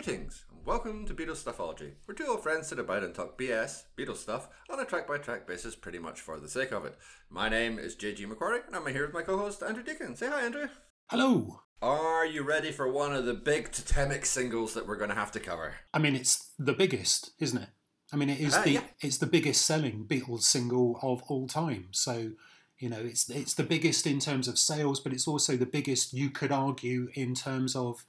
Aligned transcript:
Greetings, 0.00 0.44
and 0.52 0.64
welcome 0.64 1.04
to 1.06 1.12
Beatles 1.12 1.42
Stuffology. 1.42 1.94
We're 2.06 2.14
two 2.14 2.26
old 2.28 2.44
friends 2.44 2.68
sit 2.68 2.78
about 2.78 3.02
and 3.02 3.12
talk 3.12 3.36
BS, 3.36 3.82
Beatles 3.98 4.18
stuff, 4.18 4.48
on 4.70 4.78
a 4.78 4.84
track 4.84 5.08
by 5.08 5.18
track 5.18 5.44
basis, 5.44 5.74
pretty 5.74 5.98
much 5.98 6.20
for 6.20 6.38
the 6.38 6.48
sake 6.48 6.70
of 6.70 6.84
it. 6.84 6.96
My 7.28 7.48
name 7.48 7.80
is 7.80 7.96
JG 7.96 8.24
McQuarrie, 8.26 8.64
and 8.64 8.76
I'm 8.76 8.86
here 8.86 9.04
with 9.04 9.12
my 9.12 9.22
co 9.22 9.36
host, 9.36 9.60
Andrew 9.60 9.82
Deacon. 9.82 10.14
Say 10.14 10.28
hi, 10.28 10.42
Andrew. 10.42 10.68
Hello. 11.08 11.62
Are 11.82 12.24
you 12.24 12.44
ready 12.44 12.70
for 12.70 12.88
one 12.88 13.12
of 13.12 13.24
the 13.24 13.34
big 13.34 13.72
totemic 13.72 14.24
singles 14.24 14.72
that 14.74 14.86
we're 14.86 14.94
going 14.98 15.10
to 15.10 15.16
have 15.16 15.32
to 15.32 15.40
cover? 15.40 15.74
I 15.92 15.98
mean, 15.98 16.14
it's 16.14 16.48
the 16.60 16.74
biggest, 16.74 17.32
isn't 17.40 17.60
it? 17.60 17.70
I 18.12 18.16
mean, 18.16 18.30
it 18.30 18.38
is 18.38 18.54
Uh, 18.54 18.62
the 18.62 18.70
yeah. 18.70 18.84
it's 19.00 19.18
the 19.18 19.26
biggest 19.26 19.66
selling 19.66 20.06
Beatles 20.06 20.42
single 20.42 21.00
of 21.02 21.24
all 21.26 21.48
time. 21.48 21.88
So, 21.90 22.34
you 22.78 22.88
know, 22.88 23.00
it's 23.00 23.28
it's 23.28 23.54
the 23.54 23.64
biggest 23.64 24.06
in 24.06 24.20
terms 24.20 24.46
of 24.46 24.60
sales, 24.60 25.00
but 25.00 25.12
it's 25.12 25.26
also 25.26 25.56
the 25.56 25.66
biggest 25.66 26.12
you 26.12 26.30
could 26.30 26.52
argue 26.52 27.08
in 27.14 27.34
terms 27.34 27.74
of 27.74 28.04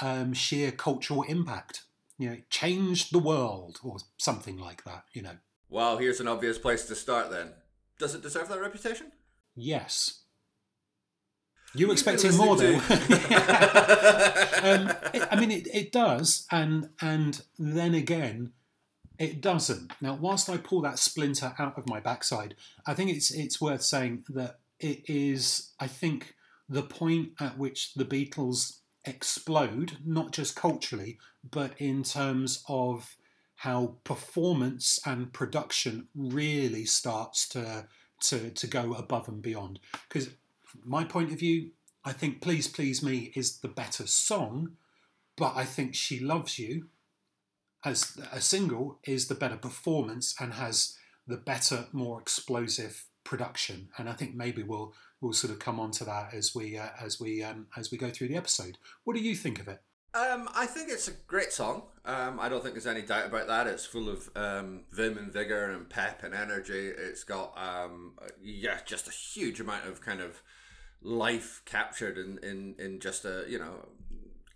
um, 0.00 0.32
sheer 0.32 0.70
cultural 0.72 1.22
impact. 1.22 1.82
You 2.18 2.28
know, 2.28 2.34
it 2.34 2.50
changed 2.50 3.12
the 3.12 3.18
world 3.18 3.78
or 3.82 3.98
something 4.16 4.58
like 4.58 4.84
that. 4.84 5.04
You 5.12 5.22
know, 5.22 5.36
Well, 5.68 5.98
here's 5.98 6.20
an 6.20 6.28
obvious 6.28 6.58
place 6.58 6.86
to 6.86 6.94
start 6.94 7.30
then. 7.30 7.52
Does 7.98 8.14
it 8.14 8.22
deserve 8.22 8.48
that 8.48 8.60
reputation? 8.60 9.12
yes. 9.54 10.22
You 11.74 11.92
expecting 11.92 12.34
more, 12.36 12.56
though. 12.56 12.74
um, 12.78 12.80
it, 15.12 15.28
I 15.30 15.36
mean, 15.38 15.50
it, 15.50 15.66
it 15.74 15.92
does, 15.92 16.46
and 16.50 16.88
and 17.02 17.42
then 17.58 17.92
again, 17.94 18.52
it 19.18 19.42
doesn't. 19.42 19.92
Now, 20.00 20.14
whilst 20.14 20.48
I 20.48 20.56
pull 20.56 20.80
that 20.82 20.98
splinter 20.98 21.54
out 21.58 21.76
of 21.76 21.86
my 21.86 22.00
backside, 22.00 22.54
I 22.86 22.94
think 22.94 23.10
it's 23.10 23.30
it's 23.30 23.60
worth 23.60 23.82
saying 23.82 24.24
that 24.30 24.60
it 24.80 25.02
is. 25.06 25.72
I 25.78 25.86
think 25.86 26.34
the 26.68 26.82
point 26.82 27.30
at 27.40 27.58
which 27.58 27.92
the 27.94 28.04
Beatles 28.06 28.78
explode, 29.06 29.98
not 30.04 30.32
just 30.32 30.56
culturally, 30.56 31.18
but 31.48 31.72
in 31.78 32.02
terms 32.02 32.64
of 32.68 33.16
how 33.56 33.96
performance 34.04 35.00
and 35.06 35.32
production 35.32 36.08
really 36.14 36.84
starts 36.84 37.48
to 37.48 37.86
to 38.20 38.50
to 38.50 38.66
go 38.66 38.94
above 38.94 39.28
and 39.28 39.42
beyond. 39.42 39.78
Because 40.08 40.30
my 40.84 41.04
point 41.04 41.32
of 41.32 41.38
view, 41.38 41.70
I 42.04 42.12
think 42.12 42.40
"Please 42.40 42.68
Please 42.68 43.02
Me" 43.02 43.32
is 43.34 43.58
the 43.58 43.68
better 43.68 44.06
song, 44.06 44.76
but 45.36 45.56
I 45.56 45.64
think 45.64 45.94
"She 45.94 46.18
Loves 46.18 46.58
You" 46.58 46.88
as 47.84 48.18
a 48.32 48.40
single 48.40 48.98
is 49.04 49.28
the 49.28 49.34
better 49.34 49.56
performance 49.56 50.34
and 50.40 50.54
has 50.54 50.96
the 51.26 51.36
better, 51.36 51.86
more 51.92 52.20
explosive 52.20 53.06
production. 53.24 53.88
And 53.98 54.08
I 54.08 54.12
think 54.12 54.34
maybe 54.34 54.62
we'll 54.62 54.94
we'll 55.20 55.32
sort 55.32 55.52
of 55.52 55.58
come 55.58 55.80
on 55.80 55.90
to 55.92 56.04
that 56.04 56.34
as 56.34 56.54
we 56.54 56.78
uh, 56.78 56.88
as 57.00 57.20
we 57.20 57.42
um, 57.42 57.66
as 57.76 57.90
we 57.90 57.98
go 57.98 58.10
through 58.10 58.28
the 58.28 58.36
episode. 58.36 58.78
What 59.04 59.16
do 59.16 59.22
you 59.22 59.34
think 59.34 59.60
of 59.60 59.68
it? 59.68 59.80
Um, 60.14 60.48
I 60.54 60.64
think 60.64 60.88
it's 60.90 61.08
a 61.08 61.12
great 61.26 61.52
song. 61.52 61.82
Um, 62.06 62.40
I 62.40 62.48
don't 62.48 62.62
think 62.62 62.74
there's 62.74 62.86
any 62.86 63.02
doubt 63.02 63.26
about 63.26 63.48
that. 63.48 63.66
It's 63.66 63.84
full 63.84 64.08
of 64.08 64.30
um, 64.34 64.84
vim 64.90 65.18
and 65.18 65.30
vigor 65.30 65.70
and 65.70 65.90
pep 65.90 66.22
and 66.22 66.32
energy. 66.32 66.88
It's 66.88 67.22
got 67.22 67.52
um, 67.58 68.14
yeah, 68.42 68.78
just 68.86 69.08
a 69.08 69.10
huge 69.10 69.60
amount 69.60 69.86
of 69.86 70.00
kind 70.00 70.22
of 70.22 70.40
life 71.02 71.60
captured 71.66 72.16
in, 72.16 72.38
in, 72.42 72.74
in 72.78 73.00
just 73.00 73.24
a 73.24 73.44
you 73.46 73.58
know 73.58 73.86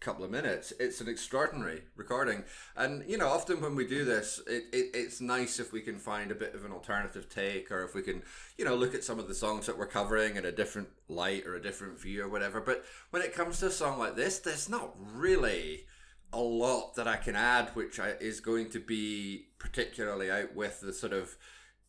couple 0.00 0.24
of 0.24 0.30
minutes. 0.30 0.72
It's 0.80 1.00
an 1.00 1.08
extraordinary 1.08 1.82
recording, 1.94 2.44
and 2.76 3.04
you 3.06 3.18
know 3.18 3.28
often 3.28 3.60
when 3.60 3.74
we 3.74 3.86
do 3.86 4.04
this, 4.04 4.40
it, 4.46 4.64
it 4.72 4.90
it's 4.94 5.20
nice 5.20 5.60
if 5.60 5.72
we 5.72 5.82
can 5.82 5.98
find 5.98 6.30
a 6.30 6.34
bit 6.34 6.54
of 6.54 6.64
an 6.64 6.72
alternative 6.72 7.28
take, 7.28 7.70
or 7.70 7.84
if 7.84 7.94
we 7.94 8.02
can 8.02 8.22
you 8.56 8.64
know 8.64 8.74
look 8.74 8.94
at 8.94 9.04
some 9.04 9.18
of 9.18 9.28
the 9.28 9.34
songs 9.34 9.66
that 9.66 9.78
we're 9.78 9.86
covering 9.86 10.36
in 10.36 10.44
a 10.46 10.52
different 10.52 10.88
light 11.08 11.46
or 11.46 11.54
a 11.54 11.62
different 11.62 12.00
view 12.00 12.22
or 12.22 12.28
whatever. 12.28 12.60
But 12.60 12.84
when 13.10 13.22
it 13.22 13.34
comes 13.34 13.60
to 13.60 13.66
a 13.66 13.70
song 13.70 13.98
like 13.98 14.16
this, 14.16 14.38
there's 14.38 14.68
not 14.68 14.94
really 14.98 15.84
a 16.32 16.40
lot 16.40 16.94
that 16.94 17.08
I 17.08 17.16
can 17.16 17.36
add, 17.36 17.70
which 17.74 18.00
I, 18.00 18.10
is 18.20 18.40
going 18.40 18.70
to 18.70 18.80
be 18.80 19.48
particularly 19.58 20.30
out 20.30 20.54
with 20.54 20.80
the 20.80 20.92
sort 20.92 21.12
of 21.12 21.36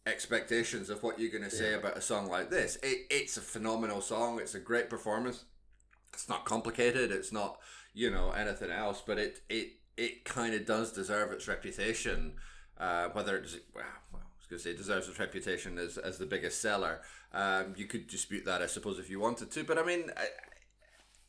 expectations 0.05 0.89
of 0.89 1.03
what 1.03 1.19
you're 1.19 1.31
going 1.31 1.43
to 1.43 1.55
say 1.55 1.75
about 1.75 1.95
a 1.95 2.01
song 2.01 2.27
like 2.27 2.49
this. 2.49 2.77
It, 2.77 3.05
it's 3.09 3.37
a 3.37 3.41
phenomenal 3.41 4.01
song. 4.01 4.39
It's 4.39 4.55
a 4.55 4.59
great 4.59 4.89
performance. 4.89 5.45
It's 6.13 6.29
not 6.29 6.45
complicated. 6.45 7.11
It's 7.11 7.31
not 7.31 7.59
you 7.93 8.09
know 8.09 8.31
anything 8.31 8.71
else, 8.71 9.01
but 9.05 9.17
it 9.17 9.41
it 9.49 9.73
it 9.97 10.25
kind 10.25 10.53
of 10.53 10.65
does 10.65 10.91
deserve 10.91 11.31
its 11.31 11.47
reputation. 11.47 12.33
Uh, 12.77 13.09
whether 13.09 13.37
it 13.37 13.43
does, 13.43 13.59
well, 13.75 13.83
well, 14.11 14.21
was 14.39 14.47
going 14.47 14.57
to 14.57 14.63
say 14.63 14.71
it 14.71 14.77
deserves 14.77 15.07
its 15.07 15.19
reputation 15.19 15.77
as 15.77 15.97
as 15.97 16.17
the 16.17 16.25
biggest 16.25 16.61
seller. 16.61 17.01
Um, 17.33 17.73
you 17.77 17.85
could 17.85 18.07
dispute 18.07 18.45
that, 18.45 18.61
I 18.61 18.67
suppose, 18.67 18.99
if 18.99 19.09
you 19.09 19.19
wanted 19.19 19.51
to. 19.51 19.63
But 19.63 19.77
I 19.77 19.83
mean, 19.83 20.11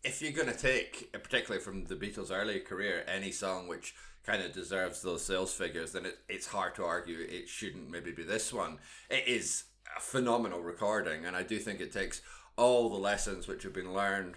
if 0.04 0.20
you're 0.20 0.32
going 0.32 0.52
to 0.52 0.58
take, 0.58 1.12
particularly 1.12 1.62
from 1.62 1.84
the 1.84 1.94
Beatles' 1.94 2.32
early 2.32 2.58
career, 2.60 3.04
any 3.06 3.30
song 3.30 3.68
which 3.68 3.94
kind 4.24 4.42
of 4.42 4.52
deserves 4.52 5.02
those 5.02 5.24
sales 5.24 5.52
figures, 5.52 5.92
then 5.92 6.06
it, 6.06 6.18
it's 6.28 6.46
hard 6.46 6.74
to 6.76 6.84
argue 6.84 7.18
it 7.18 7.48
shouldn't 7.48 7.90
maybe 7.90 8.12
be 8.12 8.22
this 8.22 8.52
one. 8.52 8.78
It 9.10 9.26
is 9.26 9.64
a 9.96 10.00
phenomenal 10.00 10.60
recording, 10.60 11.24
and 11.24 11.36
I 11.36 11.42
do 11.42 11.58
think 11.58 11.80
it 11.80 11.92
takes 11.92 12.22
all 12.56 12.88
the 12.88 12.98
lessons 12.98 13.48
which 13.48 13.62
have 13.62 13.72
been 13.72 13.94
learned 13.94 14.34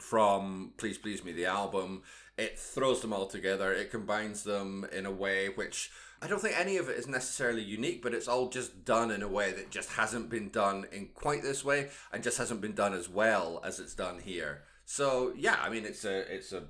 from 0.00 0.72
Please 0.76 0.98
Please 0.98 1.24
Me, 1.24 1.32
the 1.32 1.46
album. 1.46 2.02
It 2.36 2.58
throws 2.58 3.02
them 3.02 3.12
all 3.12 3.26
together, 3.26 3.72
it 3.72 3.90
combines 3.90 4.44
them 4.44 4.86
in 4.92 5.06
a 5.06 5.10
way 5.10 5.48
which 5.48 5.90
I 6.22 6.26
don't 6.26 6.40
think 6.40 6.58
any 6.58 6.76
of 6.76 6.88
it 6.88 6.98
is 6.98 7.06
necessarily 7.06 7.62
unique, 7.62 8.02
but 8.02 8.12
it's 8.12 8.28
all 8.28 8.48
just 8.48 8.84
done 8.84 9.10
in 9.10 9.22
a 9.22 9.28
way 9.28 9.52
that 9.52 9.70
just 9.70 9.90
hasn't 9.92 10.28
been 10.28 10.50
done 10.50 10.86
in 10.92 11.08
quite 11.14 11.42
this 11.42 11.64
way 11.64 11.88
and 12.12 12.22
just 12.22 12.36
hasn't 12.36 12.60
been 12.60 12.74
done 12.74 12.92
as 12.92 13.08
well 13.08 13.60
as 13.64 13.80
it's 13.80 13.94
done 13.94 14.18
here. 14.18 14.62
So 14.84 15.32
yeah, 15.36 15.56
I 15.62 15.70
mean 15.70 15.84
it's 15.84 16.04
a 16.04 16.32
it's 16.34 16.52
a 16.52 16.64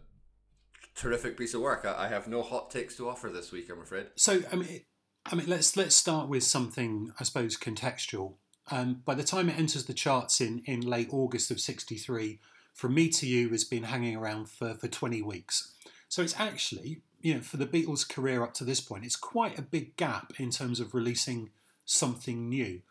terrific 0.94 1.36
piece 1.36 1.54
of 1.54 1.62
work. 1.62 1.84
I, 1.84 2.08
have 2.08 2.28
no 2.28 2.42
hot 2.42 2.70
takes 2.70 2.96
to 2.96 3.08
offer 3.08 3.28
this 3.28 3.50
week, 3.50 3.70
I'm 3.70 3.80
afraid. 3.80 4.06
So 4.16 4.42
I 4.52 4.56
mean, 4.56 4.82
I 5.26 5.34
mean, 5.34 5.46
let's 5.48 5.76
let's 5.76 5.96
start 5.96 6.28
with 6.28 6.44
something 6.44 7.12
I 7.18 7.24
suppose 7.24 7.56
contextual. 7.56 8.34
Um, 8.70 9.02
by 9.04 9.14
the 9.14 9.24
time 9.24 9.48
it 9.48 9.58
enters 9.58 9.86
the 9.86 9.94
charts 9.94 10.40
in 10.40 10.62
in 10.66 10.80
late 10.80 11.08
August 11.10 11.50
of 11.50 11.60
'63, 11.60 12.38
From 12.74 12.94
Me 12.94 13.08
to 13.10 13.26
You 13.26 13.50
has 13.50 13.64
been 13.64 13.84
hanging 13.84 14.16
around 14.16 14.48
for 14.48 14.74
for 14.74 14.88
20 14.88 15.22
weeks. 15.22 15.72
So 16.08 16.22
it's 16.22 16.38
actually 16.38 17.02
you 17.20 17.34
know 17.34 17.40
for 17.40 17.56
the 17.56 17.66
Beatles' 17.66 18.08
career 18.08 18.42
up 18.42 18.54
to 18.54 18.64
this 18.64 18.80
point, 18.80 19.04
it's 19.04 19.16
quite 19.16 19.58
a 19.58 19.62
big 19.62 19.96
gap 19.96 20.32
in 20.38 20.50
terms 20.50 20.80
of 20.80 20.94
releasing 20.94 21.50
something 21.84 22.48
new. 22.48 22.82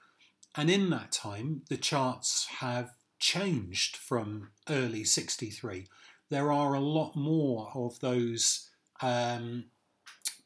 And 0.56 0.69
in 0.69 0.89
that 0.89 1.12
time, 1.12 1.62
the 1.69 1.78
charts 1.78 2.47
have 2.59 2.91
changed 3.19 3.97
from 3.97 4.50
early 4.69 5.03
'63. 5.03 5.88
There 6.29 6.51
are 6.51 6.73
a 6.73 6.79
lot 6.79 7.16
more 7.16 7.72
of 7.73 8.00
those. 8.00 8.69
Um, 9.01 9.66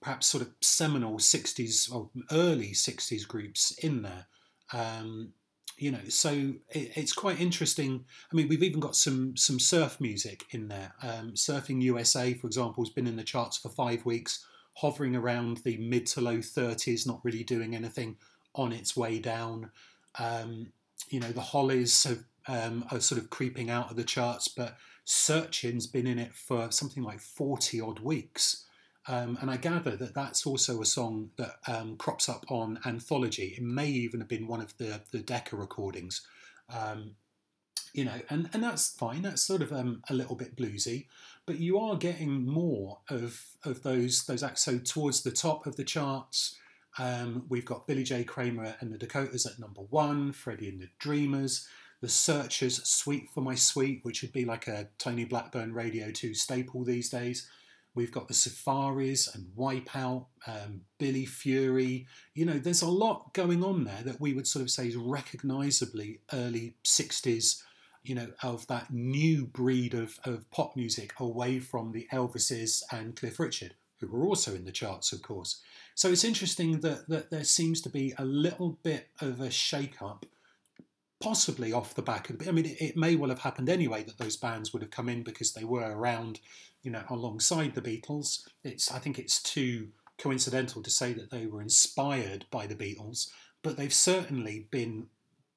perhaps 0.03 0.27
sort 0.27 0.43
of 0.43 0.51
seminal 0.61 1.17
60s 1.17 1.91
or 1.91 2.09
early 2.29 2.71
60s 2.71 3.25
groups 3.25 3.71
in 3.79 4.01
there. 4.01 4.27
Um, 4.73 5.33
you 5.77 5.91
know, 5.91 6.07
so 6.09 6.31
it, 6.69 6.91
it's 6.95 7.13
quite 7.13 7.39
interesting. 7.39 8.05
I 8.31 8.35
mean, 8.35 8.47
we've 8.47 8.63
even 8.63 8.79
got 8.79 8.95
some 8.95 9.35
some 9.37 9.59
surf 9.59 9.99
music 9.99 10.45
in 10.51 10.67
there. 10.67 10.93
Um, 11.01 11.33
Surfing 11.33 11.81
USA, 11.81 12.33
for 12.33 12.47
example, 12.47 12.83
has 12.83 12.93
been 12.93 13.07
in 13.07 13.15
the 13.15 13.23
charts 13.23 13.57
for 13.57 13.69
five 13.69 14.05
weeks, 14.05 14.45
hovering 14.75 15.15
around 15.15 15.57
the 15.57 15.77
mid 15.77 16.05
to 16.07 16.21
low 16.21 16.37
30s, 16.37 17.07
not 17.07 17.21
really 17.23 17.43
doing 17.43 17.75
anything 17.75 18.17
on 18.55 18.71
its 18.71 18.95
way 18.95 19.19
down. 19.19 19.71
Um, 20.19 20.71
you 21.09 21.19
know, 21.19 21.31
the 21.31 21.41
Hollies 21.41 22.03
have, 22.03 22.23
um, 22.47 22.85
are 22.91 22.99
sort 22.99 23.19
of 23.19 23.29
creeping 23.29 23.69
out 23.69 23.89
of 23.89 23.97
the 23.97 24.03
charts, 24.03 24.47
but 24.47 24.77
Searching's 25.05 25.87
been 25.87 26.07
in 26.07 26.19
it 26.19 26.35
for 26.35 26.71
something 26.71 27.03
like 27.03 27.19
40 27.19 27.81
odd 27.81 27.99
weeks. 27.99 28.65
Um, 29.07 29.37
and 29.41 29.51
I 29.51 29.57
gather 29.57 29.95
that 29.97 30.15
that's 30.15 30.45
also 30.45 30.81
a 30.81 30.85
song 30.85 31.31
that 31.37 31.55
um, 31.67 31.97
crops 31.97 32.29
up 32.29 32.45
on 32.49 32.79
Anthology. 32.85 33.55
It 33.57 33.63
may 33.63 33.87
even 33.87 34.21
have 34.21 34.29
been 34.29 34.47
one 34.47 34.61
of 34.61 34.77
the, 34.77 35.01
the 35.11 35.19
Decca 35.19 35.55
recordings. 35.55 36.25
Um, 36.73 37.15
you 37.93 38.05
know, 38.05 38.21
and, 38.29 38.49
and 38.53 38.63
that's 38.63 38.91
fine. 38.91 39.21
That's 39.21 39.43
sort 39.43 39.61
of 39.61 39.71
um, 39.71 40.01
a 40.09 40.13
little 40.13 40.35
bit 40.35 40.55
bluesy, 40.55 41.05
but 41.45 41.59
you 41.59 41.77
are 41.79 41.95
getting 41.95 42.45
more 42.45 42.99
of 43.09 43.45
of 43.63 43.83
those 43.83 44.25
those 44.25 44.41
acts. 44.41 44.63
So 44.63 44.79
towards 44.79 45.21
the 45.21 45.31
top 45.31 45.67
of 45.67 45.75
the 45.75 45.83
charts, 45.83 46.55
um, 46.97 47.45
we've 47.49 47.65
got 47.65 47.85
Billy 47.85 48.03
J. 48.03 48.23
Kramer 48.23 48.75
and 48.79 48.91
the 48.91 48.97
Dakotas 48.97 49.45
at 49.45 49.59
number 49.59 49.81
one, 49.81 50.31
Freddie 50.31 50.69
and 50.69 50.81
the 50.81 50.89
Dreamers, 50.97 51.67
the 52.01 52.09
Searchers, 52.09 52.83
Sweet 52.83 53.29
for 53.33 53.41
My 53.41 53.55
Sweet, 53.55 53.99
which 54.03 54.23
would 54.23 54.33
be 54.33 54.45
like 54.45 54.67
a 54.67 54.87
Tony 54.97 55.25
Blackburn 55.25 55.73
Radio 55.73 56.09
2 56.09 56.33
staple 56.33 56.83
these 56.83 57.09
days. 57.09 57.47
We've 57.95 58.11
got 58.11 58.27
the 58.27 58.33
Safaris 58.33 59.33
and 59.33 59.51
Wipeout, 59.55 60.25
um, 60.47 60.81
Billy 60.97 61.25
Fury. 61.25 62.07
You 62.33 62.45
know, 62.45 62.57
there's 62.57 62.81
a 62.81 62.89
lot 62.89 63.33
going 63.33 63.63
on 63.63 63.83
there 63.83 64.01
that 64.03 64.19
we 64.19 64.33
would 64.33 64.47
sort 64.47 64.63
of 64.63 64.71
say 64.71 64.87
is 64.87 64.95
recognisably 64.95 66.21
early 66.33 66.75
60s, 66.83 67.61
you 68.03 68.15
know, 68.15 68.29
of 68.41 68.65
that 68.67 68.91
new 68.91 69.45
breed 69.45 69.93
of, 69.93 70.19
of 70.25 70.49
pop 70.49 70.75
music 70.75 71.13
away 71.19 71.59
from 71.59 71.91
the 71.91 72.07
Elvises 72.11 72.81
and 72.91 73.15
Cliff 73.15 73.39
Richard, 73.39 73.75
who 73.99 74.07
were 74.07 74.25
also 74.25 74.55
in 74.55 74.65
the 74.65 74.71
charts, 74.71 75.11
of 75.11 75.21
course. 75.21 75.61
So 75.93 76.09
it's 76.09 76.23
interesting 76.23 76.79
that, 76.79 77.07
that 77.09 77.29
there 77.29 77.43
seems 77.43 77.79
to 77.81 77.89
be 77.89 78.13
a 78.17 78.25
little 78.25 78.79
bit 78.81 79.09
of 79.21 79.39
a 79.39 79.51
shake 79.51 80.01
up 80.01 80.25
possibly 81.21 81.71
off 81.71 81.95
the 81.95 82.01
back 82.01 82.29
of. 82.29 82.45
I 82.47 82.51
mean, 82.51 82.75
it 82.79 82.97
may 82.97 83.15
well 83.15 83.29
have 83.29 83.39
happened 83.39 83.69
anyway 83.69 84.03
that 84.03 84.17
those 84.17 84.35
bands 84.35 84.73
would 84.73 84.81
have 84.81 84.91
come 84.91 85.07
in 85.07 85.23
because 85.23 85.53
they 85.53 85.63
were 85.63 85.95
around 85.95 86.41
you 86.83 86.91
know, 86.91 87.03
alongside 87.09 87.73
the 87.73 87.81
Beatles. 87.81 88.43
It's 88.63 88.91
I 88.91 88.99
think 88.99 89.17
it's 89.17 89.41
too 89.41 89.89
coincidental 90.19 90.83
to 90.83 90.89
say 90.89 91.13
that 91.13 91.31
they 91.31 91.47
were 91.47 91.61
inspired 91.61 92.45
by 92.51 92.67
the 92.67 92.75
Beatles, 92.75 93.29
but 93.63 93.77
they've 93.77 93.93
certainly 93.93 94.67
been 94.69 95.07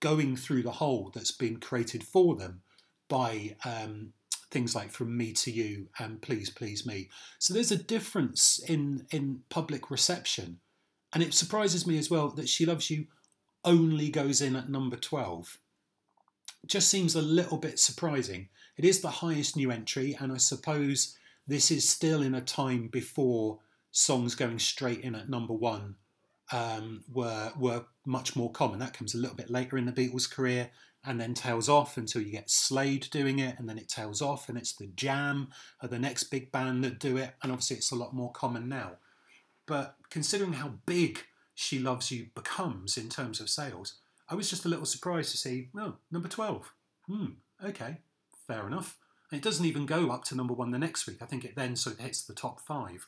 going 0.01 0.37
through 0.37 0.63
the 0.63 0.73
hole 0.73 1.11
that's 1.15 1.33
been 1.33 1.59
created 1.59 2.05
for 2.05 2.37
them 2.37 2.63
by 3.09 3.57
um, 3.65 4.13
things 4.51 4.75
like 4.75 4.91
From 4.91 5.17
Me 5.17 5.33
to 5.33 5.51
You 5.51 5.89
and 5.99 6.23
Please 6.23 6.51
Please 6.51 6.87
Me. 6.87 7.09
So 7.39 7.53
there's 7.53 7.73
a 7.73 7.77
difference 7.77 8.59
in 8.59 9.07
in 9.11 9.43
public 9.49 9.91
reception, 9.91 10.61
and 11.13 11.23
it 11.23 11.35
surprises 11.35 11.87
me 11.87 11.99
as 11.99 12.11
well 12.11 12.29
that 12.31 12.49
She 12.49 12.65
Loves 12.67 12.91
You 12.91 13.07
only 13.65 14.11
goes 14.11 14.41
in 14.41 14.55
at 14.55 14.71
number 14.71 14.97
twelve. 14.97 15.59
Just 16.67 16.89
seems 16.89 17.15
a 17.15 17.23
little 17.23 17.59
bit 17.59 17.79
surprising. 17.79 18.49
It 18.77 18.85
is 18.85 19.01
the 19.01 19.11
highest 19.11 19.57
new 19.57 19.71
entry, 19.71 20.17
and 20.21 20.33
I 20.33 20.37
suppose 20.37 21.17
this 21.47 21.71
is 21.71 21.89
still 21.89 22.23
in 22.23 22.35
a 22.35 22.41
time 22.41 22.89
before 22.89 23.61
songs 23.91 24.35
going 24.35 24.59
straight 24.59 25.01
in 25.01 25.15
at 25.15 25.31
number 25.31 25.55
one 25.55 25.97
um, 26.53 27.05
were 27.13 27.53
were 27.59 27.85
much 28.05 28.37
more 28.37 28.51
common. 28.53 28.79
That 28.79 28.95
comes 28.95 29.15
a 29.15 29.19
little 29.19 29.37
bit 29.37 29.51
later 29.51 29.79
in 29.79 29.87
the 29.87 29.93
Beatles' 29.93 30.31
career, 30.31 30.71
and 31.05 31.21
then 31.21 31.35
tails 31.35 31.69
off 31.69 31.97
until 31.97 32.23
you 32.23 32.33
get 32.33 32.51
Slade 32.51 33.09
doing 33.11 33.39
it, 33.39 33.59
and 33.59 33.69
then 33.69 33.79
it 33.79 33.89
tails 33.89 34.21
off, 34.21 34.49
and 34.49 34.59
it's 34.59 34.75
the 34.75 34.87
Jam, 34.89 35.49
or 35.83 35.89
the 35.89 35.99
next 35.99 36.25
big 36.25 36.53
band 36.53 36.85
that 36.85 36.99
do 36.99 37.17
it, 37.17 37.35
and 37.43 37.53
obviously 37.53 37.77
it's 37.77 37.93
a 37.93 37.97
lot 37.97 38.15
more 38.15 38.33
common 38.33 38.69
now. 38.69 38.93
But 39.67 39.97
considering 40.11 40.55
how 40.55 40.75
big 40.87 41.21
She 41.55 41.79
Loves 41.79 42.11
You 42.13 42.27
becomes 42.35 42.97
in 42.97 43.09
terms 43.09 43.41
of 43.41 43.51
sales, 43.51 43.95
I 44.29 44.35
was 44.35 44.51
just 44.51 44.65
a 44.65 44.69
little 44.69 44.87
surprised 44.87 45.31
to 45.33 45.37
see, 45.37 45.71
oh, 45.77 45.97
number 46.11 46.29
12. 46.29 46.73
Hmm, 47.09 47.27
okay, 47.65 47.99
fair 48.47 48.67
enough. 48.67 48.97
And 49.31 49.41
it 49.41 49.45
doesn't 49.45 49.67
even 49.67 49.87
go 49.87 50.11
up 50.11 50.25
to 50.25 50.37
number 50.37 50.55
one 50.55 50.71
the 50.71 50.79
next 50.79 51.07
week. 51.07 51.19
I 51.21 51.27
think 51.27 51.45
it 51.45 51.57
then 51.57 51.77
sort 51.77 51.97
of 51.97 52.05
hits 52.05 52.25
the 52.25 52.35
top 52.35 52.61
five. 52.61 53.07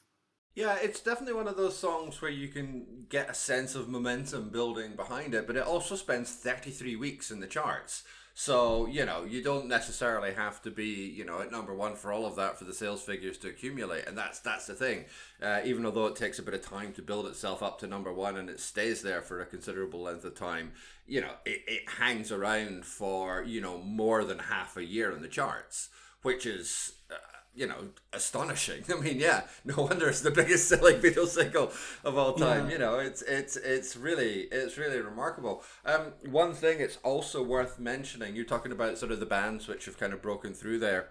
Yeah, 0.55 0.76
it's 0.82 1.00
definitely 1.00 1.35
one 1.35 1.46
of 1.46 1.56
those 1.56 1.79
songs 1.79 2.20
where 2.20 2.31
you 2.31 2.49
can 2.49 3.06
get 3.08 3.31
a 3.31 3.35
sense 3.35 3.76
of 3.76 3.88
momentum 3.88 4.49
building 4.50 4.96
behind 4.96 5.32
it, 5.35 5.46
but 5.46 5.55
it 5.55 5.62
also 5.62 5.94
spends 5.94 6.32
33 6.32 6.96
weeks 6.96 7.31
in 7.31 7.38
the 7.38 7.46
charts. 7.46 8.02
So, 8.40 8.87
you 8.87 9.05
know, 9.05 9.25
you 9.25 9.43
don't 9.43 9.67
necessarily 9.67 10.32
have 10.32 10.62
to 10.62 10.70
be, 10.70 10.85
you 10.85 11.25
know, 11.25 11.40
at 11.40 11.50
number 11.50 11.75
one 11.75 11.96
for 11.96 12.12
all 12.12 12.25
of 12.25 12.37
that 12.37 12.56
for 12.56 12.62
the 12.62 12.73
sales 12.73 13.02
figures 13.02 13.37
to 13.38 13.49
accumulate. 13.49 14.06
And 14.06 14.17
that's 14.17 14.38
that's 14.38 14.69
the 14.69 14.75
thing. 14.75 15.06
Uh, 15.43 15.58
even 15.64 15.85
although 15.85 16.06
it 16.06 16.14
takes 16.14 16.38
a 16.38 16.44
bit 16.44 16.55
of 16.55 16.62
time 16.62 16.93
to 16.93 17.02
build 17.02 17.26
itself 17.26 17.64
up 17.64 17.81
to 17.81 17.88
number 17.88 18.12
one 18.12 18.37
and 18.37 18.49
it 18.49 18.61
stays 18.61 19.02
there 19.02 19.23
for 19.23 19.40
a 19.40 19.44
considerable 19.44 20.02
length 20.02 20.25
of 20.25 20.37
time, 20.37 20.70
you 21.05 21.20
know, 21.20 21.32
it, 21.44 21.62
it 21.67 21.88
hangs 21.88 22.31
around 22.31 22.85
for, 22.85 23.43
you 23.43 23.61
know, 23.61 23.79
more 23.79 24.23
than 24.23 24.38
half 24.38 24.76
a 24.76 24.84
year 24.84 25.11
in 25.11 25.20
the 25.20 25.26
charts, 25.26 25.88
which 26.23 26.46
is 26.46 26.93
uh, 27.11 27.17
you 27.58 27.66
know, 27.66 27.88
astonishing. 28.12 28.84
I 28.93 29.00
mean, 29.00 29.19
yeah, 29.19 29.43
no 29.64 29.82
wonder 29.82 30.08
it's 30.08 30.20
the 30.20 30.31
biggest 30.31 30.69
selling 30.69 30.96
Beatles 31.02 31.28
single 31.28 31.72
of 32.05 32.16
all 32.16 32.34
time. 32.34 32.66
Yeah. 32.66 32.72
You 32.72 32.78
know, 32.78 32.99
it's 33.00 33.22
it's 33.22 33.56
it's 33.56 33.96
really 33.96 34.43
it's 34.52 34.78
really 34.78 35.00
remarkable. 35.00 35.64
Um, 35.84 36.12
one 36.31 36.55
thing 36.55 36.81
it's 36.81 36.99
also 37.02 37.43
worth 37.43 37.78
mentioning. 37.78 38.37
You're 38.37 38.44
talking 38.44 38.72
about 38.72 38.96
sort 38.96 39.10
of 39.10 39.20
the 39.20 39.26
bands 39.26 39.66
which 39.66 39.87
have 39.87 39.99
kind 39.99 40.12
of 40.12 40.22
broken 40.22 40.55
through 40.55 40.78
there. 40.78 41.08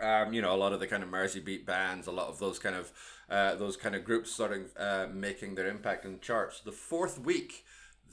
Um, 0.00 0.32
you 0.32 0.42
know, 0.42 0.54
a 0.54 0.56
lot 0.56 0.72
of 0.72 0.80
the 0.80 0.86
kind 0.86 1.02
of 1.02 1.08
Merseybeat 1.08 1.64
bands, 1.64 2.06
a 2.06 2.12
lot 2.12 2.28
of 2.28 2.38
those 2.38 2.58
kind 2.58 2.74
of 2.74 2.92
uh, 3.30 3.54
those 3.54 3.76
kind 3.76 3.94
of 3.94 4.04
groups 4.04 4.32
starting 4.32 4.66
uh, 4.76 5.06
making 5.12 5.54
their 5.54 5.68
impact 5.68 6.04
in 6.04 6.12
the 6.12 6.18
charts. 6.18 6.60
The 6.60 6.72
fourth 6.72 7.20
week 7.20 7.64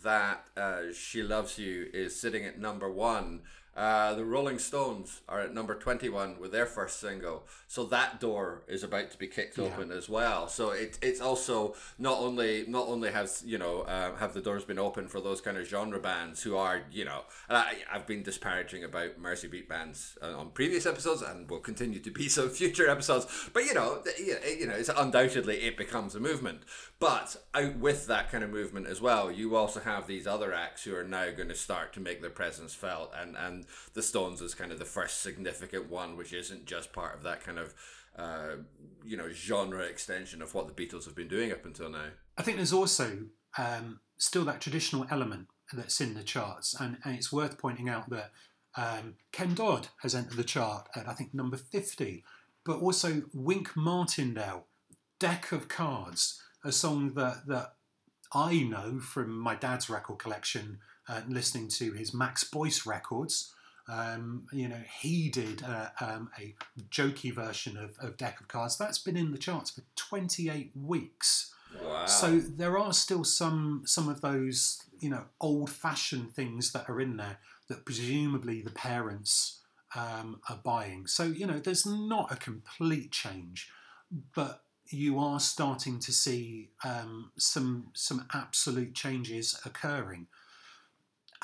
that 0.03 0.45
uh, 0.55 0.93
She 0.93 1.23
Loves 1.23 1.57
You 1.57 1.87
is 1.93 2.19
sitting 2.19 2.45
at 2.45 2.59
number 2.59 2.91
one 2.91 3.41
uh, 3.75 4.13
the 4.13 4.23
Rolling 4.23 4.57
Stones 4.57 5.21
are 5.27 5.41
at 5.41 5.53
number 5.53 5.75
21 5.75 6.39
with 6.39 6.53
their 6.53 6.65
first 6.65 6.99
single. 6.99 7.43
So 7.67 7.83
that 7.85 8.21
door 8.21 8.63
is 8.69 8.83
about 8.83 9.11
to 9.11 9.17
be 9.17 9.27
kicked 9.27 9.57
yeah. 9.57 9.65
open 9.65 9.91
as 9.91 10.07
well. 10.07 10.47
So 10.47 10.69
it, 10.69 10.97
it's 11.01 11.19
also 11.19 11.75
not 11.99 12.19
only 12.19 12.65
not 12.67 12.87
only 12.87 13.11
has 13.11 13.43
you 13.45 13.57
know 13.57 13.81
uh, 13.81 14.15
have 14.15 14.33
the 14.33 14.39
doors 14.39 14.63
been 14.63 14.79
open 14.79 15.09
for 15.09 15.19
those 15.19 15.41
kind 15.41 15.57
of 15.57 15.67
genre 15.67 15.99
bands 15.99 16.41
who 16.41 16.55
are 16.55 16.83
you 16.89 17.03
know 17.03 17.23
I, 17.49 17.75
I've 17.91 18.07
been 18.07 18.23
disparaging 18.23 18.85
about 18.85 19.21
Merseybeat 19.21 19.67
bands 19.67 20.17
uh, 20.21 20.37
on 20.37 20.51
previous 20.51 20.85
episodes 20.85 21.21
and 21.21 21.49
will 21.49 21.59
continue 21.59 21.99
to 21.99 22.11
be 22.11 22.29
so 22.29 22.47
future 22.47 22.89
episodes. 22.89 23.49
But 23.51 23.65
you 23.65 23.73
know 23.73 24.01
you 24.17 24.67
know 24.67 24.75
it's 24.75 24.89
undoubtedly 24.89 25.57
it 25.63 25.75
becomes 25.75 26.15
a 26.15 26.21
movement. 26.21 26.61
But 26.97 27.35
out 27.53 27.77
with 27.77 28.07
that 28.07 28.31
kind 28.31 28.43
of 28.43 28.49
movement 28.49 28.87
as 28.87 29.01
well, 29.01 29.29
you 29.29 29.55
also 29.55 29.81
have 29.81 30.07
these 30.07 30.25
other 30.25 30.53
acts 30.53 30.83
who 30.83 30.95
are 30.95 31.03
now 31.03 31.29
going 31.31 31.49
to 31.49 31.55
start 31.55 31.91
to 31.93 31.99
make 31.99 32.21
their 32.21 32.29
presence 32.29 32.73
felt 32.73 33.13
and 33.19 33.35
and 33.35 33.65
the 33.93 34.01
Stones 34.01 34.41
is 34.41 34.55
kind 34.55 34.71
of 34.71 34.79
the 34.79 34.85
first 34.85 35.21
significant 35.21 35.89
one, 35.89 36.15
which 36.15 36.31
isn't 36.31 36.65
just 36.65 36.93
part 36.93 37.15
of 37.15 37.23
that 37.23 37.43
kind 37.43 37.59
of 37.59 37.73
uh, 38.17 38.55
you 39.03 39.17
know 39.17 39.29
genre 39.29 39.83
extension 39.83 40.41
of 40.41 40.53
what 40.53 40.67
the 40.67 40.73
Beatles 40.73 41.05
have 41.05 41.15
been 41.15 41.27
doing 41.27 41.51
up 41.51 41.65
until 41.65 41.89
now. 41.89 42.07
I 42.37 42.43
think 42.43 42.57
there's 42.57 42.73
also 42.73 43.25
um, 43.57 43.99
still 44.17 44.45
that 44.45 44.61
traditional 44.61 45.05
element 45.11 45.47
that's 45.73 45.99
in 45.99 46.13
the 46.13 46.23
charts, 46.23 46.75
and, 46.79 46.97
and 47.03 47.15
it's 47.15 47.31
worth 47.31 47.57
pointing 47.57 47.89
out 47.89 48.09
that 48.09 48.31
um, 48.77 49.15
Ken 49.33 49.53
Dodd 49.53 49.89
has 50.01 50.15
entered 50.15 50.37
the 50.37 50.43
chart 50.43 50.87
at 50.95 51.09
I 51.09 51.13
think 51.13 51.33
number 51.33 51.57
fifty, 51.57 52.23
but 52.63 52.79
also 52.79 53.23
Wink 53.33 53.75
Martindale, 53.75 54.67
Deck 55.19 55.51
of 55.51 55.67
Cards, 55.67 56.41
a 56.65 56.71
song 56.71 57.13
that 57.13 57.47
that 57.47 57.75
I 58.33 58.63
know 58.63 58.99
from 58.99 59.37
my 59.37 59.55
dad's 59.55 59.89
record 59.89 60.19
collection, 60.19 60.79
uh, 61.07 61.21
listening 61.27 61.69
to 61.69 61.93
his 61.93 62.13
Max 62.13 62.43
Boyce 62.43 62.85
records. 62.85 63.53
Um, 63.87 64.47
you 64.51 64.67
know, 64.67 64.81
he 64.99 65.29
did 65.29 65.63
uh, 65.63 65.89
um, 66.01 66.31
a 66.39 66.55
jokey 66.89 67.31
version 67.31 67.77
of, 67.77 67.95
of 67.99 68.17
Deck 68.17 68.41
of 68.41 68.47
Cards. 68.47 68.77
That's 68.77 68.97
been 68.97 69.15
in 69.15 69.31
the 69.31 69.37
charts 69.37 69.69
for 69.69 69.81
28 69.95 70.71
weeks. 70.75 71.53
Wow. 71.83 72.05
So 72.07 72.39
there 72.39 72.79
are 72.79 72.93
still 72.93 73.23
some 73.23 73.83
some 73.85 74.09
of 74.09 74.21
those 74.21 74.81
you 74.99 75.09
know 75.09 75.25
old 75.39 75.69
fashioned 75.69 76.33
things 76.33 76.71
that 76.71 76.89
are 76.89 76.99
in 76.99 77.17
there 77.17 77.37
that 77.67 77.85
presumably 77.85 78.61
the 78.61 78.71
parents 78.71 79.61
um, 79.95 80.41
are 80.49 80.59
buying. 80.63 81.05
So 81.05 81.23
you 81.23 81.45
know 81.45 81.59
there's 81.59 81.85
not 81.85 82.31
a 82.31 82.37
complete 82.37 83.11
change, 83.11 83.69
but 84.33 84.61
you 84.89 85.19
are 85.19 85.39
starting 85.39 85.99
to 85.99 86.11
see 86.11 86.69
um, 86.83 87.31
some 87.37 87.87
some 87.93 88.27
absolute 88.33 88.93
changes 88.93 89.59
occurring 89.65 90.27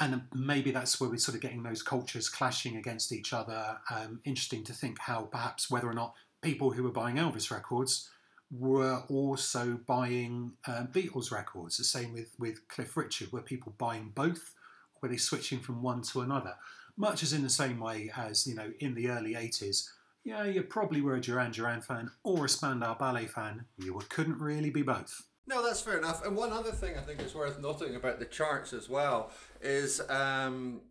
and 0.02 0.24
maybe 0.34 0.72
that's 0.72 1.00
where 1.00 1.10
we're 1.10 1.18
sort 1.18 1.36
of 1.36 1.42
getting 1.42 1.64
those 1.64 1.84
cultures 1.84 2.28
clashing 2.28 2.76
against 2.76 3.12
each 3.12 3.34
other. 3.34 3.78
Um, 3.90 4.20
interesting 4.26 4.64
to 4.66 4.74
think 4.74 5.00
how 5.00 5.24
perhaps 5.24 5.70
whether 5.70 5.88
or 5.88 5.94
not 5.94 6.16
people 6.42 6.72
who 6.72 6.84
were 6.84 6.92
buying 6.92 7.18
Elvis 7.18 7.52
records 7.52 8.10
were 8.50 9.04
also 9.10 9.80
buying 9.86 10.54
uh, 10.66 10.86
Beatles 10.92 11.32
records. 11.32 11.78
The 11.78 11.84
same 11.84 12.14
with, 12.14 12.34
with 12.40 12.68
Cliff 12.68 12.98
Richard, 12.98 13.32
were 13.32 13.42
people 13.42 13.76
buying 13.78 14.12
both? 14.16 14.56
Were 15.02 15.10
they 15.10 15.18
switching 15.18 15.60
from 15.60 15.84
one 15.84 16.02
to 16.04 16.22
another? 16.22 16.56
Much 16.98 17.22
as 17.22 17.32
in 17.32 17.44
the 17.44 17.50
same 17.50 17.80
way 17.80 18.12
as, 18.16 18.48
you 18.48 18.56
know, 18.56 18.72
in 18.80 18.96
the 18.96 19.10
early 19.10 19.34
80s, 19.36 19.88
yeah, 20.24 20.44
you 20.44 20.62
probably 20.64 21.02
were 21.02 21.16
a 21.16 21.22
Duran 21.22 21.52
Duran 21.52 21.82
fan 21.82 22.12
or 22.24 22.46
a 22.46 22.50
Spandau 22.50 22.98
Ballet 22.98 23.26
fan. 23.26 23.66
You 23.78 24.00
couldn't 24.10 24.40
really 24.40 24.70
be 24.70 24.82
both. 24.82 25.24
No, 25.48 25.66
that's 25.66 25.82
fair 25.82 25.98
enough. 25.98 26.26
And 26.26 26.36
one 26.36 26.52
other 26.52 26.72
thing 26.72 26.98
I 26.98 27.02
think 27.02 27.22
is 27.22 27.34
worth 27.34 27.60
noting 27.60 27.96
about 27.96 28.20
the 28.20 28.26
charts 28.26 28.74
as 28.74 28.88
well 28.88 29.32
is 29.62 30.00
um, 30.10 30.82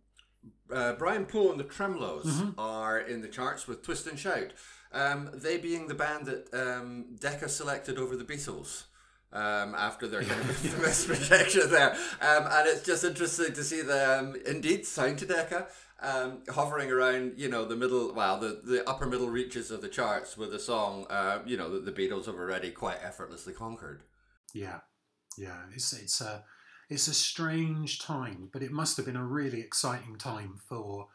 uh, 0.72 0.94
Brian 0.94 1.24
Poole 1.24 1.52
and 1.52 1.60
the 1.60 1.64
Tremeloes 1.64 2.26
mm-hmm. 2.26 2.50
are 2.58 2.98
in 2.98 3.20
the 3.22 3.28
charts 3.28 3.68
with 3.68 3.82
Twist 3.82 4.06
and 4.06 4.18
Shout. 4.18 4.52
Um, 4.92 5.30
they 5.32 5.56
being 5.56 5.86
the 5.86 5.94
band 5.94 6.26
that 6.26 6.48
um, 6.52 7.16
Decca 7.18 7.48
selected 7.48 7.98
over 7.98 8.16
the 8.16 8.24
Beatles. 8.24 8.84
Um, 9.32 9.76
after 9.76 10.08
their 10.08 10.24
kind 10.24 10.40
of 10.40 10.48
infamous 10.64 11.08
rejection 11.08 11.70
there. 11.70 11.92
Um, 12.20 12.48
and 12.50 12.66
it's 12.66 12.82
just 12.82 13.04
interesting 13.04 13.52
to 13.52 13.62
see 13.62 13.80
them 13.80 14.34
indeed 14.44 14.84
signed 14.84 15.20
to 15.20 15.26
Decca, 15.26 15.68
um, 16.02 16.42
hovering 16.48 16.90
around, 16.90 17.34
you 17.36 17.48
know, 17.48 17.64
the 17.64 17.76
middle, 17.76 18.12
well, 18.14 18.38
the, 18.38 18.60
the 18.64 18.88
upper 18.88 19.06
middle 19.06 19.28
reaches 19.28 19.70
of 19.70 19.82
the 19.82 19.88
charts 19.88 20.36
with 20.36 20.54
a 20.54 20.58
song, 20.58 21.06
uh, 21.10 21.40
you 21.44 21.56
know, 21.56 21.70
that 21.70 21.84
the 21.84 21.92
Beatles 21.92 22.26
have 22.26 22.36
already 22.36 22.70
quite 22.70 22.98
effortlessly 23.02 23.52
conquered. 23.52 24.02
Yeah, 24.54 24.80
yeah, 25.36 25.58
it's 25.74 25.92
it's 25.92 26.20
a 26.20 26.44
it's 26.88 27.06
a 27.06 27.14
strange 27.14 28.00
time, 28.00 28.48
but 28.52 28.62
it 28.62 28.72
must 28.72 28.96
have 28.96 29.06
been 29.06 29.16
a 29.16 29.24
really 29.24 29.60
exciting 29.60 30.16
time 30.16 30.58
for 30.68 31.08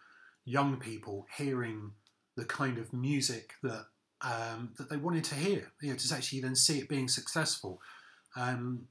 young 0.46 0.78
people 0.78 1.28
hearing 1.38 1.92
the 2.38 2.46
kind 2.46 2.78
of 2.78 2.94
music 2.94 3.54
that 3.64 3.88
um, 4.22 4.72
that 4.78 4.90
they 4.90 4.98
wanted 4.98 5.24
to 5.26 5.36
hear. 5.36 5.72
You 5.82 5.92
know, 5.92 5.98
to 5.98 6.16
actually 6.16 6.42
then 6.42 6.56
see 6.56 6.80
it 6.80 6.88
being 6.88 7.08
successful. 7.08 7.82
Um, 8.38 8.88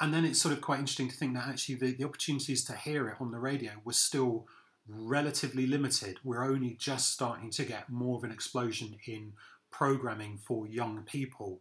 and 0.00 0.12
then 0.12 0.24
it's 0.24 0.40
sort 0.40 0.54
of 0.54 0.60
quite 0.60 0.80
interesting 0.80 1.08
to 1.08 1.14
think 1.14 1.34
that 1.34 1.46
actually 1.46 1.76
the, 1.76 1.94
the 1.94 2.04
opportunities 2.04 2.64
to 2.64 2.76
hear 2.76 3.08
it 3.08 3.16
on 3.20 3.30
the 3.30 3.38
radio 3.38 3.72
was 3.84 3.96
still 3.96 4.46
relatively 4.88 5.66
limited. 5.66 6.18
We're 6.24 6.44
only 6.44 6.74
just 6.74 7.12
starting 7.12 7.50
to 7.50 7.64
get 7.64 7.90
more 7.90 8.16
of 8.18 8.24
an 8.24 8.32
explosion 8.32 8.96
in 9.06 9.32
programming 9.70 10.38
for 10.38 10.66
young 10.66 11.02
people. 11.04 11.60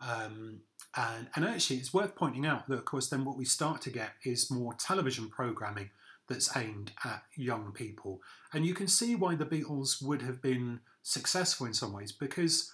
Um, 0.00 0.60
and, 0.96 1.28
and 1.34 1.44
actually, 1.44 1.76
it's 1.76 1.94
worth 1.94 2.14
pointing 2.14 2.46
out 2.46 2.68
that, 2.68 2.78
of 2.78 2.84
course, 2.84 3.08
then 3.08 3.24
what 3.24 3.36
we 3.38 3.44
start 3.44 3.80
to 3.82 3.90
get 3.90 4.12
is 4.24 4.50
more 4.50 4.74
television 4.74 5.28
programming 5.28 5.90
that's 6.28 6.56
aimed 6.56 6.92
at 7.04 7.22
young 7.36 7.72
people. 7.72 8.20
And 8.52 8.66
you 8.66 8.74
can 8.74 8.88
see 8.88 9.14
why 9.14 9.34
the 9.34 9.46
Beatles 9.46 10.02
would 10.02 10.22
have 10.22 10.42
been 10.42 10.80
successful 11.02 11.66
in 11.66 11.74
some 11.74 11.92
ways 11.92 12.12
because 12.12 12.72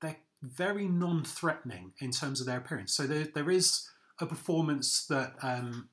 they're 0.00 0.16
very 0.42 0.88
non 0.88 1.24
threatening 1.24 1.92
in 2.00 2.10
terms 2.10 2.40
of 2.40 2.46
their 2.46 2.58
appearance. 2.58 2.92
So 2.92 3.06
there, 3.06 3.28
there 3.34 3.50
is 3.50 3.88
a 4.20 4.26
performance 4.26 5.06
that. 5.06 5.34
Um, 5.42 5.88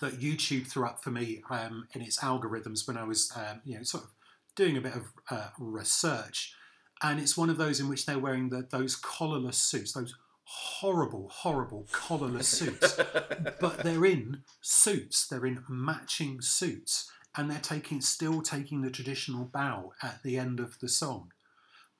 that 0.00 0.20
YouTube 0.20 0.66
threw 0.66 0.86
up 0.86 1.02
for 1.02 1.10
me 1.10 1.42
um, 1.50 1.86
in 1.94 2.02
its 2.02 2.18
algorithms 2.18 2.86
when 2.86 2.96
I 2.96 3.04
was, 3.04 3.32
um, 3.36 3.60
you 3.64 3.76
know, 3.76 3.82
sort 3.82 4.04
of 4.04 4.10
doing 4.56 4.76
a 4.76 4.80
bit 4.80 4.94
of 4.94 5.04
uh, 5.30 5.48
research, 5.58 6.54
and 7.02 7.18
it's 7.18 7.36
one 7.36 7.50
of 7.50 7.56
those 7.56 7.80
in 7.80 7.88
which 7.88 8.06
they're 8.06 8.18
wearing 8.18 8.50
the, 8.50 8.66
those 8.70 8.96
collarless 8.96 9.54
suits, 9.54 9.92
those 9.92 10.14
horrible, 10.44 11.30
horrible 11.32 11.86
collarless 11.92 12.48
suits, 12.48 12.98
but 13.60 13.78
they're 13.78 14.04
in 14.04 14.42
suits. 14.60 15.26
They're 15.26 15.46
in 15.46 15.64
matching 15.68 16.40
suits, 16.40 17.10
and 17.36 17.50
they're 17.50 17.58
taking 17.58 18.00
still 18.00 18.42
taking 18.42 18.82
the 18.82 18.90
traditional 18.90 19.44
bow 19.44 19.92
at 20.02 20.22
the 20.22 20.36
end 20.36 20.60
of 20.60 20.78
the 20.80 20.88
song. 20.88 21.32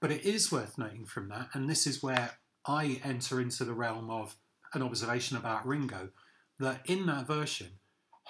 But 0.01 0.11
it 0.11 0.25
is 0.25 0.51
worth 0.51 0.79
noting 0.79 1.07
from 1.07 1.29
that, 1.29 1.49
and 1.55 1.69
this 1.69 1.87
is 1.87 2.03
where 2.03 2.33
I 2.67 3.01
enter 3.05 3.41
into 3.41 3.65
the 3.65 3.75
realm 3.75 4.11
of 4.11 4.37
an 4.75 4.83
observation 4.83 5.37
about 5.37 5.67
Ringo, 5.67 6.11
that 6.59 6.81
in 6.85 7.07
that 7.07 7.27
version, 7.27 7.80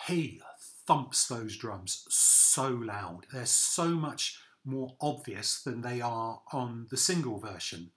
he 0.06 0.40
thumps 0.86 1.26
those 1.28 1.56
drums 1.56 2.04
so 2.08 2.68
loud. 2.68 3.26
They're 3.32 3.46
so 3.46 3.88
much 3.88 4.40
more 4.64 4.96
obvious 5.00 5.62
than 5.62 5.80
they 5.80 6.00
are 6.00 6.42
on 6.52 6.86
the 6.90 6.96
single 6.96 7.38
version, 7.38 7.90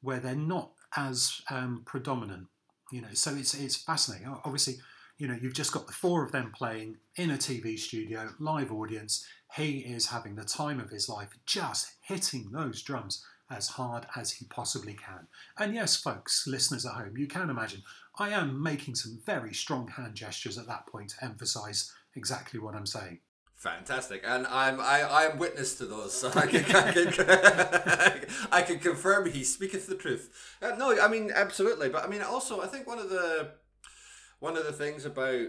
where 0.00 0.20
they're 0.20 0.34
not 0.34 0.72
as 0.96 1.40
um, 1.50 1.82
predominant. 1.84 2.46
You 2.92 3.02
know, 3.02 3.14
so 3.14 3.34
it's 3.34 3.54
it's 3.54 3.76
fascinating. 3.76 4.28
Obviously, 4.44 4.76
you 5.18 5.26
know, 5.26 5.36
you've 5.40 5.54
just 5.54 5.72
got 5.72 5.86
the 5.86 5.92
four 5.92 6.24
of 6.24 6.32
them 6.32 6.52
playing 6.54 6.98
in 7.16 7.30
a 7.30 7.36
TV 7.36 7.78
studio, 7.78 8.30
live 8.38 8.72
audience. 8.72 9.26
He 9.56 9.78
is 9.78 10.06
having 10.06 10.34
the 10.34 10.44
time 10.44 10.80
of 10.80 10.90
his 10.90 11.08
life, 11.08 11.30
just 11.46 11.92
hitting 12.02 12.50
those 12.52 12.82
drums 12.82 13.24
as 13.50 13.68
hard 13.68 14.06
as 14.16 14.32
he 14.32 14.46
possibly 14.46 14.94
can. 14.94 15.26
And 15.58 15.74
yes, 15.74 15.96
folks, 15.96 16.46
listeners 16.46 16.86
at 16.86 16.94
home, 16.94 17.16
you 17.16 17.26
can 17.26 17.50
imagine 17.50 17.82
I 18.18 18.30
am 18.30 18.62
making 18.62 18.94
some 18.94 19.20
very 19.24 19.52
strong 19.52 19.88
hand 19.88 20.14
gestures 20.14 20.58
at 20.58 20.66
that 20.66 20.86
point 20.86 21.10
to 21.10 21.24
emphasise 21.24 21.92
exactly 22.14 22.60
what 22.60 22.74
I'm 22.74 22.86
saying. 22.86 23.20
Fantastic, 23.56 24.22
and 24.26 24.46
I'm 24.48 24.78
I 24.78 25.04
I'm 25.04 25.38
witness 25.38 25.76
to 25.76 25.86
those, 25.86 26.12
so 26.12 26.28
I 26.34 26.46
can 26.46 26.64
I 26.76 26.92
can, 26.92 28.26
I 28.52 28.62
can 28.62 28.78
confirm 28.78 29.30
he 29.30 29.42
speaketh 29.42 29.86
the 29.86 29.94
truth. 29.94 30.56
Uh, 30.60 30.72
no, 30.76 31.00
I 31.00 31.08
mean 31.08 31.30
absolutely, 31.34 31.88
but 31.88 32.04
I 32.04 32.08
mean 32.08 32.20
also 32.20 32.60
I 32.60 32.66
think 32.66 32.86
one 32.86 32.98
of 32.98 33.08
the 33.08 33.52
one 34.40 34.58
of 34.58 34.66
the 34.66 34.72
things 34.72 35.06
about 35.06 35.46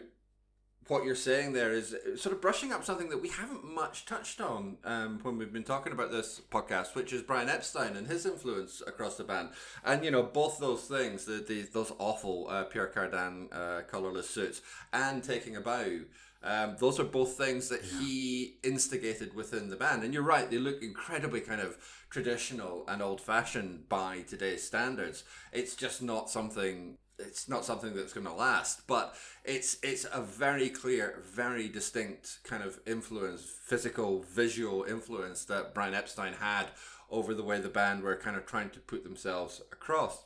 what 0.88 1.04
you're 1.04 1.16
saying 1.16 1.54
there 1.54 1.74
is 1.74 1.96
sort 2.16 2.36
of 2.36 2.42
brushing 2.42 2.72
up 2.72 2.84
something 2.84 3.10
that 3.10 3.22
we 3.22 3.30
haven't 3.30 3.64
much 3.64 4.06
touched 4.06 4.40
on 4.40 4.78
um, 4.84 5.20
when 5.24 5.38
we've 5.38 5.54
been 5.54 5.64
talking 5.64 5.94
about 5.94 6.12
this 6.12 6.42
podcast, 6.52 6.94
which 6.94 7.12
is 7.12 7.24
Brian 7.24 7.50
Epstein 7.50 7.96
and 7.96 8.08
his 8.08 8.26
influence 8.26 8.84
across 8.86 9.18
the 9.18 9.24
band. 9.24 9.50
And 9.84 10.06
you 10.06 10.12
know, 10.12 10.24
both 10.24 10.60
those 10.60 10.84
things, 10.84 11.26
the, 11.26 11.44
the 11.48 11.64
those 11.74 11.92
awful 11.98 12.48
uh, 12.50 12.66
Pierre 12.66 12.92
Cardin 12.94 13.48
uh, 13.52 13.82
colorless 13.90 14.30
suits 14.30 14.62
and 14.94 15.24
taking 15.24 15.56
a 15.56 15.62
bow. 15.62 16.02
Um, 16.44 16.76
those 16.80 17.00
are 17.00 17.06
both 17.06 17.36
things 17.36 17.70
that 17.70 17.82
yeah. 17.84 18.00
he 18.02 18.58
instigated 18.64 19.34
within 19.34 19.72
the 19.72 19.76
band. 19.76 20.04
And 20.04 20.14
you're 20.14 20.22
right, 20.22 20.48
they 20.48 20.60
look 20.60 20.84
incredibly 20.84 21.42
kind 21.42 21.60
of 21.60 21.78
traditional 22.12 22.86
and 22.88 23.02
old 23.02 23.20
fashioned 23.20 23.90
by 23.90 24.20
today's 24.28 24.62
standards. 24.62 25.24
It's 25.52 25.76
just 25.76 26.04
not 26.04 26.30
something 26.30 26.98
it's 27.20 27.48
not 27.48 27.66
something 27.66 27.96
that's 27.96 28.14
going 28.14 28.26
to 28.26 28.34
last 28.34 28.86
but 28.88 29.16
it's 29.44 29.78
it's 29.84 30.06
a 30.14 30.22
very 30.22 30.70
clear 30.70 31.22
very 31.24 31.68
distinct 31.68 32.40
kind 32.44 32.64
of 32.64 32.80
influence 32.86 33.42
physical 33.42 34.24
visual 34.24 34.84
influence 34.84 35.46
that 35.46 35.74
Brian 35.74 35.94
Epstein 35.94 36.34
had 36.34 36.68
over 37.10 37.34
the 37.34 37.44
way 37.44 37.60
the 37.60 37.70
band 37.70 38.04
were 38.04 38.16
kind 38.16 38.36
of 38.36 38.46
trying 38.46 38.70
to 38.70 38.80
put 38.80 39.04
themselves 39.04 39.62
across 39.72 40.26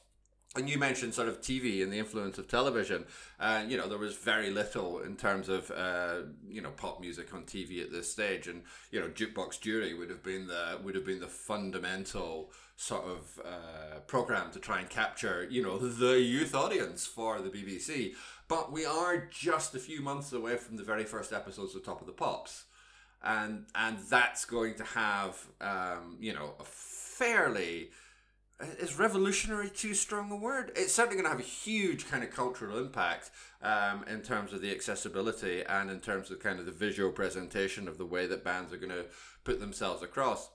and 0.56 0.68
you 0.68 0.80
mentioned 0.80 1.14
sort 1.14 1.28
of 1.28 1.42
TV 1.42 1.84
and 1.84 1.94
the 1.94 2.00
influence 2.00 2.40
of 2.40 2.48
television. 2.48 3.06
And 3.40 3.68
uh, 3.68 3.70
you 3.70 3.78
know, 3.78 3.88
there 3.88 4.00
was 4.00 4.16
very 4.16 4.50
little 4.50 5.00
in 5.00 5.16
terms 5.16 5.48
of 5.48 5.70
uh, 5.72 6.22
you 6.50 6.62
know 6.62 6.72
pop 6.72 7.00
music 7.00 7.34
on 7.34 7.44
TV 7.44 7.84
at 7.84 7.92
this 7.92 8.12
stage, 8.12 8.48
and 8.48 8.64
you 8.92 9.00
know, 9.00 9.08
Jukebox 9.08 9.62
Jury 9.62 9.94
would 9.94 10.10
have 10.10 10.24
been 10.24 10.48
the 10.48 10.80
would 10.84 10.96
have 10.96 11.06
been 11.06 11.20
the 11.20 11.28
fundamental 11.28 12.52
sort 12.78 13.06
of 13.06 13.42
uh, 13.46 14.00
program 14.08 14.52
to 14.52 14.60
try 14.60 14.80
and 14.80 14.90
capture 14.90 15.46
you 15.50 15.62
know 15.62 15.78
the 15.78 16.20
youth 16.20 16.56
audience 16.56 17.06
for 17.06 17.40
the 17.42 17.50
BBC. 17.50 18.14
But 18.48 18.72
we 18.72 18.86
are 18.86 19.28
just 19.30 19.76
a 19.76 19.80
few 19.80 20.02
months 20.02 20.34
away 20.34 20.58
from 20.58 20.78
the 20.78 20.84
very 20.84 21.04
first 21.04 21.32
episodes 21.32 21.76
of 21.76 21.86
Top 21.86 22.02
of 22.02 22.08
the 22.08 22.14
Pops, 22.14 22.64
and 23.24 23.66
and 23.76 24.00
that's 24.10 24.46
going 24.46 24.74
to 24.76 24.84
have 24.84 25.46
um, 25.62 26.18
you 26.20 26.34
know 26.34 26.56
a 26.60 26.64
fairly 26.64 27.92
is 28.80 29.00
revolutionary 29.00 29.70
too 29.70 29.94
strong 29.94 30.32
a 30.32 30.36
word? 30.36 30.72
It's 30.76 30.94
certainly 30.94 31.16
going 31.16 31.26
to 31.26 31.32
have 31.32 31.40
a 31.40 31.50
huge 31.50 32.10
kind 32.10 32.24
of 32.24 32.32
cultural 32.32 32.78
impact 32.78 33.32
um, 33.62 34.04
in 34.10 34.22
terms 34.22 34.54
of 34.54 34.62
the 34.62 34.72
accessibility 34.72 35.64
and 35.64 35.90
in 35.90 36.00
terms 36.00 36.30
of 36.30 36.40
kind 36.40 36.60
of 36.60 36.66
the 36.66 36.72
visual 36.72 37.12
presentation 37.12 37.88
of 37.88 37.98
the 37.98 38.06
way 38.06 38.28
that 38.28 38.44
bands 38.44 38.74
are 38.74 38.78
going 38.78 38.92
to 38.92 39.06
put 39.44 39.60
themselves 39.60 40.04
across. 40.04 40.50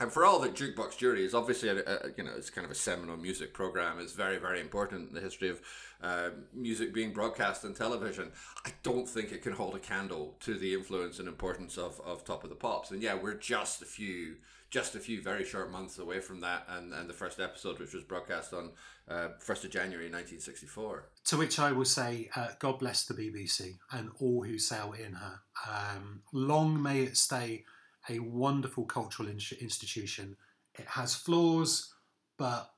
And 0.00 0.10
for 0.10 0.24
all 0.24 0.40
that 0.40 0.54
Jukebox 0.54 0.96
Jury 0.98 1.24
is 1.24 1.34
obviously, 1.34 1.68
a, 1.68 1.76
a, 1.76 2.10
you 2.16 2.24
know, 2.24 2.32
it's 2.36 2.50
kind 2.50 2.64
of 2.64 2.70
a 2.70 2.74
seminal 2.74 3.16
music 3.16 3.54
program. 3.54 4.00
It's 4.00 4.14
very, 4.14 4.38
very 4.38 4.60
important 4.60 5.10
in 5.10 5.14
the 5.14 5.20
history 5.20 5.48
of 5.48 5.60
uh, 6.02 6.30
music 6.52 6.92
being 6.92 7.12
broadcast 7.12 7.64
on 7.64 7.74
television. 7.74 8.32
I 8.66 8.70
don't 8.82 9.08
think 9.08 9.32
it 9.32 9.42
can 9.42 9.52
hold 9.52 9.76
a 9.76 9.78
candle 9.78 10.36
to 10.40 10.54
the 10.54 10.74
influence 10.74 11.18
and 11.18 11.28
importance 11.28 11.78
of, 11.78 12.00
of 12.04 12.24
Top 12.24 12.42
of 12.42 12.50
the 12.50 12.56
Pops. 12.56 12.90
And 12.90 13.02
yeah, 13.02 13.14
we're 13.14 13.34
just 13.34 13.80
a 13.80 13.86
few 13.86 14.36
just 14.72 14.94
a 14.94 14.98
few 14.98 15.20
very 15.20 15.44
short 15.44 15.70
months 15.70 15.98
away 15.98 16.18
from 16.18 16.40
that 16.40 16.66
and, 16.70 16.94
and 16.94 17.08
the 17.08 17.14
first 17.14 17.38
episode, 17.38 17.78
which 17.78 17.92
was 17.92 18.02
broadcast 18.02 18.54
on 18.54 18.70
uh, 19.06 19.28
1st 19.46 19.64
of 19.64 19.70
January 19.70 20.06
1964. 20.06 21.04
To 21.26 21.36
which 21.36 21.58
I 21.58 21.72
will 21.72 21.84
say, 21.84 22.30
uh, 22.34 22.48
God 22.58 22.78
bless 22.78 23.04
the 23.04 23.12
BBC 23.12 23.76
and 23.92 24.10
all 24.18 24.42
who 24.42 24.58
sail 24.58 24.94
in 24.94 25.12
her. 25.12 25.40
Um, 25.70 26.22
long 26.32 26.82
may 26.82 27.02
it 27.02 27.18
stay 27.18 27.64
a 28.08 28.18
wonderful 28.20 28.86
cultural 28.86 29.28
in- 29.28 29.40
institution. 29.60 30.36
It 30.78 30.86
has 30.86 31.14
flaws, 31.14 31.92
but 32.38 32.70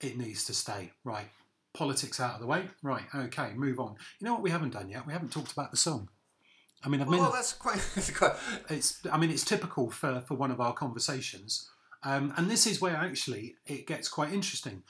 it 0.00 0.16
needs 0.16 0.46
to 0.46 0.54
stay. 0.54 0.92
Right. 1.04 1.28
Politics 1.74 2.20
out 2.20 2.36
of 2.36 2.40
the 2.40 2.46
way. 2.46 2.64
Right. 2.82 3.04
Okay. 3.14 3.52
Move 3.54 3.78
on. 3.78 3.96
You 4.18 4.26
know 4.26 4.32
what 4.32 4.42
we 4.42 4.50
haven't 4.50 4.72
done 4.72 4.88
yet? 4.88 5.06
We 5.06 5.12
haven't 5.12 5.32
talked 5.32 5.52
about 5.52 5.72
the 5.72 5.76
song. 5.76 6.08
I 6.84 6.88
mean, 6.88 7.00
I've 7.00 7.08
well, 7.08 7.32
that's 7.32 7.54
quite, 7.54 7.80
quite. 8.14 8.32
It's. 8.68 9.00
I 9.10 9.16
mean, 9.16 9.30
it's 9.30 9.44
typical 9.44 9.90
for 9.90 10.20
for 10.20 10.34
one 10.34 10.50
of 10.50 10.60
our 10.60 10.74
conversations, 10.74 11.68
um, 12.02 12.34
and 12.36 12.50
this 12.50 12.66
is 12.66 12.80
where 12.80 12.96
actually 12.96 13.56
it 13.66 13.86
gets 13.86 14.08
quite 14.08 14.32
interesting, 14.32 14.82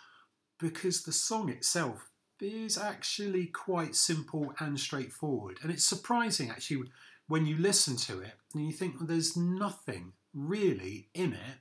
because 0.59 1.05
the 1.05 1.13
song 1.13 1.49
itself 1.49 2.11
is 2.41 2.77
actually 2.77 3.47
quite 3.47 3.95
simple 3.95 4.55
and 4.59 4.79
straightforward, 4.79 5.59
and 5.63 5.71
it's 5.71 5.85
surprising 5.85 6.51
actually 6.51 6.91
when 7.29 7.47
you 7.47 7.57
listen 7.57 7.97
to 7.97 8.21
it 8.21 8.35
and 8.53 8.67
you 8.67 8.73
think 8.73 8.99
well, 8.99 9.07
there's 9.07 9.37
nothing 9.37 10.13
really 10.35 11.09
in 11.15 11.33
it, 11.33 11.59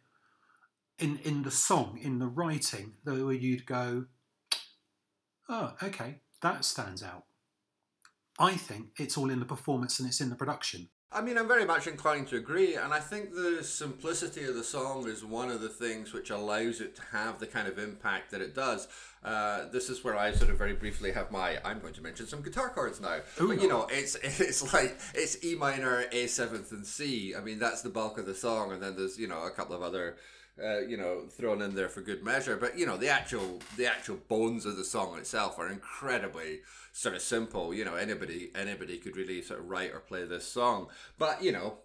in 0.97 1.17
in 1.19 1.43
the 1.43 1.51
song, 1.51 1.99
in 2.01 2.17
the 2.17 2.27
writing, 2.27 2.93
that 3.03 3.23
where 3.23 3.33
you'd 3.33 3.67
go, 3.67 4.05
oh, 5.47 5.73
okay, 5.83 6.15
that 6.41 6.65
stands 6.65 7.03
out. 7.03 7.25
I 8.39 8.55
think 8.55 8.99
it's 8.99 9.17
all 9.17 9.29
in 9.29 9.39
the 9.39 9.45
performance 9.45 9.99
and 9.99 10.07
it's 10.07 10.21
in 10.21 10.29
the 10.29 10.35
production. 10.35 10.89
I 11.13 11.21
mean, 11.21 11.37
I'm 11.37 11.47
very 11.47 11.65
much 11.65 11.85
inclined 11.85 12.27
to 12.29 12.37
agree, 12.37 12.75
and 12.75 12.91
I 12.91 12.99
think 12.99 13.35
the 13.35 13.63
simplicity 13.63 14.45
of 14.45 14.55
the 14.55 14.63
song 14.63 15.07
is 15.07 15.23
one 15.23 15.51
of 15.51 15.61
the 15.61 15.69
things 15.69 16.11
which 16.11 16.31
allows 16.31 16.81
it 16.81 16.95
to 16.95 17.03
have 17.11 17.39
the 17.39 17.45
kind 17.45 17.67
of 17.67 17.77
impact 17.77 18.31
that 18.31 18.41
it 18.41 18.55
does. 18.55 18.87
Uh, 19.23 19.65
this 19.71 19.89
is 19.89 20.03
where 20.03 20.17
I 20.17 20.31
sort 20.31 20.49
of 20.49 20.57
very 20.57 20.73
briefly 20.73 21.11
have 21.11 21.29
my. 21.29 21.59
I'm 21.63 21.79
going 21.79 21.93
to 21.93 22.01
mention 22.01 22.25
some 22.25 22.41
guitar 22.41 22.69
chords 22.69 22.99
now, 22.99 23.19
Ooh. 23.39 23.47
but 23.47 23.61
you 23.61 23.67
know, 23.67 23.87
it's 23.91 24.15
it's 24.23 24.73
like 24.73 24.99
it's 25.13 25.43
E 25.45 25.55
minor, 25.55 26.05
A 26.11 26.25
seventh, 26.25 26.71
and 26.71 26.85
C. 26.85 27.35
I 27.35 27.41
mean, 27.41 27.59
that's 27.59 27.83
the 27.83 27.89
bulk 27.89 28.17
of 28.17 28.25
the 28.25 28.35
song, 28.35 28.71
and 28.71 28.81
then 28.81 28.95
there's 28.95 29.19
you 29.19 29.27
know 29.27 29.43
a 29.43 29.51
couple 29.51 29.75
of 29.75 29.83
other 29.83 30.17
uh, 30.61 30.79
you 30.81 30.97
know, 30.97 31.25
thrown 31.29 31.61
in 31.61 31.75
there 31.75 31.89
for 31.89 32.01
good 32.01 32.23
measure. 32.23 32.57
But 32.57 32.77
you 32.77 32.85
know, 32.85 32.97
the 32.97 33.09
actual 33.09 33.59
the 33.77 33.87
actual 33.87 34.17
bones 34.27 34.65
of 34.65 34.77
the 34.77 34.83
song 34.83 35.17
itself 35.17 35.57
are 35.57 35.69
incredibly 35.69 36.61
sort 36.91 37.15
of 37.15 37.21
simple. 37.21 37.73
You 37.73 37.85
know, 37.85 37.95
anybody 37.95 38.51
anybody 38.55 38.97
could 38.97 39.17
really 39.17 39.41
sort 39.41 39.59
of 39.59 39.69
write 39.69 39.93
or 39.93 39.99
play 39.99 40.25
this 40.25 40.47
song. 40.47 40.87
But 41.17 41.43
you 41.43 41.51
know, 41.51 41.79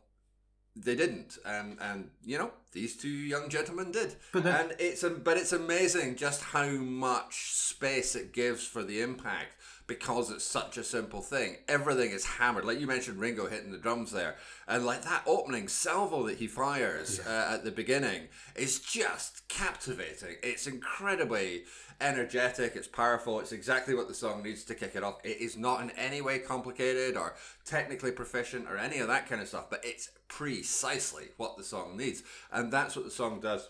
they 0.76 0.94
didn't, 0.94 1.38
and 1.46 1.78
and 1.80 2.10
you 2.24 2.38
know, 2.38 2.52
these 2.72 2.96
two 2.96 3.08
young 3.08 3.48
gentlemen 3.48 3.90
did. 3.90 4.16
But 4.32 4.44
then, 4.44 4.60
and 4.70 4.74
it's 4.78 5.02
a, 5.02 5.10
but 5.10 5.36
it's 5.36 5.52
amazing 5.52 6.16
just 6.16 6.42
how 6.42 6.68
much 6.68 7.54
space 7.54 8.14
it 8.14 8.32
gives 8.32 8.66
for 8.66 8.82
the 8.82 9.00
impact 9.00 9.54
because 9.88 10.30
it's 10.30 10.44
such 10.44 10.76
a 10.76 10.84
simple 10.84 11.22
thing. 11.22 11.56
Everything 11.66 12.10
is 12.10 12.24
hammered. 12.24 12.64
Like 12.64 12.78
you 12.78 12.86
mentioned, 12.86 13.18
Ringo 13.18 13.46
hitting 13.46 13.72
the 13.72 13.78
drums 13.78 14.12
there, 14.12 14.36
and 14.68 14.86
like 14.86 15.02
that 15.02 15.22
opening 15.26 15.66
salvo 15.66 16.22
that 16.28 16.36
he 16.36 16.46
fires 16.46 17.20
yeah. 17.24 17.32
uh, 17.32 17.54
at 17.54 17.64
the 17.64 17.72
beginning 17.72 18.28
is 18.54 18.78
just 18.78 19.48
captivating. 19.48 20.36
It's 20.42 20.66
incredibly 20.66 21.64
energetic. 22.00 22.76
It's 22.76 22.86
powerful. 22.86 23.40
It's 23.40 23.50
exactly 23.50 23.94
what 23.94 24.08
the 24.08 24.14
song 24.14 24.42
needs 24.42 24.62
to 24.64 24.74
kick 24.74 24.94
it 24.94 25.02
off. 25.02 25.16
It 25.24 25.40
is 25.40 25.56
not 25.56 25.80
in 25.80 25.90
any 25.92 26.20
way 26.20 26.38
complicated 26.38 27.16
or 27.16 27.34
technically 27.64 28.12
proficient 28.12 28.68
or 28.68 28.76
any 28.76 28.98
of 28.98 29.08
that 29.08 29.28
kind 29.28 29.40
of 29.40 29.48
stuff, 29.48 29.70
but 29.70 29.80
it's 29.82 30.10
precisely 30.28 31.28
what 31.38 31.56
the 31.56 31.64
song 31.64 31.96
needs, 31.96 32.22
and 32.52 32.70
that's 32.70 32.94
what 32.94 33.06
the 33.06 33.10
song 33.10 33.40
does 33.40 33.68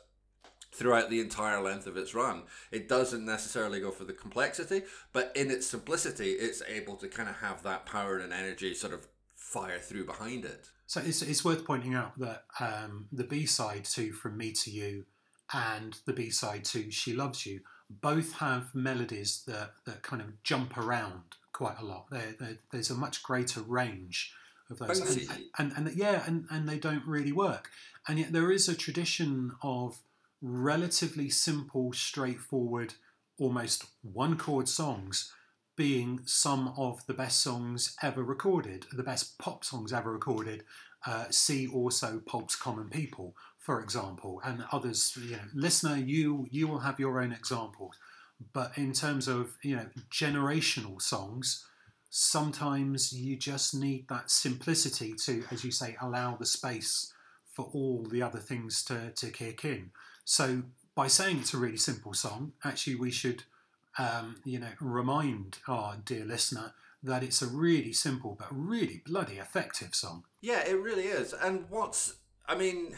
throughout 0.79 1.11
the 1.11 1.21
entire 1.21 1.61
length 1.61 1.89
of 1.89 1.97
its 1.97 2.15
run. 2.15 2.43
It 2.71 2.89
doesn't 2.89 3.25
necessarily 3.25 3.81
go 3.81 3.91
for 3.91 4.05
the 4.05 4.13
complexity, 4.13 4.83
but 5.13 5.33
in 5.35 5.51
its 5.51 5.67
simplicity, 5.67 6.31
it's 6.31 6.63
able 6.69 6.95
to 6.97 7.09
kind 7.09 7.29
of 7.29 7.37
have 7.37 7.65
that 7.65 7.85
power 7.85 8.19
and 8.19 8.33
energy 8.33 8.75
sort 8.75 8.95
of 8.95 9.09
fire 9.35 9.81
through 9.81 10.07
behind 10.07 10.45
it. 10.45 10.71
So 10.87 11.03
it's, 11.05 11.21
it's 11.21 11.45
worth 11.45 11.65
pointing 11.65 11.95
out 11.95 12.19
that 12.21 12.45
um, 12.61 13.09
the 13.13 13.25
B 13.25 13.45
side 13.45 13.85
to 13.87 14.13
From 14.13 14.37
Me 14.37 14.53
to 14.53 14.71
You 14.71 15.05
and 15.53 15.99
the 16.07 16.13
B 16.13 16.31
side 16.31 16.65
to 16.67 16.91
She 16.91 17.13
Loves 17.13 17.45
You 17.45 17.61
both 17.91 18.35
have 18.35 18.75
melodies 18.75 19.43
that, 19.47 19.73
that 19.85 20.03
kind 20.03 20.23
of 20.23 20.43
jump 20.45 20.79
around 20.79 21.23
quite 21.53 21.79
a 21.81 21.85
lot. 21.85 22.07
They're, 22.11 22.35
they're, 22.39 22.59
there's 22.71 22.91
a 22.91 22.95
much 22.95 23.23
greater 23.23 23.63
range 23.63 24.33
of 24.71 24.79
those. 24.79 25.01
And, 25.01 25.29
and, 25.59 25.73
and, 25.77 25.89
and, 25.89 25.97
yeah, 25.97 26.23
and, 26.27 26.47
and 26.51 26.69
they 26.69 26.79
don't 26.79 27.07
really 27.07 27.33
work. 27.33 27.71
And 28.07 28.19
yet 28.19 28.33
there 28.33 28.51
is 28.51 28.69
a 28.69 28.75
tradition 28.75 29.53
of 29.63 29.99
relatively 30.41 31.31
simple, 31.31 31.93
straightforward, 31.93 32.95
almost 33.39 33.87
one 34.03 34.37
chord 34.37 34.69
songs 34.69 35.33
being 35.77 36.21
some 36.25 36.75
of 36.77 37.07
the 37.07 37.15
best 37.15 37.41
songs 37.41 37.97
ever 38.03 38.23
recorded, 38.23 38.87
the 38.93 39.03
best 39.03 39.39
pop 39.39 39.65
songs 39.65 39.93
ever 39.93 40.13
recorded. 40.13 40.65
Uh, 41.07 41.27
see 41.31 41.69
also 41.69 42.21
Pulp's 42.27 42.57
Common 42.57 42.89
People, 42.89 43.37
for 43.59 43.81
example, 43.81 44.41
and 44.45 44.65
others. 44.73 45.17
You 45.17 45.37
know, 45.37 45.43
listener, 45.55 45.97
you 45.97 46.49
you 46.51 46.67
will 46.67 46.81
have 46.81 46.99
your 46.99 47.21
own 47.21 47.31
examples. 47.31 47.95
But 48.53 48.77
in 48.77 48.93
terms 48.93 49.29
of 49.29 49.57
you 49.63 49.77
know 49.77 49.87
generational 50.11 51.01
songs, 51.01 51.65
sometimes 52.11 53.13
you 53.13 53.37
just 53.37 53.75
need 53.75 54.09
that 54.09 54.31
simplicity 54.31 55.15
to, 55.25 55.45
as 55.53 55.65
you 55.65 55.71
say, 55.71 55.97
allow 56.01 56.37
the 56.37 56.47
space 56.47 57.13
for 57.53 57.71
all 57.73 58.05
the 58.05 58.23
other 58.23 58.39
things 58.39 58.85
to, 58.85 59.11
to 59.17 59.31
kick 59.31 59.65
in. 59.65 59.91
So 60.29 60.65
by 60.95 61.07
saying 61.07 61.39
it's 61.39 61.55
a 61.55 61.57
really 61.57 61.79
simple 61.79 62.13
song, 62.13 62.53
actually 62.63 62.97
we 62.97 63.11
should, 63.11 63.45
um, 63.99 64.43
you 64.45 64.59
know, 64.59 64.69
remind 64.79 65.57
our 65.67 65.97
dear 66.05 66.27
listener 66.27 66.75
that 67.03 67.23
it's 67.23 67.41
a 67.41 67.47
really 67.47 67.95
simple 67.95 68.37
but 68.39 68.49
really 68.51 69.01
bloody 69.07 69.39
effective 69.39 69.95
song. 69.95 70.25
Yeah, 70.43 70.69
it 70.69 70.75
really 70.75 71.05
is. 71.05 71.33
And 71.33 71.65
what's, 71.71 72.17
I 72.47 72.57
mean, 72.57 72.95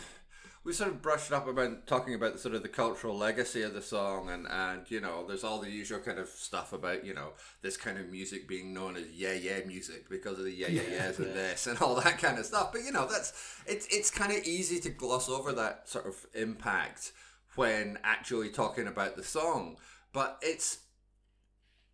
we 0.63 0.73
sort 0.73 0.91
of 0.91 1.01
brushed 1.01 1.33
up 1.33 1.49
about 1.49 1.87
talking 1.87 2.15
about 2.15 2.35
the 2.35 2.39
sort 2.39 2.55
of 2.55 2.63
the 2.63 2.69
cultural 2.69 3.17
legacy 3.17 3.63
of 3.63 3.73
the 3.73 3.83
song 3.83 4.29
and 4.29 4.47
and 4.49 4.91
you 4.91 5.01
know 5.01 5.27
there's 5.27 5.45
all 5.45 5.59
the 5.59 5.71
usual 5.71 5.99
kind 5.99 6.19
of 6.19 6.29
stuff 6.29 6.73
about 6.73 7.05
you 7.05 7.15
know 7.15 7.33
this 7.63 7.77
kind 7.77 7.99
of 7.99 8.11
music 8.11 8.47
being 8.47 8.75
known 8.75 8.97
as 8.97 9.11
yeah 9.13 9.33
yeah 9.33 9.61
music 9.67 10.09
because 10.11 10.39
of 10.39 10.45
the 10.45 10.53
yeah 10.53 10.69
yeah 10.69 10.83
yeahs 10.83 11.19
yeah. 11.19 11.27
and 11.27 11.35
this 11.35 11.67
and 11.67 11.81
all 11.81 11.95
that 11.95 12.19
kind 12.19 12.39
of 12.39 12.45
stuff 12.45 12.73
but 12.73 12.83
you 12.83 12.93
know 12.93 13.07
that's 13.07 13.61
it's 13.67 13.87
it's 13.91 14.11
kind 14.11 14.33
of 14.33 14.45
easy 14.45 14.79
to 14.79 14.91
gloss 14.91 15.29
over 15.29 15.53
that 15.53 15.89
sort 15.89 16.07
of 16.07 16.27
impact 16.35 17.13
when 17.57 17.99
actually 18.05 18.49
talking 18.51 18.87
about 18.87 19.17
the 19.17 19.25
song 19.25 19.77
but 20.13 20.39
it's 20.43 20.79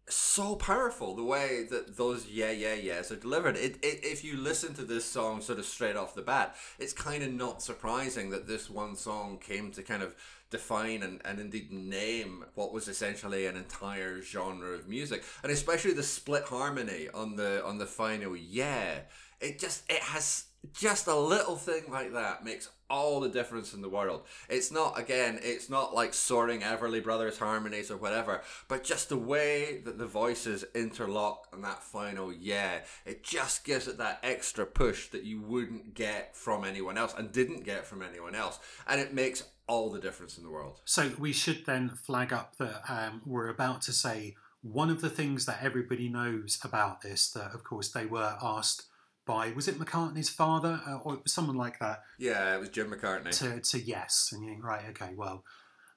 so 0.09 0.55
powerful 0.55 1.15
the 1.17 1.25
way 1.25 1.67
that 1.69 1.97
those 1.97 2.29
yeah 2.29 2.51
yeah 2.51 2.75
yeahs 2.75 3.11
are 3.11 3.17
delivered. 3.17 3.57
It, 3.57 3.77
it 3.83 4.05
if 4.05 4.25
you 4.25 4.37
listen 4.37 4.75
to 4.75 4.83
this 4.83 5.05
song 5.05 5.41
sort 5.41 5.59
of 5.59 5.65
straight 5.65 5.97
off 5.97 6.15
the 6.15 6.23
bat 6.23 6.55
it's 6.79 6.93
kind 6.93 7.23
of 7.23 7.33
not 7.33 7.63
surprising 7.63 8.31
that 8.31 8.47
this 8.47 8.71
one 8.71 8.95
song 8.95 9.39
came 9.39 9.73
to 9.73 9.83
kind 9.83 10.03
of 10.03 10.15
define 10.51 11.03
and, 11.03 11.21
and 11.25 11.41
indeed 11.41 11.73
name 11.73 12.45
what 12.55 12.73
was 12.73 12.87
essentially 12.87 13.47
an 13.47 13.57
entire 13.57 14.23
genre 14.23 14.71
of 14.75 14.89
music. 14.89 15.25
And 15.43 15.51
especially 15.51 15.93
the 15.93 16.05
split 16.05 16.45
harmony 16.45 17.09
on 17.13 17.37
the 17.37 17.65
on 17.65 17.79
the 17.79 17.87
final 17.87 18.37
yeah 18.37 19.01
it 19.41 19.59
just 19.59 19.91
it 19.91 20.03
has 20.03 20.45
just 20.73 21.07
a 21.07 21.17
little 21.17 21.57
thing 21.57 21.85
like 21.91 22.13
that 22.13 22.45
makes 22.45 22.71
all 22.89 23.21
the 23.21 23.29
difference 23.29 23.75
in 23.75 23.83
the 23.83 23.89
world. 23.89 24.23
It's 24.49 24.71
not, 24.71 24.99
again, 24.99 25.41
it's 25.43 25.69
not 25.69 25.95
like 25.95 26.15
soaring 26.15 26.61
Everly 26.61 27.03
Brothers 27.03 27.39
harmonies 27.39 27.91
or 27.91 27.97
whatever, 27.97 28.43
but 28.69 28.85
just 28.85 29.09
the 29.09 29.17
way 29.17 29.81
that 29.85 29.99
the 29.99 30.07
voices 30.07 30.65
interlock 30.75 31.49
on 31.52 31.63
that 31.63 31.83
final 31.83 32.33
yeah, 32.33 32.81
it 33.05 33.25
just 33.25 33.65
gives 33.65 33.89
it 33.89 33.99
that 33.99 34.21
extra 34.23 34.67
push 34.67 35.09
that 35.09 35.25
you 35.25 35.41
wouldn't 35.41 35.95
get 35.95 36.37
from 36.37 36.65
anyone 36.65 36.97
else 36.97 37.15
and 37.17 37.33
didn't 37.33 37.65
get 37.65 37.87
from 37.87 38.02
anyone 38.02 38.35
else. 38.35 38.59
And 38.87 39.00
it 39.00 39.15
makes 39.15 39.45
all 39.67 39.91
the 39.91 40.00
difference 40.00 40.39
in 40.39 40.45
the 40.45 40.50
world. 40.50 40.81
So 40.85 41.11
we 41.19 41.33
should 41.33 41.67
then 41.67 41.91
flag 41.91 42.33
up 42.33 42.57
that 42.59 42.83
um, 42.89 43.23
we're 43.26 43.49
about 43.49 43.83
to 43.83 43.93
say 43.93 44.37
one 44.63 44.91
of 44.91 45.00
the 45.00 45.11
things 45.11 45.47
that 45.47 45.59
everybody 45.63 46.09
knows 46.09 46.59
about 46.63 47.02
this, 47.02 47.31
that 47.31 47.52
of 47.52 47.65
course 47.65 47.89
they 47.89 48.07
were 48.07 48.37
asked 48.41 48.87
by 49.26 49.50
was 49.50 49.69
it 49.69 49.78
McCartney's 49.78 50.30
father 50.30 50.80
uh, 50.86 50.99
or 50.99 51.21
someone 51.26 51.56
like 51.56 51.78
that? 51.80 52.02
Yeah, 52.19 52.54
it 52.54 52.60
was 52.60 52.69
Jim 52.71 52.91
McCartney. 52.91 53.36
To, 53.39 53.60
to 53.60 53.84
yes, 53.84 54.30
and 54.32 54.43
you 54.43 54.50
think 54.50 54.65
right, 54.65 54.84
okay, 54.91 55.12
well, 55.17 55.45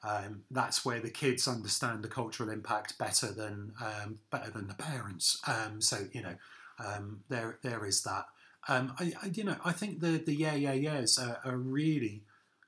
um, 0.04 0.44
that's 0.50 0.84
where 0.84 1.00
the 1.00 1.10
kids 1.10 1.48
understand 1.48 2.04
the 2.04 2.08
cultural 2.08 2.50
impact 2.50 2.98
better 2.98 3.32
than 3.32 3.74
um, 3.82 4.20
better 4.32 4.50
than 4.50 4.68
the 4.68 4.74
parents. 4.74 5.40
Um, 5.48 5.82
so 5.82 6.08
you 6.12 6.22
know, 6.22 6.36
um, 6.84 7.22
there 7.30 7.60
there 7.62 7.86
is 7.86 8.04
that. 8.04 8.26
Um, 8.68 8.94
I, 9.00 9.14
I, 9.24 9.28
you 9.34 9.44
know 9.44 9.56
I 9.64 9.72
think 9.72 10.00
the 10.00 10.18
the 10.18 10.34
yeah 10.34 10.56
yeah 10.56 10.74
yeahs 10.74 11.18
are, 11.18 11.40
are 11.46 11.58
really 11.58 12.24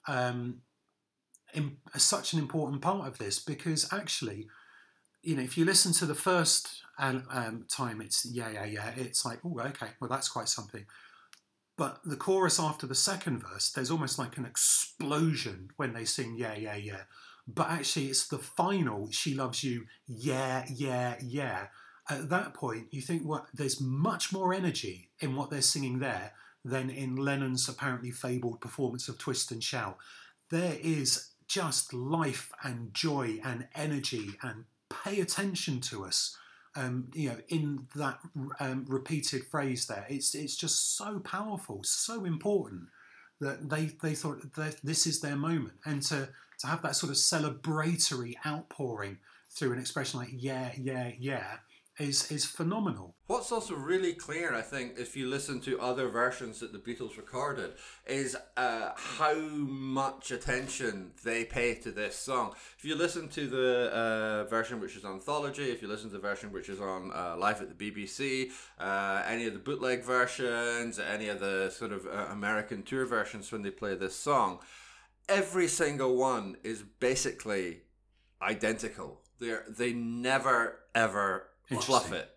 um, 0.08 0.62
in, 1.54 1.78
such 1.97 2.34
an 2.34 2.39
important 2.39 2.82
part 2.82 3.08
of 3.08 3.17
this 3.17 3.39
because 3.39 3.91
actually, 3.91 4.47
you 5.24 5.36
know, 5.36 5.44
if 5.44 5.58
you 5.58 5.66
listen 5.66 5.94
to 5.94 6.06
the 6.06 6.16
first 6.16 6.82
um, 6.98 7.66
time 7.70 8.02
it's 8.02 8.26
yeah, 8.26 8.50
yeah, 8.50 8.66
yeah. 8.66 8.92
It's 8.96 9.26
like, 9.26 9.40
oh, 9.44 9.60
okay, 9.60 9.88
well, 10.00 10.10
that's 10.10 10.30
quite 10.30 10.48
something. 10.48 10.86
But 11.78 12.00
the 12.06 12.16
chorus 12.18 12.60
after 12.60 12.86
the 12.86 12.96
second 12.96 13.44
verse, 13.44 13.72
there's 13.72 13.90
almost 13.90 14.20
like 14.20 14.38
an 14.38 14.46
explosion 14.46 15.70
when 15.78 15.94
they 15.94 16.06
sing 16.06 16.36
yeah, 16.38 16.56
yeah, 16.56 16.76
yeah. 16.76 17.02
But 17.48 17.70
actually, 17.70 18.08
it's 18.08 18.28
the 18.28 18.38
final, 18.38 19.10
she 19.12 19.34
loves 19.34 19.64
you, 19.64 19.86
yeah, 20.08 20.66
yeah, 20.72 21.16
yeah. 21.22 21.68
At 22.10 22.30
that 22.30 22.54
point, 22.54 22.88
you 22.92 23.02
think. 23.02 23.24
Well, 23.26 23.48
there's 23.54 23.82
much 23.82 24.32
more 24.32 24.54
energy 24.54 25.10
in 25.20 25.36
what 25.36 25.50
they're 25.50 25.62
singing 25.62 26.00
there 26.00 26.34
than 26.64 26.90
in 26.90 27.16
Lennon's 27.16 27.68
apparently 27.68 28.12
fabled 28.12 28.62
performance 28.62 29.08
of 29.08 29.18
Twist 29.18 29.52
and 29.52 29.64
Shout. 29.64 29.98
There 30.50 30.78
is 30.82 31.30
just 31.48 31.94
life 31.94 32.52
and 32.64 32.94
joy 32.94 33.40
and 33.44 33.68
energy 33.76 34.32
and 34.42 34.66
pay 35.04 35.19
attention 35.19 35.82
to 35.82 36.06
us 36.06 36.38
um, 36.75 37.08
you 37.13 37.30
know, 37.30 37.38
in 37.49 37.88
that 37.95 38.19
um, 38.60 38.86
repeated 38.88 39.45
phrase 39.45 39.88
there. 39.88 40.06
It's 40.10 40.34
it's 40.36 40.56
just 40.56 40.95
so 40.97 41.19
powerful, 41.19 41.82
so 41.84 42.25
important 42.25 42.84
that 43.39 43.69
they 43.69 43.91
they 44.01 44.15
thought 44.15 44.54
that 44.56 44.77
this 44.84 45.06
is 45.06 45.19
their 45.19 45.36
moment, 45.36 45.73
and 45.86 46.01
to 46.04 46.30
to 46.60 46.67
have 46.67 46.82
that 46.84 46.95
sort 46.95 47.12
of 47.12 47.17
celebratory 47.17 48.36
outpouring 48.45 49.17
through 49.49 49.73
an 49.73 49.80
expression 49.80 50.19
like 50.19 50.30
yeah, 50.32 50.71
yeah, 50.77 51.12
yeah, 51.19 51.58
is 52.02 52.32
is 52.32 52.46
phenomenal. 52.46 53.16
What's 53.28 53.52
also 53.52 53.76
really 53.76 54.14
clear, 54.14 54.54
I 54.54 54.62
think, 54.62 54.98
if 54.98 55.16
you 55.16 55.28
listen 55.28 55.62
to 55.62 55.80
other 55.80 56.10
versions 56.10 56.60
that 56.60 56.74
the 56.74 56.80
Beatles 56.80 57.16
recorded, 57.16 57.72
is 58.06 58.36
uh, 58.58 58.90
how 58.96 59.36
much 59.36 60.32
attention 60.32 61.12
they 61.24 61.46
pay 61.46 61.76
to 61.76 61.92
this 61.92 62.16
song. 62.16 62.54
If 62.78 62.84
you 62.84 62.96
listen 62.96 63.30
to 63.30 63.48
the 63.48 63.92
uh, 63.94 64.50
version 64.50 64.82
which 64.82 64.98
is 64.98 65.06
on 65.06 65.14
Anthology, 65.14 65.72
if 65.72 65.82
you 65.82 65.88
listen 65.88 66.10
to 66.10 66.16
the 66.16 66.22
version 66.22 66.52
which 66.52 66.68
is 66.68 66.82
on 66.82 67.12
uh, 67.14 67.36
Live 67.38 67.62
at 67.62 67.78
the 67.78 67.92
BBC, 67.92 68.52
uh, 68.80 69.24
any 69.26 69.46
of 69.48 69.54
the 69.54 69.60
bootleg 69.60 70.04
versions, 70.04 71.00
any 71.00 71.30
of 71.30 71.40
the 71.40 71.70
sort 71.70 71.94
of 71.94 72.06
uh, 72.06 72.28
American 72.32 72.84
tour 72.84 73.06
versions 73.06 73.52
when 73.52 73.62
they 73.62 73.72
play 73.72 73.96
this 73.96 74.16
song, 74.16 74.60
every 75.30 75.68
single 75.68 76.18
one 76.18 76.58
is 76.64 76.84
basically 77.00 77.82
identical. 78.42 79.22
They 79.40 79.56
they 79.70 79.94
never 79.94 80.80
ever 80.94 81.51
fluff 81.80 82.12
it. 82.12 82.30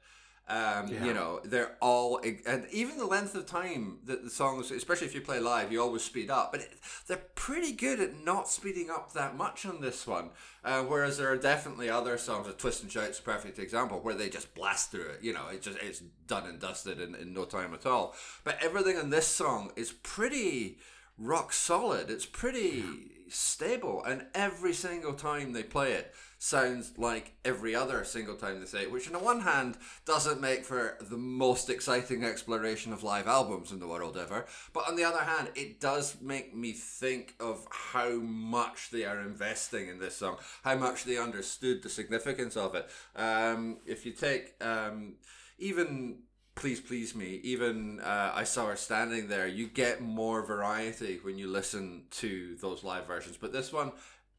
Um, 0.47 0.89
yeah. 0.89 1.07
You 1.07 1.15
know, 1.15 1.41
they're 1.43 1.75
all, 1.81 2.21
and 2.47 2.67
even 2.71 2.99
the 2.99 3.07
length 3.07 3.35
of 3.35 3.47
time 3.47 4.01
that 4.05 4.23
the 4.23 4.29
songs, 4.29 4.71
especially 4.71 5.07
if 5.07 5.15
you 5.15 5.23
play 5.23 5.41
live, 5.41 5.73
you 5.73 5.81
always 5.81 6.03
speed 6.03 6.29
up. 6.29 6.53
But 6.53 6.61
it, 6.61 6.73
they're 7.07 7.17
pretty 7.35 7.73
good 7.73 7.99
at 7.99 8.23
not 8.23 8.51
speeding 8.51 8.91
up 8.91 9.15
that 9.15 9.37
much 9.37 9.65
on 9.65 9.81
this 9.81 10.07
one. 10.07 10.31
Uh, 10.63 10.83
whereas 10.83 11.17
there 11.17 11.33
are 11.33 11.39
definitely 11.39 11.89
other 11.89 12.19
songs, 12.19 12.47
like 12.47 12.59
Twist 12.59 12.83
and 12.83 12.93
Shout's 12.93 13.21
a 13.21 13.23
perfect 13.23 13.59
example, 13.59 14.01
where 14.01 14.15
they 14.15 14.29
just 14.29 14.55
blast 14.55 14.91
through 14.91 15.09
it. 15.09 15.21
You 15.23 15.33
know, 15.33 15.49
it 15.51 15.63
just 15.63 15.79
it's 15.81 16.03
done 16.27 16.47
and 16.47 16.61
dusted 16.61 17.01
in, 17.01 17.15
in 17.15 17.33
no 17.33 17.47
time 17.47 17.73
at 17.73 17.87
all. 17.87 18.15
But 18.45 18.59
everything 18.63 18.99
in 18.99 19.09
this 19.09 19.27
song 19.27 19.73
is 19.77 19.93
pretty 19.93 20.77
rock 21.17 21.55
solid. 21.55 22.11
It's 22.11 22.27
pretty 22.27 22.85
stable, 23.31 24.05
and 24.05 24.27
every 24.35 24.75
single 24.75 25.15
time 25.15 25.55
they 25.55 25.63
play 25.63 25.93
it 25.93 26.15
sounds 26.45 26.93
like 26.99 27.33
every 27.43 27.75
other 27.75 28.05
single 28.05 28.35
time 28.35 28.61
they 28.61 28.67
say 28.67 28.83
it, 28.83 28.93
which 28.93 29.07
on 29.07 29.15
the 29.15 29.19
one 29.19 29.41
hand 29.41 29.79
doesn't 30.05 30.43
make 30.43 30.63
for 30.63 30.99
the 31.01 31.17
most 31.17 31.71
exciting 31.71 32.23
exploration 32.23 32.93
of 32.93 33.03
live 33.03 33.27
albums 33.27 33.73
in 33.73 33.81
the 33.81 33.89
world 33.89 34.19
ever, 34.19 34.45
but 34.75 34.87
on 34.87 34.95
the 34.95 35.05
other 35.05 35.25
hand, 35.25 35.49
it 35.55 35.81
does 35.81 36.21
make 36.21 36.55
me 36.55 36.73
think 36.73 37.35
of 37.41 37.67
how 37.71 38.11
much 38.17 38.91
they 38.91 39.07
are 39.07 39.21
investing 39.21 39.89
in 39.89 39.99
this 39.99 40.17
song, 40.17 40.37
how 40.63 40.75
much 40.75 41.05
they 41.05 41.17
understood 41.17 41.83
the 41.83 41.89
significance 41.89 42.59
of 42.59 42.75
it. 42.75 42.91
Um, 43.17 43.79
if 43.87 44.05
you 44.05 44.13
take 44.13 44.55
um, 44.63 45.15
even 45.59 46.19
please 46.57 46.81
please 46.81 47.17
me 47.17 47.41
even 47.43 47.99
uh, 47.99 48.31
i 48.33 48.45
saw 48.45 48.67
her 48.67 48.77
standing 48.77 49.27
there 49.27 49.49
you 49.49 49.67
get 49.67 50.01
more 50.01 50.41
variety 50.47 51.19
when 51.23 51.37
you 51.37 51.49
listen 51.49 52.05
to 52.13 52.55
those 52.61 52.85
live 52.85 53.09
versions 53.09 53.37
but 53.37 53.53
this 53.53 53.73
one 53.73 53.91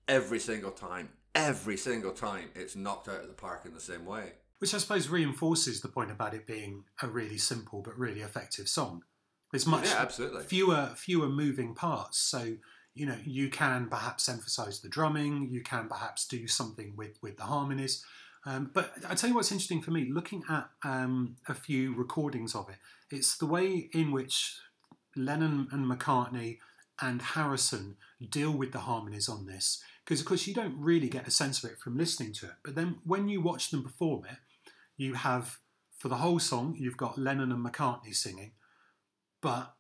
every 0.08 0.40
single 0.40 0.72
time 0.72 1.10
every 1.36 1.78
single 1.78 2.12
time 2.12 2.50
it's 2.56 2.76
knocked 2.76 3.08
out 3.08 3.22
of 3.22 3.28
the 3.28 3.34
park 3.34 3.62
in 3.66 3.74
the 3.74 3.80
same 3.80 4.06
way 4.06 4.32
which 4.60 4.74
i 4.74 4.78
suppose 4.78 5.10
reinforces 5.10 5.82
the 5.82 5.88
point 5.88 6.12
about 6.12 6.34
it 6.34 6.48
being 6.48 6.84
a 7.02 7.08
really 7.08 7.38
simple 7.38 7.82
but 7.82 7.98
really 7.98 8.22
effective 8.22 8.68
song 8.68 9.04
there's 9.52 9.68
much 9.68 9.86
yeah, 9.86 9.98
absolutely. 10.00 10.44
fewer 10.44 10.92
fewer 10.96 11.30
moving 11.30 11.76
parts 11.76 12.18
so 12.18 12.56
you 12.94 13.06
know 13.06 13.18
you 13.26 13.50
can 13.50 13.88
perhaps 13.88 14.28
emphasize 14.30 14.80
the 14.80 14.90
drumming 14.90 15.50
you 15.52 15.62
can 15.62 15.88
perhaps 15.88 16.28
do 16.28 16.48
something 16.48 16.94
with 16.96 17.18
with 17.22 17.38
the 17.38 17.44
harmonies 17.44 18.04
um, 18.46 18.70
but 18.74 18.94
I 19.10 19.16
tell 19.16 19.30
you 19.30 19.36
what's 19.36 19.52
interesting 19.52 19.82
for 19.82 19.92
me, 19.92 20.08
looking 20.12 20.44
at 20.50 20.70
um, 20.84 21.36
a 21.48 21.56
few 21.56 21.96
recordings 21.96 22.54
of 22.54 22.70
it, 22.70 22.76
it's 23.10 23.38
the 23.38 23.48
way 23.48 23.90
in 23.92 24.12
which 24.12 24.60
Lennon 25.16 25.68
and 25.72 25.90
McCartney 25.90 26.60
and 27.02 27.22
Harrison 27.22 27.98
deal 28.30 28.52
with 28.52 28.72
the 28.72 28.80
harmonies 28.80 29.28
on 29.28 29.48
this. 29.48 29.82
Because, 30.06 30.20
of 30.22 30.28
course, 30.28 30.46
you 30.46 30.54
don't 30.54 30.78
really 30.78 31.10
get 31.10 31.28
a 31.28 31.32
sense 31.32 31.64
of 31.64 31.72
it 31.72 31.80
from 31.80 31.98
listening 31.98 32.32
to 32.34 32.46
it. 32.46 32.54
But 32.64 32.76
then 32.76 32.98
when 33.04 33.28
you 33.28 33.42
watch 33.42 33.72
them 33.72 33.84
perform 33.84 34.26
it, 34.26 34.38
you 34.98 35.16
have, 35.16 35.58
for 35.98 36.10
the 36.10 36.18
whole 36.18 36.40
song, 36.40 36.76
you've 36.78 36.98
got 36.98 37.18
Lennon 37.18 37.52
and 37.52 37.66
McCartney 37.66 38.16
singing. 38.16 38.52
But 39.42 39.74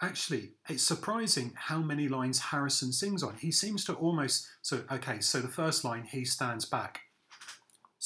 actually, 0.00 0.52
it's 0.68 0.84
surprising 0.84 1.52
how 1.56 1.78
many 1.78 2.08
lines 2.08 2.38
Harrison 2.38 2.92
sings 2.92 3.24
on. 3.24 3.36
He 3.36 3.50
seems 3.50 3.84
to 3.86 3.94
almost. 3.94 4.46
So, 4.62 4.84
okay, 4.90 5.18
so 5.20 5.40
the 5.40 5.48
first 5.48 5.84
line, 5.84 6.04
he 6.04 6.24
stands 6.24 6.64
back 6.64 7.00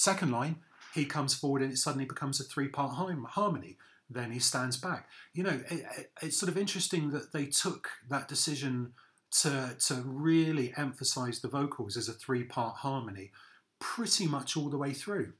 Second 0.01 0.31
line, 0.31 0.57
he 0.94 1.05
comes 1.05 1.35
forward 1.35 1.61
and 1.61 1.70
it 1.70 1.77
suddenly 1.77 2.07
becomes 2.07 2.40
a 2.40 2.44
three 2.44 2.68
part 2.68 2.94
harmony. 2.94 3.77
Then 4.09 4.33
he 4.33 4.38
stands 4.38 4.79
back. 4.79 5.11
You 5.35 5.42
know, 5.42 5.61
it, 5.70 6.11
it's 6.23 6.38
sort 6.38 6.49
of 6.49 6.57
interesting 6.57 7.11
that 7.11 7.35
they 7.35 7.44
took 7.44 7.88
that 8.09 8.27
decision 8.27 8.94
to, 9.31 9.77
to 9.79 9.95
really 10.05 10.73
emphasize 10.77 11.40
the 11.40 11.49
vocals 11.49 11.97
as 11.97 12.09
a 12.09 12.12
three 12.12 12.45
part 12.45 12.77
harmony 12.77 13.31
pretty 13.79 14.27
much 14.27 14.57
all 14.57 14.69
the 14.69 14.79
way 14.79 14.93
through. 14.93 15.33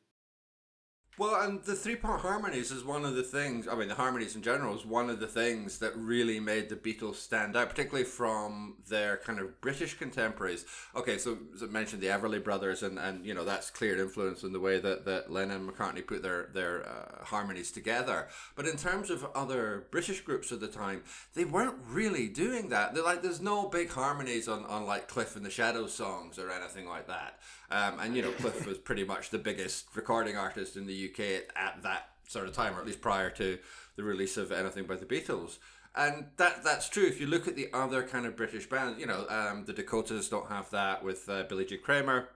Well, 1.21 1.39
and 1.43 1.63
the 1.63 1.75
three 1.75 1.97
part 1.97 2.23
harmonies 2.23 2.71
is 2.71 2.83
one 2.83 3.05
of 3.05 3.15
the 3.15 3.23
things, 3.23 3.69
I 3.69 3.75
mean, 3.75 3.89
the 3.89 3.95
harmonies 3.95 4.37
in 4.37 4.41
general 4.41 4.75
is 4.75 4.87
one 4.87 5.11
of 5.11 5.21
the 5.21 5.27
things 5.27 5.77
that 5.81 5.95
really 5.95 6.41
made 6.41 6.71
the 6.71 6.77
Beatles 6.77 7.17
stand 7.17 7.59
out, 7.59 7.69
particularly 7.69 8.07
from 8.07 8.77
their 8.89 9.19
kind 9.19 9.39
of 9.39 9.61
British 9.61 9.99
contemporaries. 9.99 10.65
Okay, 10.97 11.19
so 11.19 11.37
as 11.55 11.63
I 11.63 11.67
mentioned, 11.67 12.01
the 12.01 12.07
Everly 12.07 12.43
brothers, 12.43 12.83
and, 12.83 12.99
and 12.99 13.27
you 13.27 13.35
know, 13.35 13.45
that's 13.45 13.69
clear 13.69 14.01
influence 14.01 14.45
in 14.45 14.55
the 14.55 14.61
way 14.61 14.81
that, 14.81 15.05
that 15.05 15.31
Lennon 15.31 15.59
and 15.59 15.69
McCartney 15.69 16.07
put 16.07 16.23
their, 16.23 16.49
their 16.55 16.89
uh, 16.89 17.23
harmonies 17.27 17.71
together. 17.71 18.29
But 18.57 18.67
in 18.67 18.79
terms 18.79 19.11
of 19.11 19.27
other 19.35 19.89
British 19.91 20.23
groups 20.23 20.51
of 20.53 20.61
the 20.61 20.69
time, 20.69 21.03
they 21.35 21.45
weren't 21.45 21.77
really 21.87 22.29
doing 22.29 22.71
that. 22.71 22.95
They're 22.95 23.05
like, 23.05 23.21
there's 23.21 23.43
no 23.43 23.69
big 23.69 23.91
harmonies 23.91 24.49
on, 24.49 24.65
on 24.65 24.87
like 24.87 25.07
Cliff 25.07 25.37
and 25.37 25.45
the 25.45 25.51
Shadows 25.51 25.93
songs 25.93 26.39
or 26.39 26.51
anything 26.51 26.89
like 26.89 27.09
that. 27.09 27.41
Um, 27.71 28.01
and 28.01 28.17
you 28.17 28.23
know, 28.23 28.33
Cliff 28.33 28.67
was 28.67 28.79
pretty 28.79 29.05
much 29.05 29.31
the 29.31 29.39
biggest 29.39 29.87
recording 29.95 30.37
artist 30.37 30.77
in 30.77 30.87
the 30.87 31.11
UK 31.11 31.45
at 31.55 31.83
that 31.83 32.11
sort 32.27 32.47
of 32.47 32.55
time, 32.55 32.77
or 32.77 32.81
at 32.81 32.87
least 32.87 33.01
prior 33.01 33.31
to 33.31 33.59
the 33.97 34.03
release 34.03 34.37
of 34.37 34.51
anything 34.53 34.85
by 34.85 34.97
the 34.97 35.07
Beatles. 35.07 35.59
And 35.95 36.27
that 36.37 36.63
that's 36.63 36.89
true. 36.89 37.07
If 37.07 37.21
you 37.21 37.27
look 37.27 37.49
at 37.49 37.57
the 37.57 37.69
other 37.73 38.03
kind 38.03 38.27
of 38.27 38.37
British 38.37 38.69
bands, 38.69 38.99
you 38.99 39.07
know, 39.07 39.27
um, 39.29 39.65
the 39.65 39.73
Dakotas 39.73 40.29
don't 40.29 40.49
have 40.49 40.71
that 40.71 41.05
with 41.05 41.29
uh, 41.29 41.45
Billy 41.49 41.65
J. 41.65 41.79
Kramer. 41.79 42.29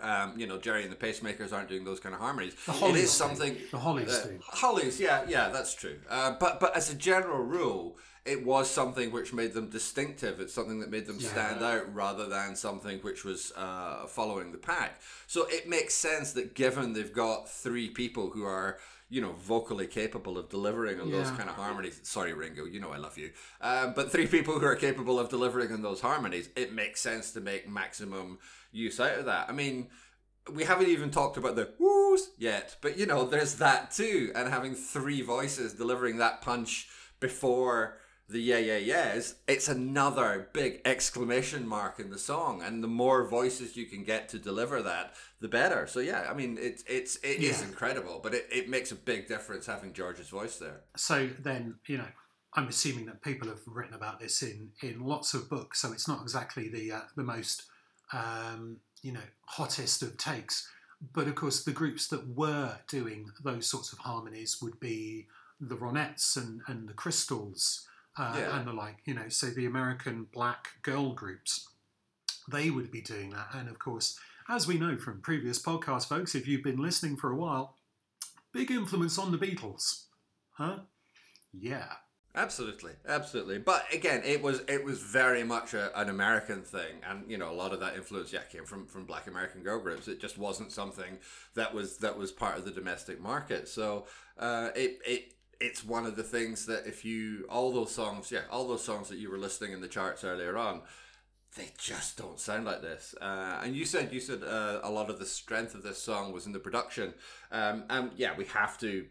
Um, 0.00 0.34
you 0.36 0.48
know, 0.48 0.58
Gerry 0.58 0.82
and 0.82 0.90
the 0.90 0.96
Pacemakers 0.96 1.52
aren't 1.52 1.68
doing 1.68 1.84
those 1.84 2.00
kind 2.00 2.14
of 2.16 2.20
harmonies. 2.20 2.54
The 2.66 2.72
Hollies 2.72 2.96
it 2.96 3.04
is 3.04 3.10
something. 3.12 3.56
The 3.70 3.78
Hollies 3.78 4.08
uh. 4.08 4.28
Hollies, 4.40 5.00
yeah, 5.00 5.24
yeah, 5.28 5.50
that's 5.50 5.72
true. 5.74 5.98
Uh, 6.10 6.34
but 6.38 6.58
but 6.58 6.76
as 6.76 6.90
a 6.90 6.96
general 6.96 7.42
rule, 7.44 7.96
it 8.26 8.44
was 8.44 8.70
something 8.70 9.12
which 9.12 9.34
made 9.34 9.52
them 9.52 9.68
distinctive. 9.68 10.40
It's 10.40 10.54
something 10.54 10.80
that 10.80 10.90
made 10.90 11.06
them 11.06 11.18
yeah. 11.20 11.28
stand 11.28 11.62
out 11.62 11.94
rather 11.94 12.26
than 12.26 12.56
something 12.56 12.98
which 13.00 13.24
was 13.24 13.52
uh, 13.56 14.06
following 14.06 14.50
the 14.50 14.58
pack. 14.58 15.00
So 15.26 15.46
it 15.48 15.68
makes 15.68 15.94
sense 15.94 16.32
that 16.32 16.54
given 16.54 16.94
they've 16.94 17.12
got 17.12 17.50
three 17.50 17.90
people 17.90 18.30
who 18.30 18.44
are 18.44 18.78
you 19.10 19.20
know 19.20 19.32
vocally 19.32 19.86
capable 19.86 20.38
of 20.38 20.48
delivering 20.48 20.98
on 20.98 21.08
yeah. 21.08 21.18
those 21.18 21.30
kind 21.32 21.48
of 21.48 21.54
harmonies 21.54 22.00
sorry 22.04 22.32
ringo 22.32 22.64
you 22.64 22.80
know 22.80 22.90
i 22.90 22.96
love 22.96 23.18
you 23.18 23.30
um, 23.60 23.92
but 23.94 24.10
three 24.10 24.26
people 24.36 24.58
who 24.58 24.64
are 24.64 24.74
capable 24.74 25.20
of 25.20 25.28
delivering 25.28 25.70
on 25.72 25.82
those 25.82 26.00
harmonies 26.00 26.48
it 26.56 26.72
makes 26.72 27.02
sense 27.02 27.30
to 27.30 27.40
make 27.40 27.68
maximum 27.68 28.38
use 28.72 28.98
out 28.98 29.18
of 29.18 29.26
that 29.26 29.46
i 29.48 29.52
mean 29.52 29.88
we 30.52 30.64
haven't 30.64 30.88
even 30.88 31.10
talked 31.10 31.36
about 31.36 31.54
the 31.54 31.68
woos 31.78 32.30
yet 32.38 32.76
but 32.80 32.96
you 32.98 33.04
know 33.04 33.26
there's 33.26 33.56
that 33.56 33.90
too 33.90 34.32
and 34.34 34.48
having 34.48 34.74
three 34.74 35.20
voices 35.20 35.74
delivering 35.74 36.16
that 36.16 36.40
punch 36.40 36.88
before 37.20 37.98
the 38.28 38.40
yeah 38.40 38.58
yeah 38.58 38.76
yeahs, 38.76 39.36
it's 39.46 39.68
another 39.68 40.48
big 40.52 40.80
exclamation 40.84 41.66
mark 41.66 42.00
in 42.00 42.10
the 42.10 42.18
song, 42.18 42.62
and 42.62 42.82
the 42.82 42.88
more 42.88 43.26
voices 43.26 43.76
you 43.76 43.86
can 43.86 44.04
get 44.04 44.28
to 44.30 44.38
deliver 44.38 44.82
that, 44.82 45.14
the 45.40 45.48
better. 45.48 45.86
So 45.86 46.00
yeah, 46.00 46.28
I 46.30 46.34
mean 46.34 46.58
it's 46.60 46.82
it's 46.86 47.16
it 47.16 47.40
yeah. 47.40 47.50
is 47.50 47.62
incredible, 47.62 48.20
but 48.22 48.34
it, 48.34 48.46
it 48.50 48.68
makes 48.68 48.92
a 48.92 48.96
big 48.96 49.28
difference 49.28 49.66
having 49.66 49.92
George's 49.92 50.28
voice 50.28 50.56
there. 50.56 50.80
So 50.96 51.28
then 51.38 51.76
you 51.86 51.98
know. 51.98 52.08
I'm 52.56 52.68
assuming 52.68 53.06
that 53.06 53.20
people 53.20 53.48
have 53.48 53.58
written 53.66 53.94
about 53.94 54.20
this 54.20 54.40
in, 54.40 54.70
in 54.80 55.04
lots 55.04 55.34
of 55.34 55.50
books, 55.50 55.82
so 55.82 55.90
it's 55.90 56.06
not 56.06 56.22
exactly 56.22 56.68
the 56.68 56.92
uh, 56.92 57.00
the 57.16 57.24
most 57.24 57.64
um, 58.12 58.76
you 59.02 59.10
know 59.10 59.26
hottest 59.46 60.04
of 60.04 60.16
takes. 60.16 60.70
But 61.12 61.26
of 61.26 61.34
course, 61.34 61.64
the 61.64 61.72
groups 61.72 62.06
that 62.08 62.28
were 62.28 62.78
doing 62.88 63.30
those 63.42 63.66
sorts 63.66 63.92
of 63.92 63.98
harmonies 63.98 64.58
would 64.62 64.78
be 64.80 65.26
the 65.60 65.76
Ronettes 65.76 66.36
and, 66.36 66.60
and 66.66 66.88
the 66.88 66.94
Crystals, 66.94 67.86
uh, 68.16 68.34
yeah. 68.38 68.58
and 68.58 68.66
the 68.66 68.72
like. 68.72 68.98
You 69.04 69.14
know, 69.14 69.28
so 69.28 69.46
the 69.46 69.66
American 69.66 70.26
black 70.32 70.68
girl 70.82 71.12
groups, 71.12 71.68
they 72.50 72.70
would 72.70 72.90
be 72.90 73.00
doing 73.00 73.30
that. 73.30 73.48
And 73.54 73.68
of 73.68 73.78
course, 73.78 74.18
as 74.48 74.66
we 74.66 74.78
know 74.78 74.96
from 74.96 75.20
previous 75.20 75.60
podcasts, 75.60 76.08
folks, 76.08 76.34
if 76.34 76.46
you've 76.46 76.62
been 76.62 76.82
listening 76.82 77.16
for 77.16 77.30
a 77.30 77.36
while, 77.36 77.76
big 78.52 78.70
influence 78.70 79.18
on 79.18 79.32
the 79.32 79.38
Beatles, 79.38 80.04
huh? 80.52 80.78
Yeah. 81.52 81.86
Absolutely, 82.36 82.90
absolutely. 83.06 83.58
But 83.58 83.84
again, 83.92 84.22
it 84.24 84.42
was 84.42 84.62
it 84.66 84.84
was 84.84 84.98
very 84.98 85.44
much 85.44 85.72
a, 85.72 85.96
an 85.98 86.08
American 86.08 86.62
thing, 86.62 86.96
and 87.08 87.30
you 87.30 87.38
know 87.38 87.48
a 87.48 87.54
lot 87.54 87.72
of 87.72 87.78
that 87.78 87.94
influence, 87.94 88.32
yeah, 88.32 88.42
came 88.50 88.64
from 88.64 88.86
from 88.86 89.04
Black 89.04 89.28
American 89.28 89.62
girl 89.62 89.78
groups. 89.78 90.08
It 90.08 90.20
just 90.20 90.36
wasn't 90.36 90.72
something 90.72 91.18
that 91.54 91.72
was 91.72 91.98
that 91.98 92.18
was 92.18 92.32
part 92.32 92.58
of 92.58 92.64
the 92.64 92.72
domestic 92.72 93.20
market. 93.20 93.68
So 93.68 94.06
uh, 94.36 94.70
it 94.74 94.98
it 95.06 95.34
it's 95.60 95.84
one 95.84 96.06
of 96.06 96.16
the 96.16 96.22
things 96.22 96.66
that 96.66 96.86
if 96.86 97.04
you 97.04 97.46
all 97.48 97.72
those 97.72 97.92
songs, 97.92 98.30
yeah, 98.30 98.42
all 98.50 98.66
those 98.68 98.84
songs 98.84 99.08
that 99.08 99.18
you 99.18 99.30
were 99.30 99.38
listening 99.38 99.72
in 99.72 99.80
the 99.80 99.88
charts 99.88 100.24
earlier 100.24 100.56
on, 100.56 100.82
they 101.56 101.70
just 101.78 102.16
don't 102.16 102.38
sound 102.40 102.64
like 102.64 102.82
this. 102.82 103.14
Uh, 103.20 103.60
and 103.62 103.74
you 103.74 103.84
said 103.84 104.12
you 104.12 104.20
said 104.20 104.42
uh, 104.42 104.80
a 104.82 104.90
lot 104.90 105.10
of 105.10 105.18
the 105.18 105.26
strength 105.26 105.74
of 105.74 105.82
this 105.82 106.02
song 106.02 106.32
was 106.32 106.46
in 106.46 106.52
the 106.52 106.58
production. 106.58 107.14
Um, 107.52 107.84
and 107.88 108.10
yeah, 108.16 108.36
we 108.36 108.44
have 108.46 108.78
to 108.78 109.06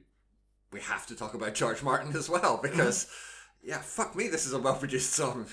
we 0.72 0.82
have 0.82 1.06
to 1.08 1.16
talk 1.16 1.34
about 1.34 1.54
George 1.54 1.84
Martin 1.84 2.16
as 2.16 2.30
well 2.30 2.60
because 2.62 3.08
yeah, 3.64 3.80
fuck 3.80 4.16
me, 4.16 4.28
this 4.28 4.46
is 4.46 4.54
a 4.54 4.60
well 4.60 4.76
produced 4.76 5.14
song. 5.14 5.46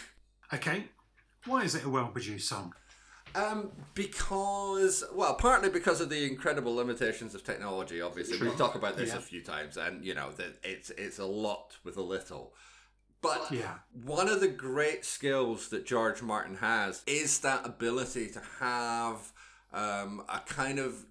Okay, 0.52 0.86
why 1.46 1.62
is 1.62 1.74
it 1.74 1.84
a 1.84 1.88
well 1.88 2.08
produced 2.08 2.48
song? 2.48 2.74
Um, 3.34 3.70
because 3.94 5.04
well, 5.14 5.34
partly 5.34 5.70
because 5.70 6.00
of 6.00 6.10
the 6.10 6.26
incredible 6.26 6.74
limitations 6.74 7.34
of 7.34 7.44
technology. 7.44 8.00
Obviously, 8.00 8.38
we 8.38 8.54
talk 8.56 8.74
about 8.74 8.96
this 8.96 9.10
yeah. 9.10 9.18
a 9.18 9.20
few 9.20 9.42
times, 9.42 9.76
and 9.76 10.04
you 10.04 10.14
know 10.14 10.30
that 10.32 10.58
it's 10.62 10.90
it's 10.90 11.18
a 11.18 11.26
lot 11.26 11.76
with 11.84 11.96
a 11.96 12.02
little. 12.02 12.54
But 13.22 13.50
yeah. 13.50 13.74
one 14.04 14.28
of 14.28 14.40
the 14.40 14.48
great 14.48 15.04
skills 15.04 15.68
that 15.68 15.84
George 15.84 16.22
Martin 16.22 16.56
has 16.56 17.02
is 17.06 17.40
that 17.40 17.66
ability 17.66 18.28
to 18.28 18.40
have 18.60 19.32
um, 19.72 20.22
a 20.28 20.40
kind 20.40 20.78
of 20.78 21.04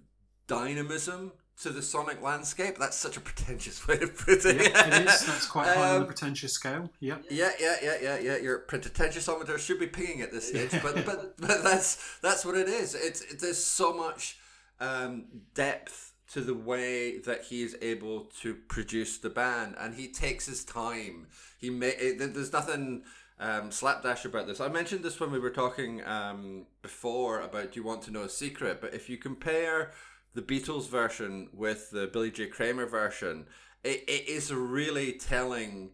dynamism 0.48 1.32
to 1.62 1.70
the 1.70 1.82
sonic 1.82 2.22
landscape. 2.22 2.78
That's 2.78 2.96
such 2.96 3.16
a 3.16 3.20
pretentious 3.20 3.86
way 3.86 3.98
to 3.98 4.06
put 4.06 4.44
it. 4.44 4.56
Yeah, 4.56 4.86
it 4.86 5.06
is. 5.06 5.26
That's 5.26 5.46
quite 5.46 5.66
high 5.66 5.74
um, 5.74 5.80
on 5.80 5.94
the 5.94 6.00
um, 6.00 6.06
pretentious 6.06 6.52
scale. 6.52 6.90
Yeah. 7.00 7.18
Yeah, 7.28 7.50
yeah, 7.60 7.76
yeah, 7.82 7.96
yeah, 8.02 8.18
yeah. 8.18 8.36
Your 8.36 8.64
pretentiousometer 8.66 9.58
should 9.58 9.78
be 9.78 9.86
pinging 9.86 10.22
at 10.22 10.32
this 10.32 10.48
stage, 10.48 10.70
but 10.82 10.94
but 11.06 11.36
but 11.38 11.62
that's 11.62 12.18
that's 12.20 12.44
what 12.44 12.56
it 12.56 12.68
is. 12.68 12.94
It's 12.94 13.20
it, 13.22 13.40
there's 13.40 13.62
so 13.62 13.92
much 13.92 14.38
um, 14.80 15.26
depth 15.54 16.14
to 16.32 16.40
the 16.40 16.54
way 16.54 17.18
that 17.18 17.44
he 17.44 17.62
is 17.62 17.76
able 17.82 18.30
to 18.40 18.54
produce 18.54 19.18
the 19.18 19.30
band, 19.30 19.74
and 19.78 19.94
he 19.94 20.08
takes 20.08 20.46
his 20.46 20.64
time. 20.64 21.26
He 21.58 21.70
may 21.70 21.90
it, 21.90 22.34
there's 22.34 22.52
nothing 22.52 23.02
um, 23.38 23.70
slapdash 23.70 24.24
about 24.24 24.46
this. 24.46 24.60
I 24.60 24.68
mentioned 24.68 25.02
this 25.02 25.18
when 25.18 25.30
we 25.30 25.38
were 25.38 25.50
talking 25.50 26.04
um, 26.06 26.66
before 26.82 27.40
about 27.40 27.72
Do 27.72 27.80
You 27.80 27.86
Want 27.86 28.02
to 28.02 28.10
Know 28.10 28.22
a 28.22 28.28
Secret? 28.28 28.80
But 28.80 28.94
if 28.94 29.10
you 29.10 29.16
compare 29.16 29.92
the 30.34 30.42
Beatles 30.42 30.88
version 30.88 31.48
with 31.52 31.90
the 31.90 32.06
Billy 32.06 32.30
J. 32.30 32.46
Kramer 32.46 32.86
version, 32.86 33.46
it, 33.82 34.04
it 34.06 34.28
is 34.28 34.50
a 34.50 34.56
really 34.56 35.12
telling 35.12 35.90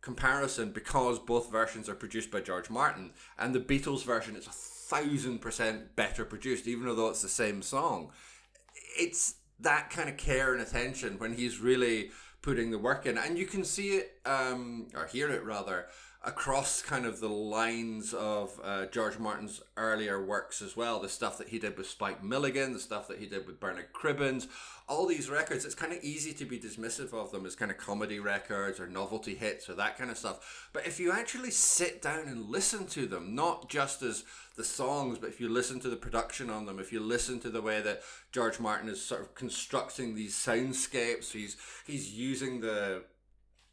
comparison 0.00 0.70
because 0.70 1.18
both 1.18 1.50
versions 1.50 1.88
are 1.88 1.94
produced 1.94 2.30
by 2.30 2.40
George 2.40 2.70
Martin, 2.70 3.12
and 3.38 3.54
the 3.54 3.60
Beatles 3.60 4.04
version 4.04 4.36
is 4.36 4.46
a 4.46 4.50
thousand 4.50 5.38
percent 5.40 5.96
better 5.96 6.24
produced, 6.24 6.66
even 6.66 6.86
though 6.94 7.08
it's 7.08 7.22
the 7.22 7.28
same 7.28 7.62
song. 7.62 8.10
It's 8.98 9.36
that 9.60 9.90
kind 9.90 10.08
of 10.08 10.16
care 10.16 10.52
and 10.52 10.62
attention 10.62 11.18
when 11.18 11.34
he's 11.34 11.58
really 11.58 12.10
putting 12.42 12.70
the 12.70 12.78
work 12.78 13.06
in, 13.06 13.16
and 13.16 13.38
you 13.38 13.46
can 13.46 13.64
see 13.64 13.96
it 13.96 14.20
um, 14.26 14.88
or 14.94 15.06
hear 15.06 15.30
it 15.30 15.44
rather 15.44 15.86
across 16.26 16.80
kind 16.80 17.04
of 17.04 17.20
the 17.20 17.28
lines 17.28 18.14
of 18.14 18.58
uh, 18.64 18.86
George 18.86 19.18
Martin's 19.18 19.60
earlier 19.76 20.24
works 20.24 20.62
as 20.62 20.76
well. 20.76 20.98
The 20.98 21.08
stuff 21.08 21.38
that 21.38 21.48
he 21.48 21.58
did 21.58 21.76
with 21.76 21.86
Spike 21.86 22.22
Milligan, 22.22 22.72
the 22.72 22.80
stuff 22.80 23.08
that 23.08 23.18
he 23.18 23.26
did 23.26 23.46
with 23.46 23.60
Bernard 23.60 23.92
Cribbins, 23.92 24.46
all 24.88 25.06
these 25.06 25.30
records, 25.30 25.64
it's 25.64 25.74
kind 25.74 25.92
of 25.92 26.02
easy 26.02 26.32
to 26.34 26.44
be 26.44 26.58
dismissive 26.58 27.12
of 27.12 27.30
them 27.30 27.46
as 27.46 27.54
kind 27.54 27.70
of 27.70 27.78
comedy 27.78 28.18
records 28.20 28.78
or 28.80 28.86
novelty 28.86 29.34
hits 29.34 29.68
or 29.68 29.74
that 29.74 29.96
kind 29.96 30.10
of 30.10 30.18
stuff. 30.18 30.68
But 30.72 30.86
if 30.86 31.00
you 31.00 31.12
actually 31.12 31.50
sit 31.50 32.02
down 32.02 32.26
and 32.26 32.50
listen 32.50 32.86
to 32.88 33.06
them, 33.06 33.34
not 33.34 33.68
just 33.68 34.02
as 34.02 34.24
the 34.56 34.64
songs, 34.64 35.18
but 35.18 35.30
if 35.30 35.40
you 35.40 35.48
listen 35.48 35.80
to 35.80 35.88
the 35.88 35.96
production 35.96 36.50
on 36.50 36.66
them, 36.66 36.78
if 36.78 36.92
you 36.92 37.00
listen 37.00 37.40
to 37.40 37.50
the 37.50 37.62
way 37.62 37.80
that 37.82 38.02
George 38.32 38.60
Martin 38.60 38.88
is 38.88 39.04
sort 39.04 39.22
of 39.22 39.34
constructing 39.34 40.14
these 40.14 40.34
soundscapes, 40.34 41.32
he's 41.32 41.56
he's 41.86 42.12
using 42.12 42.60
the 42.60 43.04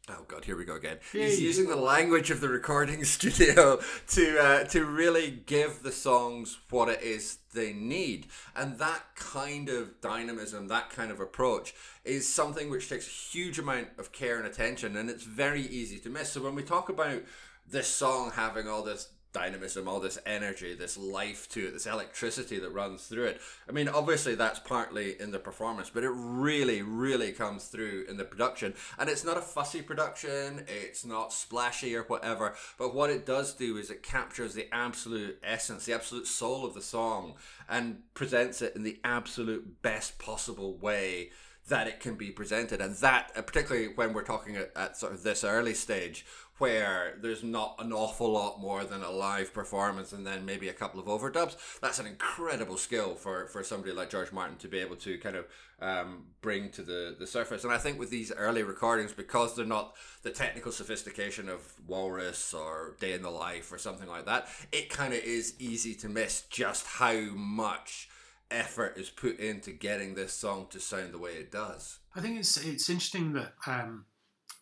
Oh 0.08 0.24
God, 0.26 0.44
here 0.44 0.56
we 0.56 0.64
go 0.64 0.74
again. 0.74 0.98
Yay. 1.12 1.26
He's 1.26 1.40
using 1.40 1.68
the 1.68 1.76
language 1.76 2.32
of 2.32 2.40
the 2.40 2.48
recording 2.48 3.04
studio 3.16 3.78
to 4.08 4.38
uh, 4.38 4.64
to 4.64 4.84
really 4.84 5.30
give 5.30 5.84
the 5.84 5.92
songs 5.92 6.58
what 6.70 6.88
it 6.88 7.02
is 7.02 7.38
they 7.54 7.72
need, 7.72 8.26
and 8.56 8.78
that 8.80 9.14
kind 9.14 9.68
of 9.68 10.00
dynamism, 10.00 10.66
that 10.68 10.90
kind 10.90 11.12
of 11.12 11.20
approach, 11.20 11.72
is 12.04 12.28
something 12.28 12.68
which 12.68 12.88
takes 12.88 13.06
a 13.06 13.10
huge 13.10 13.60
amount 13.60 13.88
of 13.96 14.10
care 14.10 14.38
and 14.38 14.46
attention, 14.46 14.96
and 14.96 15.08
it's 15.08 15.22
very 15.22 15.62
easy 15.62 15.98
to 15.98 16.10
miss. 16.10 16.32
So 16.32 16.42
when 16.42 16.56
we 16.56 16.64
talk 16.64 16.88
about 16.88 17.22
this 17.70 17.86
song 17.86 18.32
having 18.34 18.66
all 18.66 18.82
this 18.82 19.11
dynamism, 19.32 19.88
all 19.88 20.00
this 20.00 20.18
energy, 20.26 20.74
this 20.74 20.96
life 20.96 21.48
to 21.50 21.68
it, 21.68 21.72
this 21.72 21.86
electricity 21.86 22.58
that 22.58 22.70
runs 22.70 23.06
through 23.06 23.24
it. 23.24 23.40
I 23.68 23.72
mean, 23.72 23.88
obviously 23.88 24.34
that's 24.34 24.58
partly 24.58 25.20
in 25.20 25.30
the 25.30 25.38
performance, 25.38 25.90
but 25.90 26.04
it 26.04 26.10
really, 26.10 26.82
really 26.82 27.32
comes 27.32 27.64
through 27.66 28.06
in 28.08 28.16
the 28.16 28.24
production. 28.24 28.74
And 28.98 29.08
it's 29.08 29.24
not 29.24 29.38
a 29.38 29.42
fussy 29.42 29.82
production, 29.82 30.64
it's 30.68 31.04
not 31.04 31.32
splashy 31.32 31.96
or 31.96 32.02
whatever, 32.02 32.54
but 32.78 32.94
what 32.94 33.10
it 33.10 33.26
does 33.26 33.54
do 33.54 33.76
is 33.76 33.90
it 33.90 34.02
captures 34.02 34.54
the 34.54 34.72
absolute 34.72 35.38
essence, 35.42 35.86
the 35.86 35.94
absolute 35.94 36.26
soul 36.26 36.66
of 36.66 36.74
the 36.74 36.82
song, 36.82 37.34
and 37.68 38.02
presents 38.14 38.62
it 38.62 38.76
in 38.76 38.82
the 38.82 39.00
absolute 39.04 39.82
best 39.82 40.18
possible 40.18 40.76
way 40.76 41.30
that 41.68 41.86
it 41.86 42.00
can 42.00 42.16
be 42.16 42.30
presented 42.30 42.80
and 42.80 42.96
that 42.96 43.30
uh, 43.36 43.42
particularly 43.42 43.88
when 43.94 44.12
we're 44.12 44.24
talking 44.24 44.56
at, 44.56 44.72
at, 44.74 44.96
sort 44.96 45.12
of 45.12 45.22
this 45.22 45.44
early 45.44 45.74
stage 45.74 46.26
where 46.58 47.18
there's 47.20 47.42
not 47.42 47.76
an 47.78 47.92
awful 47.92 48.30
lot 48.30 48.60
more 48.60 48.84
than 48.84 49.02
a 49.02 49.10
live 49.10 49.52
performance 49.52 50.12
and 50.12 50.26
then 50.26 50.44
maybe 50.44 50.68
a 50.68 50.72
couple 50.72 51.00
of 51.00 51.06
overdubs. 51.06 51.56
That's 51.80 51.98
an 51.98 52.06
incredible 52.06 52.76
skill 52.76 53.14
for, 53.14 53.46
for 53.46 53.64
somebody 53.64 53.92
like 53.92 54.10
George 54.10 54.32
Martin 54.32 54.56
to 54.58 54.68
be 54.68 54.78
able 54.78 54.96
to 54.96 55.18
kind 55.18 55.36
of 55.36 55.46
um, 55.80 56.26
bring 56.40 56.70
to 56.70 56.82
the, 56.82 57.16
the 57.18 57.26
surface. 57.26 57.64
And 57.64 57.72
I 57.72 57.78
think 57.78 57.98
with 57.98 58.10
these 58.10 58.32
early 58.32 58.62
recordings, 58.62 59.12
because 59.12 59.56
they're 59.56 59.64
not 59.64 59.94
the 60.22 60.30
technical 60.30 60.72
sophistication 60.72 61.48
of 61.48 61.72
Walrus 61.86 62.54
or 62.54 62.96
Day 63.00 63.14
in 63.14 63.22
the 63.22 63.30
Life 63.30 63.72
or 63.72 63.78
something 63.78 64.08
like 64.08 64.26
that, 64.26 64.46
it 64.70 64.88
kind 64.88 65.12
of 65.12 65.20
is 65.20 65.54
easy 65.58 65.94
to 65.96 66.08
miss 66.08 66.42
just 66.42 66.86
how 66.86 67.18
much 67.34 68.08
effort 68.52 68.98
is 68.98 69.10
put 69.10 69.40
into 69.40 69.72
getting 69.72 70.14
this 70.14 70.32
song 70.32 70.66
to 70.70 70.78
sound 70.78 71.12
the 71.12 71.18
way 71.18 71.32
it 71.32 71.50
does. 71.50 71.98
I 72.14 72.20
think 72.20 72.38
it's 72.38 72.56
it's 72.58 72.90
interesting 72.90 73.32
that 73.32 73.54
um, 73.66 74.04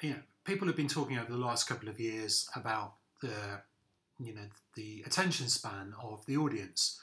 you 0.01 0.11
know 0.11 0.21
people 0.51 0.67
have 0.67 0.77
been 0.77 0.89
talking 0.89 1.17
over 1.17 1.31
the 1.31 1.39
last 1.39 1.69
couple 1.69 1.89
of 1.89 2.01
years 2.01 2.49
about 2.57 2.95
the 3.23 3.61
you 4.19 4.35
know 4.35 4.49
the 4.75 5.01
attention 5.07 5.49
span 5.49 5.95
of 6.03 6.27
the 6.27 6.37
audience 6.37 7.01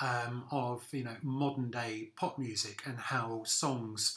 um, 0.00 0.44
of 0.52 0.86
you 0.92 1.02
know 1.02 1.16
modern 1.20 1.72
day 1.72 2.10
pop 2.16 2.38
music 2.38 2.82
and 2.86 2.96
how 2.96 3.42
songs 3.44 4.16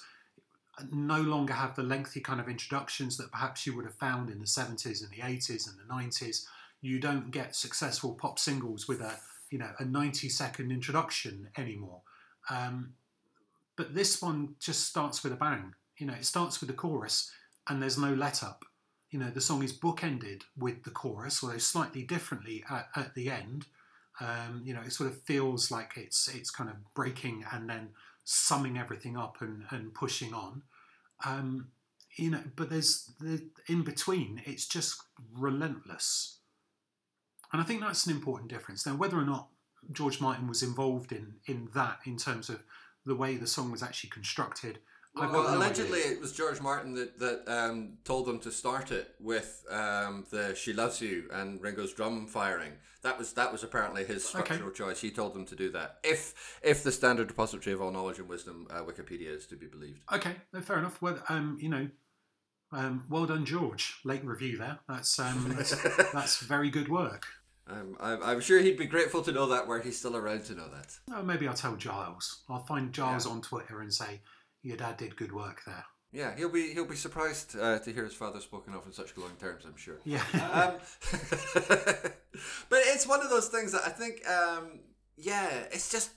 no 0.91 1.19
longer 1.19 1.53
have 1.53 1.75
the 1.75 1.81
lengthy 1.81 2.19
kind 2.19 2.39
of 2.39 2.47
introductions 2.47 3.17
that 3.17 3.31
perhaps 3.31 3.65
you 3.65 3.75
would 3.75 3.83
have 3.83 3.95
found 3.95 4.29
in 4.29 4.37
the 4.37 4.45
70s 4.45 5.01
and 5.01 5.09
the 5.09 5.23
80s 5.23 5.67
and 5.67 5.79
the 5.79 5.91
90s 5.91 6.45
you 6.81 6.99
don't 6.99 7.31
get 7.31 7.55
successful 7.55 8.13
pop 8.13 8.37
singles 8.37 8.87
with 8.87 9.01
a 9.01 9.17
you 9.49 9.57
know 9.57 9.71
a 9.79 9.85
90 9.85 10.29
second 10.29 10.71
introduction 10.71 11.49
anymore. 11.57 12.01
Um, 12.51 12.93
but 13.75 13.95
this 13.95 14.21
one 14.21 14.53
just 14.59 14.85
starts 14.85 15.23
with 15.23 15.33
a 15.33 15.35
bang. 15.35 15.73
You 15.97 16.05
know 16.05 16.13
it 16.13 16.25
starts 16.25 16.61
with 16.61 16.69
the 16.69 16.75
chorus 16.75 17.31
and 17.67 17.81
there's 17.81 17.97
no 17.97 18.13
let 18.13 18.43
up. 18.43 18.63
You 19.11 19.19
know, 19.19 19.29
the 19.29 19.41
song 19.41 19.63
is 19.63 19.73
bookended 19.73 20.43
with 20.57 20.83
the 20.83 20.89
chorus, 20.89 21.43
although 21.43 21.57
slightly 21.57 22.03
differently 22.03 22.63
at, 22.69 22.89
at 22.95 23.15
the 23.15 23.29
end. 23.31 23.65
Um, 24.19 24.61
you 24.65 24.73
know, 24.73 24.81
it 24.81 24.91
sort 24.91 25.09
of 25.09 25.21
feels 25.21 25.71
like 25.71 25.93
it's 25.95 26.27
it's 26.27 26.49
kind 26.49 26.69
of 26.69 26.93
breaking 26.93 27.45
and 27.51 27.69
then 27.69 27.89
summing 28.23 28.77
everything 28.77 29.15
up 29.15 29.37
and, 29.41 29.63
and 29.69 29.93
pushing 29.93 30.33
on. 30.33 30.63
Um, 31.25 31.67
you 32.15 32.31
know, 32.31 32.41
but 32.55 32.69
there's 32.69 33.11
the 33.21 33.43
in 33.67 33.83
between. 33.83 34.41
It's 34.45 34.67
just 34.67 35.01
relentless, 35.37 36.39
and 37.53 37.61
I 37.61 37.65
think 37.65 37.81
that's 37.81 38.07
an 38.07 38.11
important 38.11 38.49
difference. 38.49 38.85
Now, 38.85 38.95
whether 38.95 39.17
or 39.17 39.25
not 39.25 39.47
George 39.91 40.19
Martin 40.19 40.47
was 40.47 40.63
involved 40.63 41.11
in 41.11 41.35
in 41.45 41.69
that 41.75 41.99
in 42.05 42.17
terms 42.17 42.49
of 42.49 42.63
the 43.05 43.15
way 43.15 43.37
the 43.37 43.47
song 43.47 43.71
was 43.71 43.83
actually 43.83 44.09
constructed, 44.09 44.79
well, 45.19 45.31
no 45.31 45.57
allegedly, 45.57 45.99
it 45.99 46.21
was 46.21 46.31
George 46.33 46.61
Martin 46.61 46.93
that 46.95 47.19
that 47.19 47.43
um, 47.47 47.97
told 48.03 48.25
them 48.25 48.39
to 48.39 48.51
start 48.51 48.91
it 48.91 49.15
with 49.19 49.63
um, 49.69 50.25
the 50.31 50.55
"She 50.55 50.73
Loves 50.73 51.01
You" 51.01 51.29
and 51.31 51.61
Ringo's 51.61 51.93
drum 51.93 52.27
firing. 52.27 52.73
That 53.03 53.17
was 53.17 53.33
that 53.33 53.51
was 53.51 53.63
apparently 53.63 54.03
his 54.03 54.27
structural 54.27 54.69
okay. 54.69 54.77
choice. 54.77 55.01
He 55.01 55.11
told 55.11 55.33
them 55.33 55.45
to 55.45 55.55
do 55.55 55.71
that. 55.71 55.99
If 56.03 56.59
if 56.61 56.83
the 56.83 56.91
standard 56.91 57.27
depository 57.27 57.73
of 57.73 57.81
all 57.81 57.91
knowledge 57.91 58.19
and 58.19 58.27
wisdom, 58.27 58.67
uh, 58.69 58.81
Wikipedia, 58.81 59.29
is 59.29 59.45
to 59.47 59.55
be 59.55 59.67
believed. 59.67 60.01
Okay, 60.11 60.35
fair 60.61 60.79
enough. 60.79 61.01
Well, 61.01 61.19
um, 61.29 61.57
you 61.61 61.69
know, 61.69 61.89
um, 62.71 63.05
well 63.09 63.25
done, 63.25 63.45
George. 63.45 63.99
Late 64.03 64.25
review 64.25 64.57
there. 64.57 64.79
That's 64.87 65.19
um, 65.19 65.53
that's, 65.55 65.81
that's 66.13 66.39
very 66.39 66.69
good 66.69 66.89
work. 66.89 67.27
I'm, 67.69 67.97
I'm, 67.99 68.23
I'm 68.23 68.39
sure 68.39 68.59
he'd 68.59 68.77
be 68.77 68.85
grateful 68.85 69.21
to 69.23 69.31
know 69.31 69.47
that 69.47 69.67
where 69.67 69.81
he's 69.81 69.99
still 69.99 70.15
around 70.15 70.45
to 70.45 70.55
know 70.55 70.69
that. 70.69 70.97
Oh, 71.13 71.21
maybe 71.21 71.47
I'll 71.47 71.53
tell 71.53 71.75
Giles. 71.75 72.43
I'll 72.49 72.63
find 72.63 72.93
Giles 72.93 73.25
yeah. 73.25 73.33
on 73.33 73.41
Twitter 73.41 73.81
and 73.81 73.93
say, 73.93 74.21
your 74.63 74.77
dad 74.77 74.97
did 74.97 75.15
good 75.15 75.31
work 75.31 75.61
there. 75.65 75.85
Yeah, 76.11 76.35
he'll 76.37 76.49
be 76.49 76.73
he'll 76.73 76.85
be 76.85 76.95
surprised 76.95 77.57
uh, 77.59 77.79
to 77.79 77.91
hear 77.91 78.05
his 78.05 78.13
father 78.13 78.39
spoken 78.39 78.73
of 78.73 78.85
in 78.85 78.93
such 78.93 79.13
glowing 79.13 79.35
terms. 79.39 79.65
I'm 79.65 79.75
sure. 79.75 79.99
Yeah. 80.05 80.23
um, 80.33 80.75
but 82.69 82.79
it's 82.85 83.05
one 83.05 83.21
of 83.21 83.29
those 83.29 83.49
things 83.49 83.73
that 83.73 83.81
I 83.85 83.89
think, 83.89 84.27
um, 84.27 84.79
yeah, 85.17 85.49
it's 85.71 85.91
just 85.91 86.11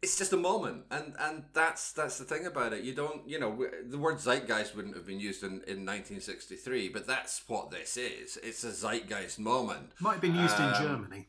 it's 0.00 0.16
just 0.16 0.32
a 0.32 0.36
moment, 0.36 0.84
and 0.92 1.14
and 1.18 1.44
that's 1.52 1.92
that's 1.92 2.18
the 2.18 2.24
thing 2.24 2.46
about 2.46 2.72
it. 2.72 2.84
You 2.84 2.94
don't, 2.94 3.28
you 3.28 3.40
know, 3.40 3.66
the 3.84 3.98
word 3.98 4.18
zeitgeist 4.18 4.76
wouldn't 4.76 4.94
have 4.94 5.06
been 5.06 5.18
used 5.18 5.42
in, 5.42 5.54
in 5.66 5.84
1963, 5.84 6.90
but 6.90 7.06
that's 7.06 7.42
what 7.48 7.72
this 7.72 7.96
is. 7.96 8.38
It's 8.42 8.62
a 8.62 8.70
zeitgeist 8.70 9.40
moment. 9.40 9.90
Might 10.00 10.12
have 10.12 10.20
been 10.20 10.36
used 10.36 10.56
um, 10.60 10.68
in 10.68 10.82
Germany. 10.82 11.26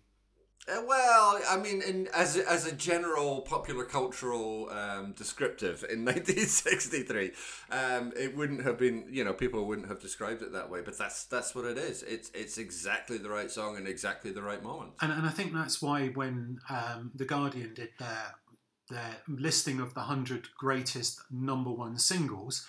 Uh, 0.70 0.82
well, 0.88 1.40
I 1.50 1.58
mean, 1.58 1.82
in, 1.82 2.08
as 2.14 2.38
as 2.38 2.66
a 2.66 2.72
general 2.72 3.42
popular 3.42 3.86
cultural 3.86 4.70
um, 4.70 5.14
descriptive 5.14 5.84
in 5.90 6.06
1963, 6.06 7.32
um, 7.72 8.14
it 8.16 8.36
wouldn't 8.36 8.64
have 8.64 8.78
been. 8.78 9.06
You 9.10 9.24
know, 9.24 9.34
people 9.34 9.66
wouldn't 9.66 9.88
have 9.88 10.00
described 10.00 10.42
it 10.42 10.52
that 10.54 10.70
way. 10.70 10.82
But 10.82 10.98
that's 10.98 11.24
that's 11.26 11.56
what 11.56 11.66
it 11.66 11.78
is. 11.78 12.04
It's 12.04 12.30
it's 12.34 12.58
exactly 12.58 13.18
the 13.18 13.30
right 13.30 13.50
song 13.50 13.78
and 13.78 13.88
exactly 13.88 14.32
the 14.32 14.44
right 14.44 14.62
moment. 14.62 14.94
And 15.02 15.12
and 15.12 15.26
I 15.26 15.30
think 15.30 15.54
that's 15.54 15.82
why 15.82 16.08
when 16.10 16.60
um, 16.70 17.12
the 17.16 17.26
Guardian 17.26 17.74
did 17.74 17.90
their 17.98 18.36
their 18.90 19.18
listing 19.28 19.80
of 19.80 19.94
the 19.94 20.02
hundred 20.02 20.48
greatest 20.58 21.22
number 21.32 21.72
one 21.72 21.98
singles. 21.98 22.68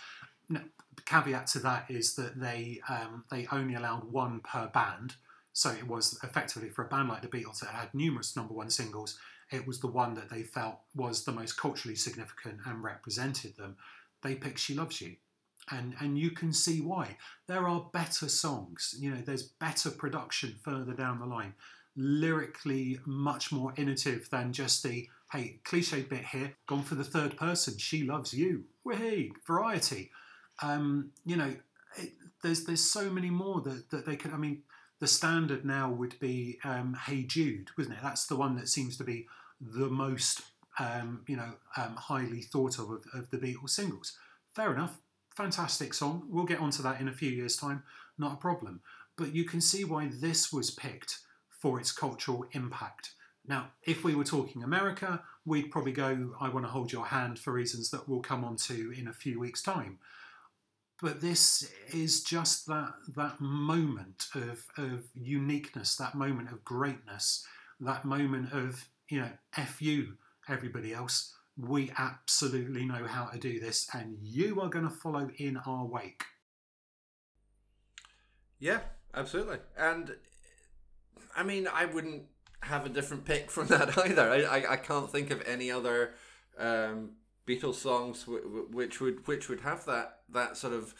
caveat 1.06 1.46
to 1.46 1.58
that 1.58 1.86
is 1.88 2.14
that 2.14 2.40
they 2.40 2.80
um, 2.88 3.24
they 3.30 3.46
only 3.52 3.74
allowed 3.74 4.10
one 4.10 4.40
per 4.40 4.68
band. 4.68 5.16
So 5.52 5.70
it 5.70 5.86
was 5.86 6.18
effectively 6.22 6.68
for 6.68 6.84
a 6.84 6.88
band 6.88 7.08
like 7.08 7.22
the 7.22 7.28
Beatles 7.28 7.60
that 7.60 7.70
had 7.70 7.94
numerous 7.94 8.36
number 8.36 8.54
one 8.54 8.70
singles, 8.70 9.18
it 9.50 9.66
was 9.66 9.80
the 9.80 9.88
one 9.88 10.14
that 10.14 10.30
they 10.30 10.42
felt 10.42 10.78
was 10.94 11.24
the 11.24 11.32
most 11.32 11.56
culturally 11.56 11.96
significant 11.96 12.60
and 12.66 12.84
represented 12.84 13.56
them. 13.56 13.76
They 14.22 14.36
picked 14.36 14.60
She 14.60 14.74
Loves 14.74 15.00
You. 15.00 15.16
And, 15.70 15.94
and 16.00 16.18
you 16.18 16.30
can 16.30 16.52
see 16.52 16.80
why. 16.80 17.16
There 17.46 17.68
are 17.68 17.90
better 17.92 18.28
songs, 18.28 18.94
you 18.98 19.10
know, 19.10 19.20
there's 19.24 19.42
better 19.42 19.90
production 19.90 20.56
further 20.62 20.94
down 20.94 21.20
the 21.20 21.26
line, 21.26 21.54
lyrically 21.96 22.98
much 23.06 23.52
more 23.52 23.72
innovative 23.76 24.28
than 24.30 24.52
just 24.52 24.82
the, 24.82 25.08
hey, 25.32 25.60
cliche 25.64 26.02
bit 26.02 26.24
here, 26.24 26.54
gone 26.66 26.82
for 26.82 26.96
the 26.96 27.04
third 27.04 27.36
person, 27.36 27.78
she 27.78 28.02
loves 28.02 28.32
you, 28.34 28.64
hey, 28.90 29.30
variety. 29.46 30.10
Um, 30.62 31.10
you 31.24 31.36
know, 31.36 31.54
it, 31.96 32.12
there's 32.42 32.64
there's 32.64 32.84
so 32.84 33.10
many 33.10 33.30
more 33.30 33.60
that, 33.60 33.90
that 33.90 34.06
they 34.06 34.16
could, 34.16 34.32
I 34.32 34.38
mean, 34.38 34.62
the 35.00 35.06
standard 35.06 35.64
now 35.64 35.90
would 35.90 36.18
be 36.20 36.58
um, 36.62 36.94
Hey 37.06 37.22
Jude, 37.22 37.70
wasn't 37.76 37.96
it? 37.96 38.02
That's 38.02 38.26
the 38.26 38.36
one 38.36 38.56
that 38.56 38.68
seems 38.68 38.96
to 38.98 39.04
be 39.04 39.26
the 39.60 39.88
most, 39.88 40.42
um, 40.78 41.22
you 41.26 41.36
know, 41.36 41.54
um, 41.76 41.96
highly 41.96 42.42
thought 42.42 42.78
of, 42.78 42.90
of 42.90 43.04
of 43.14 43.30
the 43.30 43.38
Beatles 43.38 43.70
singles. 43.70 44.16
Fair 44.54 44.72
enough, 44.72 44.98
fantastic 45.34 45.94
song. 45.94 46.26
We'll 46.28 46.44
get 46.44 46.60
onto 46.60 46.82
that 46.82 47.00
in 47.00 47.08
a 47.08 47.12
few 47.12 47.30
years' 47.30 47.56
time, 47.56 47.82
not 48.18 48.34
a 48.34 48.36
problem. 48.36 48.80
But 49.16 49.34
you 49.34 49.44
can 49.44 49.60
see 49.60 49.84
why 49.84 50.10
this 50.12 50.52
was 50.52 50.70
picked 50.70 51.18
for 51.48 51.78
its 51.78 51.92
cultural 51.92 52.46
impact. 52.52 53.12
Now, 53.46 53.72
if 53.82 54.04
we 54.04 54.14
were 54.14 54.24
talking 54.24 54.62
America, 54.62 55.22
we'd 55.44 55.70
probably 55.70 55.92
go, 55.92 56.34
I 56.40 56.48
want 56.48 56.64
to 56.66 56.70
hold 56.70 56.92
your 56.92 57.06
hand 57.06 57.38
for 57.38 57.52
reasons 57.52 57.90
that 57.90 58.08
we'll 58.08 58.20
come 58.20 58.44
on 58.44 58.56
to 58.56 58.92
in 58.96 59.08
a 59.08 59.12
few 59.12 59.40
weeks' 59.40 59.62
time. 59.62 59.98
But 61.02 61.20
this 61.20 61.70
is 61.92 62.22
just 62.22 62.66
that 62.66 62.92
that 63.16 63.40
moment 63.40 64.26
of, 64.34 64.66
of 64.76 65.04
uniqueness, 65.14 65.96
that 65.96 66.14
moment 66.14 66.50
of 66.52 66.64
greatness, 66.64 67.46
that 67.80 68.04
moment 68.04 68.52
of, 68.52 68.86
you 69.08 69.20
know, 69.20 69.30
F 69.56 69.80
you, 69.80 70.14
everybody 70.48 70.92
else. 70.92 71.34
We 71.56 71.90
absolutely 71.98 72.84
know 72.84 73.06
how 73.06 73.26
to 73.26 73.38
do 73.38 73.60
this, 73.60 73.88
and 73.92 74.16
you 74.20 74.60
are 74.60 74.68
going 74.68 74.88
to 74.88 74.94
follow 74.94 75.30
in 75.36 75.58
our 75.58 75.84
wake. 75.84 76.24
Yeah, 78.58 78.80
absolutely. 79.14 79.58
And 79.76 80.14
I 81.34 81.42
mean, 81.42 81.66
I 81.72 81.86
wouldn't 81.86 82.24
have 82.62 82.86
a 82.86 82.90
different 82.90 83.24
pick 83.24 83.50
from 83.50 83.66
that 83.68 83.96
either. 83.98 84.30
I, 84.30 84.42
I, 84.42 84.72
I 84.72 84.76
can't 84.76 85.10
think 85.10 85.30
of 85.30 85.42
any 85.46 85.70
other 85.70 86.14
um, 86.58 87.12
Beatles 87.50 87.74
songs 87.74 88.26
which 88.26 89.00
would 89.00 89.26
which 89.26 89.48
would 89.48 89.60
have 89.60 89.84
that 89.86 90.18
that 90.28 90.56
sort 90.56 90.72
of 90.72 90.94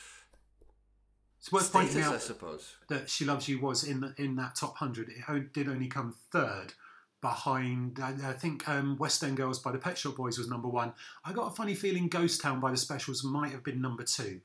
It's 1.39 1.51
worth 1.53 1.67
status, 1.67 1.93
pointing 1.93 2.11
I 2.11 2.15
out 2.15 2.23
suppose. 2.23 2.77
that 2.89 3.09
"She 3.09 3.25
Loves 3.25 3.49
You" 3.49 3.61
was 3.61 3.85
in 3.85 4.01
the, 4.01 4.15
in 4.19 4.37
that 4.37 4.57
top 4.57 4.77
hundred. 4.79 5.09
It 5.11 5.53
did 5.53 5.69
only 5.69 5.87
come 5.89 6.15
third, 6.33 6.75
behind 7.21 7.99
I, 8.03 8.31
I 8.31 8.33
think 8.33 8.69
um, 8.69 8.97
West 8.99 9.23
End 9.23 9.37
Girls 9.37 9.59
by 9.59 9.73
the 9.73 9.79
Pet 9.79 9.97
Shop 9.99 10.17
Boys 10.17 10.39
was 10.39 10.49
number 10.49 10.69
one. 10.69 10.93
I 11.25 11.33
got 11.33 11.53
a 11.53 11.55
funny 11.55 11.75
feeling 11.75 12.09
Ghost 12.09 12.41
Town 12.41 12.61
by 12.61 12.71
the 12.71 12.77
Specials 12.77 13.23
might 13.25 13.53
have 13.53 13.65
been 13.65 13.81
number 13.81 14.03
two. 14.05 14.41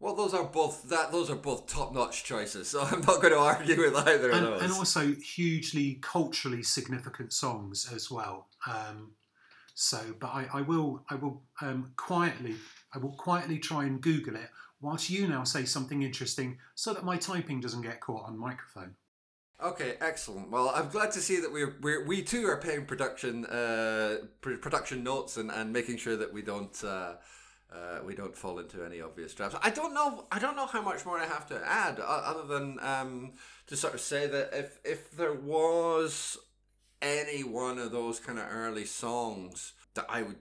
Well, 0.00 0.14
those 0.14 0.32
are 0.32 0.44
both 0.44 0.88
that 0.90 1.10
those 1.10 1.28
are 1.28 1.36
both 1.36 1.66
top 1.66 1.92
notch 1.92 2.22
choices, 2.24 2.68
so 2.68 2.80
I'm 2.90 3.00
not 3.00 3.20
going 3.20 3.32
to 3.32 3.38
argue 3.38 3.78
with 3.80 3.96
either 3.96 4.30
and, 4.30 4.46
of 4.46 4.52
those. 4.52 4.62
and 4.62 4.72
also 4.72 5.12
hugely 5.14 5.98
culturally 6.00 6.62
significant 6.62 7.32
songs 7.32 7.90
as 7.92 8.10
well. 8.10 8.46
Um, 8.66 9.12
so, 9.80 10.00
but 10.18 10.26
I, 10.26 10.48
I 10.54 10.62
will, 10.62 11.04
I 11.08 11.14
will 11.14 11.40
um, 11.60 11.92
quietly, 11.94 12.56
I 12.92 12.98
will 12.98 13.12
quietly 13.12 13.60
try 13.60 13.84
and 13.84 14.00
Google 14.00 14.34
it 14.34 14.50
whilst 14.80 15.08
you 15.08 15.28
now 15.28 15.44
say 15.44 15.64
something 15.64 16.02
interesting, 16.02 16.58
so 16.74 16.92
that 16.92 17.04
my 17.04 17.16
typing 17.16 17.60
doesn't 17.60 17.82
get 17.82 18.00
caught 18.00 18.24
on 18.26 18.36
microphone. 18.36 18.96
Okay, 19.62 19.94
excellent. 20.00 20.50
Well, 20.50 20.72
I'm 20.74 20.88
glad 20.88 21.12
to 21.12 21.20
see 21.20 21.38
that 21.38 21.52
we're, 21.52 21.76
we're 21.80 22.04
we 22.04 22.22
too 22.22 22.48
are 22.48 22.56
paying 22.56 22.86
production 22.86 23.46
uh, 23.46 24.16
pr- 24.40 24.56
production 24.56 25.04
notes 25.04 25.36
and, 25.36 25.48
and 25.48 25.72
making 25.72 25.98
sure 25.98 26.16
that 26.16 26.32
we 26.32 26.42
don't 26.42 26.82
uh, 26.82 27.14
uh, 27.72 28.00
we 28.04 28.16
don't 28.16 28.36
fall 28.36 28.58
into 28.58 28.84
any 28.84 29.00
obvious 29.00 29.32
traps. 29.32 29.54
I 29.62 29.70
don't 29.70 29.94
know. 29.94 30.26
I 30.32 30.40
don't 30.40 30.56
know 30.56 30.66
how 30.66 30.82
much 30.82 31.06
more 31.06 31.20
I 31.20 31.26
have 31.26 31.46
to 31.50 31.60
add, 31.64 32.00
other 32.00 32.48
than 32.48 32.80
um, 32.80 33.34
to 33.68 33.76
sort 33.76 33.94
of 33.94 34.00
say 34.00 34.26
that 34.26 34.50
if 34.52 34.80
if 34.84 35.12
there 35.12 35.34
was 35.34 36.36
any 37.00 37.42
one 37.42 37.78
of 37.78 37.92
those 37.92 38.20
kind 38.20 38.38
of 38.38 38.46
early 38.50 38.84
songs 38.84 39.72
that 39.94 40.06
I 40.08 40.22
would 40.22 40.36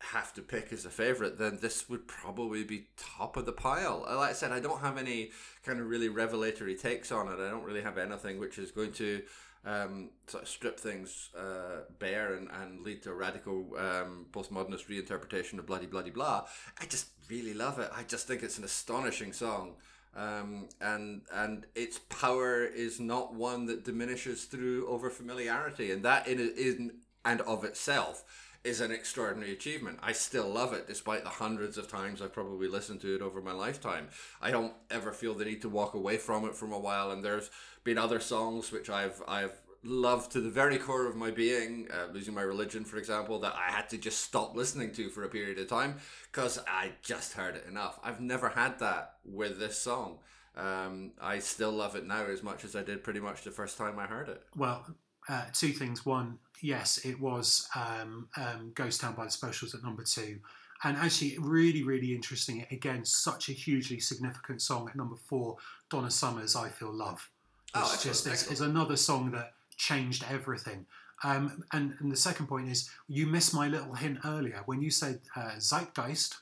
have 0.00 0.34
to 0.34 0.42
pick 0.42 0.72
as 0.72 0.84
a 0.84 0.90
favorite, 0.90 1.38
then 1.38 1.58
this 1.60 1.88
would 1.88 2.06
probably 2.06 2.62
be 2.62 2.88
top 2.96 3.36
of 3.36 3.46
the 3.46 3.52
pile. 3.52 4.04
Uh, 4.08 4.16
Like 4.16 4.30
I 4.30 4.34
said, 4.34 4.52
I 4.52 4.60
don't 4.60 4.80
have 4.80 4.98
any 4.98 5.30
kind 5.64 5.80
of 5.80 5.86
really 5.86 6.08
revelatory 6.08 6.76
takes 6.76 7.10
on 7.10 7.28
it. 7.28 7.40
I 7.40 7.48
don't 7.50 7.64
really 7.64 7.82
have 7.82 7.98
anything 7.98 8.38
which 8.38 8.58
is 8.58 8.70
going 8.70 8.92
to 8.92 9.22
um, 9.64 10.10
sort 10.26 10.42
of 10.42 10.48
strip 10.48 10.78
things 10.78 11.30
uh, 11.38 11.84
bare 11.98 12.34
and, 12.34 12.48
and 12.50 12.82
lead 12.82 13.02
to 13.04 13.10
a 13.10 13.14
radical 13.14 13.66
um, 13.78 14.26
postmodernist 14.30 14.88
reinterpretation 14.88 15.58
of 15.58 15.66
bloody 15.66 15.86
bloody 15.86 16.10
blah. 16.10 16.44
I 16.78 16.84
just 16.84 17.08
really 17.30 17.54
love 17.54 17.78
it. 17.78 17.90
I 17.94 18.02
just 18.02 18.26
think 18.26 18.42
it's 18.42 18.58
an 18.58 18.64
astonishing 18.64 19.32
song. 19.32 19.76
Um, 20.16 20.68
and 20.80 21.22
and 21.32 21.66
its 21.74 21.98
power 21.98 22.64
is 22.64 23.00
not 23.00 23.34
one 23.34 23.66
that 23.66 23.84
diminishes 23.84 24.44
through 24.44 24.86
over 24.88 25.10
familiarity, 25.10 25.90
and 25.90 26.04
that 26.04 26.28
in, 26.28 26.38
in 26.38 26.92
and 27.24 27.40
of 27.42 27.64
itself 27.64 28.24
is 28.64 28.80
an 28.80 28.90
extraordinary 28.90 29.52
achievement. 29.52 29.98
I 30.02 30.12
still 30.12 30.48
love 30.48 30.72
it, 30.72 30.86
despite 30.86 31.22
the 31.22 31.30
hundreds 31.30 31.76
of 31.76 31.86
times 31.86 32.22
I've 32.22 32.32
probably 32.32 32.66
listened 32.66 33.02
to 33.02 33.14
it 33.14 33.20
over 33.20 33.42
my 33.42 33.52
lifetime. 33.52 34.08
I 34.40 34.50
don't 34.50 34.72
ever 34.90 35.12
feel 35.12 35.34
the 35.34 35.44
need 35.44 35.60
to 35.62 35.68
walk 35.68 35.92
away 35.92 36.16
from 36.16 36.46
it 36.46 36.54
from 36.54 36.72
a 36.72 36.78
while. 36.78 37.10
And 37.10 37.22
there's 37.22 37.50
been 37.84 37.98
other 37.98 38.20
songs 38.20 38.72
which 38.72 38.88
I've 38.88 39.22
I've 39.28 39.60
loved 39.84 40.32
to 40.32 40.40
the 40.40 40.50
very 40.50 40.78
core 40.78 41.06
of 41.06 41.16
my 41.16 41.30
being, 41.30 41.88
uh, 41.92 42.12
losing 42.12 42.34
my 42.34 42.42
religion, 42.42 42.84
for 42.84 42.96
example, 42.96 43.38
that 43.40 43.54
I 43.54 43.70
had 43.70 43.88
to 43.90 43.98
just 43.98 44.20
stop 44.20 44.56
listening 44.56 44.92
to 44.92 45.08
for 45.10 45.24
a 45.24 45.28
period 45.28 45.58
of 45.58 45.68
time 45.68 45.96
because 46.32 46.58
I 46.66 46.92
just 47.02 47.34
heard 47.34 47.56
it 47.56 47.66
enough. 47.68 47.98
I've 48.02 48.20
never 48.20 48.48
had 48.48 48.78
that 48.80 49.16
with 49.24 49.58
this 49.58 49.78
song. 49.78 50.18
Um, 50.56 51.12
I 51.20 51.40
still 51.40 51.72
love 51.72 51.96
it 51.96 52.06
now 52.06 52.24
as 52.26 52.42
much 52.42 52.64
as 52.64 52.76
I 52.76 52.82
did 52.82 53.02
pretty 53.02 53.20
much 53.20 53.42
the 53.42 53.50
first 53.50 53.76
time 53.76 53.98
I 53.98 54.06
heard 54.06 54.28
it. 54.28 54.42
Well, 54.56 54.86
uh, 55.28 55.44
two 55.52 55.70
things. 55.70 56.06
One, 56.06 56.38
yes, 56.62 56.98
it 57.04 57.20
was 57.20 57.68
um, 57.74 58.28
um, 58.36 58.72
Ghost 58.74 59.00
Town 59.00 59.14
by 59.14 59.24
the 59.24 59.30
Specials 59.30 59.74
at 59.74 59.82
number 59.82 60.04
two. 60.04 60.38
And 60.82 60.96
actually, 60.96 61.38
really, 61.38 61.82
really 61.82 62.14
interesting. 62.14 62.66
Again, 62.70 63.04
such 63.04 63.48
a 63.48 63.52
hugely 63.52 64.00
significant 64.00 64.60
song 64.60 64.88
at 64.88 64.96
number 64.96 65.16
four, 65.16 65.56
Donna 65.90 66.10
Summer's 66.10 66.54
I 66.54 66.68
Feel 66.68 66.92
Love. 66.92 67.30
Oh, 67.74 67.80
It's 67.80 67.94
excellent, 67.94 68.14
just 68.14 68.26
it's, 68.26 68.50
it's 68.50 68.60
another 68.60 68.96
song 68.96 69.30
that 69.32 69.54
changed 69.76 70.24
everything. 70.30 70.86
Um, 71.22 71.64
and, 71.72 71.94
and 72.00 72.12
the 72.12 72.16
second 72.16 72.46
point 72.48 72.68
is, 72.68 72.90
you 73.08 73.26
missed 73.26 73.54
my 73.54 73.68
little 73.68 73.94
hint 73.94 74.18
earlier 74.24 74.62
when 74.66 74.82
you 74.82 74.90
said 74.90 75.20
uh, 75.36 75.52
Zeitgeist, 75.58 76.34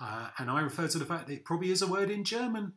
uh, 0.00 0.28
and 0.38 0.50
I 0.50 0.60
referred 0.60 0.90
to 0.90 0.98
the 0.98 1.04
fact 1.04 1.26
that 1.26 1.34
it 1.34 1.44
probably 1.44 1.70
is 1.70 1.82
a 1.82 1.86
word 1.86 2.10
in 2.10 2.24
German. 2.24 2.74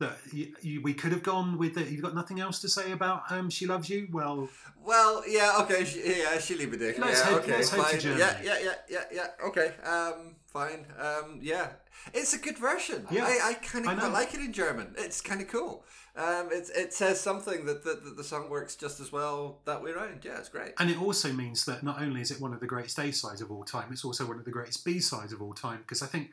That 0.00 0.18
you, 0.32 0.52
you, 0.60 0.82
we 0.82 0.92
could 0.92 1.12
have 1.12 1.22
gone 1.22 1.56
with 1.56 1.78
it. 1.78 1.88
You've 1.88 2.02
got 2.02 2.16
nothing 2.16 2.40
else 2.40 2.60
to 2.62 2.68
say 2.68 2.90
about 2.90 3.22
um, 3.30 3.48
She 3.48 3.64
Loves 3.66 3.88
You? 3.88 4.08
Well, 4.10 4.48
Well, 4.84 5.22
yeah, 5.28 5.58
okay, 5.60 5.84
sh- 5.84 5.98
yeah, 6.04 6.36
she 6.38 6.56
leave 6.56 6.72
it 6.72 6.80
there. 6.80 6.94
Let's 6.98 7.20
yeah, 7.20 7.24
head- 7.26 7.34
okay, 7.34 7.52
let's 7.52 7.70
head 7.70 7.90
to. 7.92 7.98
Germany. 8.00 8.20
Yeah, 8.20 8.40
yeah, 8.42 8.58
yeah, 8.64 8.74
yeah, 8.90 9.04
yeah. 9.12 9.46
Okay, 9.46 9.72
um, 9.84 10.34
fine. 10.54 10.86
Um, 10.98 11.40
yeah, 11.42 11.72
it's 12.14 12.32
a 12.32 12.38
good 12.38 12.56
version. 12.56 13.06
Yeah, 13.10 13.24
I, 13.24 13.50
I 13.50 13.54
kind 13.54 13.86
of 13.86 14.12
like 14.12 14.32
it 14.32 14.40
in 14.40 14.52
German. 14.52 14.94
It's 14.96 15.20
kind 15.20 15.42
of 15.42 15.48
cool. 15.48 15.84
Um, 16.16 16.48
it 16.52 16.70
it 16.74 16.94
says 16.94 17.20
something 17.20 17.66
that, 17.66 17.84
that 17.84 18.04
that 18.04 18.16
the 18.16 18.24
song 18.24 18.48
works 18.48 18.76
just 18.76 19.00
as 19.00 19.10
well 19.10 19.60
that 19.66 19.82
way 19.82 19.90
around. 19.90 20.24
Yeah, 20.24 20.38
it's 20.38 20.48
great. 20.48 20.72
And 20.78 20.88
it 20.88 21.02
also 21.02 21.32
means 21.32 21.64
that 21.64 21.82
not 21.82 22.00
only 22.00 22.20
is 22.20 22.30
it 22.30 22.40
one 22.40 22.54
of 22.54 22.60
the 22.60 22.68
greatest 22.68 22.98
A 23.00 23.12
sides 23.12 23.42
of 23.42 23.50
all 23.50 23.64
time, 23.64 23.88
it's 23.90 24.04
also 24.04 24.24
one 24.26 24.38
of 24.38 24.44
the 24.44 24.52
greatest 24.52 24.84
B 24.84 25.00
sides 25.00 25.32
of 25.32 25.42
all 25.42 25.52
time. 25.52 25.80
Because 25.80 26.02
I 26.02 26.06
think, 26.06 26.30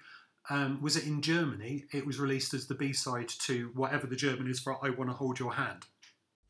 um, 0.51 0.79
was 0.81 0.95
it 0.95 1.05
in 1.05 1.21
Germany? 1.21 1.85
It 1.91 2.05
was 2.05 2.19
released 2.19 2.53
as 2.53 2.67
the 2.67 2.75
B 2.75 2.93
side 2.93 3.29
to 3.47 3.71
whatever 3.73 4.05
the 4.05 4.15
German 4.15 4.47
is 4.47 4.59
for 4.59 4.77
I 4.85 4.91
Want 4.91 5.09
to 5.09 5.15
Hold 5.15 5.39
Your 5.39 5.53
Hand. 5.53 5.87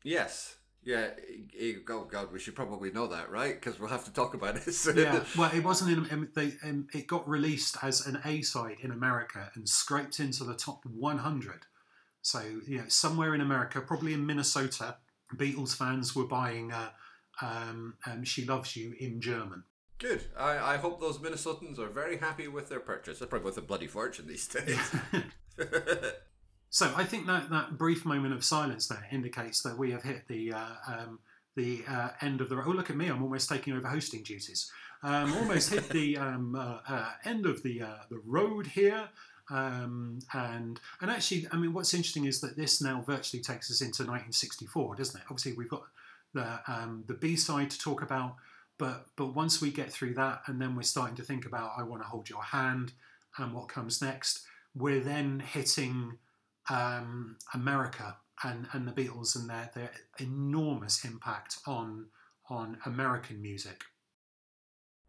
Yes. 0.04 0.56
Yeah. 0.84 1.10
eh, 1.16 1.42
eh, 1.58 1.72
Oh 1.88 2.04
God, 2.04 2.32
we 2.32 2.38
should 2.38 2.54
probably 2.54 2.90
know 2.90 3.06
that, 3.08 3.30
right? 3.30 3.54
Because 3.54 3.78
we'll 3.78 3.88
have 3.88 4.04
to 4.04 4.12
talk 4.12 4.34
about 4.34 4.56
it. 4.56 4.72
soon. 4.72 4.96
Yeah, 4.96 5.24
well, 5.36 5.50
it 5.54 5.62
wasn't 5.62 6.10
in. 6.10 6.28
They, 6.34 6.54
um, 6.64 6.88
it 6.92 7.06
got 7.06 7.28
released 7.28 7.76
as 7.82 8.06
an 8.06 8.20
A 8.24 8.42
side 8.42 8.78
in 8.82 8.90
America 8.90 9.50
and 9.54 9.68
scraped 9.68 10.20
into 10.20 10.44
the 10.44 10.54
top 10.54 10.84
100. 10.84 11.66
So, 12.22 12.42
you 12.66 12.78
know, 12.78 12.84
somewhere 12.88 13.34
in 13.34 13.40
America, 13.40 13.80
probably 13.80 14.12
in 14.12 14.24
Minnesota, 14.26 14.96
Beatles 15.36 15.74
fans 15.76 16.14
were 16.14 16.24
buying 16.26 16.72
uh, 16.72 16.90
um, 17.40 17.94
um, 18.06 18.24
She 18.24 18.44
Loves 18.44 18.76
You 18.76 18.94
in 18.98 19.20
German. 19.20 19.64
Good. 19.98 20.24
I, 20.36 20.74
I 20.74 20.76
hope 20.76 21.00
those 21.00 21.18
Minnesotans 21.18 21.78
are 21.78 21.88
very 21.88 22.18
happy 22.18 22.48
with 22.48 22.68
their 22.68 22.80
purchase. 22.80 23.18
They're 23.18 23.28
probably 23.28 23.46
worth 23.46 23.58
a 23.58 23.62
bloody 23.62 23.86
fortune 23.86 24.26
these 24.26 24.48
days. 24.48 24.78
So 26.72 26.90
I 26.96 27.04
think 27.04 27.26
that 27.26 27.50
that 27.50 27.76
brief 27.76 28.06
moment 28.06 28.32
of 28.32 28.42
silence 28.42 28.88
there 28.88 29.06
indicates 29.12 29.60
that 29.62 29.76
we 29.76 29.90
have 29.90 30.02
hit 30.02 30.26
the 30.26 30.54
uh, 30.54 30.74
um, 30.88 31.18
the 31.54 31.84
uh, 31.86 32.08
end 32.22 32.40
of 32.40 32.48
the. 32.48 32.56
Oh, 32.64 32.70
look 32.70 32.88
at 32.88 32.96
me! 32.96 33.08
I'm 33.08 33.22
almost 33.22 33.46
taking 33.46 33.74
over 33.74 33.86
hosting 33.86 34.22
duties. 34.22 34.72
Um, 35.02 35.34
almost 35.34 35.70
hit 35.70 35.90
the 35.90 36.16
um, 36.26 36.54
uh, 36.54 36.78
uh, 36.88 37.10
end 37.26 37.44
of 37.44 37.62
the 37.62 37.82
uh, 37.82 37.98
the 38.08 38.22
road 38.24 38.66
here. 38.66 39.10
Um, 39.50 40.20
and 40.32 40.80
and 41.02 41.10
actually, 41.10 41.46
I 41.52 41.58
mean, 41.58 41.74
what's 41.74 41.92
interesting 41.92 42.24
is 42.24 42.40
that 42.40 42.56
this 42.56 42.80
now 42.80 43.04
virtually 43.06 43.42
takes 43.42 43.70
us 43.70 43.82
into 43.82 44.04
1964, 44.04 44.96
doesn't 44.96 45.20
it? 45.20 45.26
Obviously, 45.26 45.52
we've 45.52 45.68
got 45.68 45.82
the 46.32 46.58
um, 46.66 47.04
the 47.06 47.14
B 47.14 47.36
side 47.36 47.68
to 47.68 47.78
talk 47.78 48.00
about, 48.00 48.36
but 48.78 49.08
but 49.16 49.34
once 49.34 49.60
we 49.60 49.70
get 49.70 49.92
through 49.92 50.14
that, 50.14 50.40
and 50.46 50.58
then 50.58 50.74
we're 50.74 50.84
starting 50.84 51.16
to 51.16 51.22
think 51.22 51.44
about 51.44 51.72
"I 51.76 51.82
Want 51.82 52.00
to 52.00 52.08
Hold 52.08 52.30
Your 52.30 52.44
Hand" 52.44 52.94
and 53.36 53.52
what 53.52 53.68
comes 53.68 54.00
next, 54.00 54.40
we're 54.74 55.00
then 55.00 55.40
hitting 55.40 56.16
um, 56.70 57.36
America 57.54 58.16
and, 58.44 58.66
and 58.72 58.86
the 58.86 58.92
Beatles 58.92 59.36
and 59.36 59.48
their, 59.48 59.70
their 59.74 59.90
enormous 60.18 61.04
impact 61.04 61.58
on 61.66 62.06
on 62.50 62.76
American 62.84 63.40
music. 63.40 63.84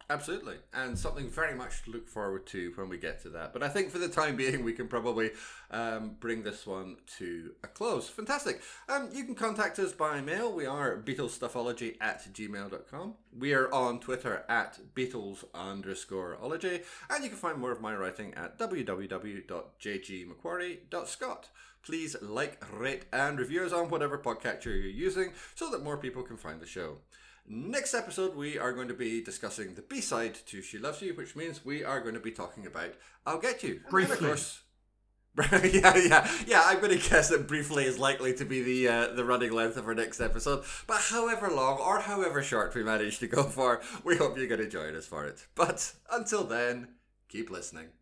Absolutely, 0.10 0.56
and 0.74 1.00
something 1.00 1.30
very 1.30 1.56
much 1.56 1.84
to 1.84 1.92
look 1.92 2.10
forward 2.10 2.46
to 2.48 2.74
when 2.76 2.90
we 2.90 2.98
get 2.98 3.22
to 3.22 3.30
that. 3.30 3.54
But 3.54 3.64
I 3.64 3.70
think 3.70 3.90
for 3.90 4.00
the 4.00 4.10
time 4.10 4.36
being, 4.36 4.62
we 4.64 4.74
can 4.74 4.90
probably 4.90 5.32
um, 5.72 6.18
bring 6.20 6.44
this 6.44 6.68
one 6.68 6.98
to 7.20 7.54
a 7.64 7.68
close. 7.68 8.10
Fantastic. 8.10 8.62
Um, 8.90 9.08
you 9.14 9.24
can 9.24 9.36
contact 9.36 9.80
us 9.80 9.94
by 9.94 10.20
mail. 10.20 10.52
We 10.52 10.66
are 10.66 10.98
BeatlesStuffology 10.98 11.96
at 12.02 12.34
gmail.com. 12.34 13.14
We 13.38 13.54
are 13.54 13.74
on 13.74 14.02
Twitter 14.02 14.44
at 14.50 14.78
Beatles 14.94 15.46
underscore 15.56 16.38
ology, 16.42 16.82
and 17.10 17.24
you 17.24 17.30
can 17.30 17.40
find 17.40 17.58
more 17.58 17.72
of 17.72 17.80
my 17.80 17.96
writing 17.96 18.34
at 18.34 18.60
www.jgmacquarie.scot. 18.60 21.50
Please 21.82 22.16
like, 22.22 22.62
rate, 22.74 23.06
and 23.12 23.40
review 23.40 23.64
us 23.64 23.74
on 23.74 23.90
whatever 23.90 24.18
podcatcher 24.18 24.66
you're 24.66 24.88
using 24.88 25.34
so 25.56 25.70
that 25.70 25.84
more 25.84 25.98
people 25.98 26.24
can 26.24 26.38
find 26.38 26.62
the 26.62 26.66
show. 26.66 27.00
Next 27.48 27.94
episode, 27.94 28.36
we 28.36 28.58
are 28.58 28.72
going 28.72 28.88
to 28.88 28.94
be 28.94 29.22
discussing 29.22 29.76
the 29.76 29.82
B 29.82 30.00
side 30.00 30.36
to 30.48 30.62
She 30.62 30.78
Loves 30.78 31.02
You, 31.02 31.14
which 31.14 31.36
means 31.36 31.66
we 31.66 31.84
are 31.84 32.00
going 32.00 32.14
to 32.14 32.20
be 32.22 32.32
talking 32.32 32.66
about 32.66 32.94
I'll 33.26 33.40
Get 33.40 33.64
You. 33.64 33.82
And 33.84 33.90
Briefly. 33.90 34.14
of 34.14 34.20
course, 34.20 34.62
yeah, 35.52 35.98
yeah, 35.98 36.32
yeah. 36.48 36.62
I'm 36.66 36.80
going 36.80 36.98
to 36.98 37.10
guess 37.10 37.30
that 37.30 37.48
briefly 37.48 37.86
is 37.86 37.98
likely 37.98 38.34
to 38.36 38.46
be 38.46 38.62
the 38.62 38.88
uh, 38.88 39.08
the 39.14 39.26
running 39.26 39.52
length 39.52 39.78
of 39.78 39.88
our 39.88 39.96
next 39.96 40.22
episode. 40.22 40.64
But 40.88 41.02
however 41.10 41.50
long 41.50 41.80
or 41.80 42.00
however 42.00 42.44
short 42.44 42.74
we 42.76 42.84
manage 42.84 43.20
to 43.20 43.28
go 43.28 43.44
for, 43.44 43.82
we 44.04 44.16
hope 44.16 44.38
you're 44.38 44.48
going 44.48 44.62
to 44.62 44.70
join 44.70 44.96
us 44.96 45.08
for 45.08 45.26
it. 45.26 45.48
But 45.56 45.94
until 46.12 46.44
then, 46.44 46.90
keep 47.30 47.50
listening. 47.50 47.88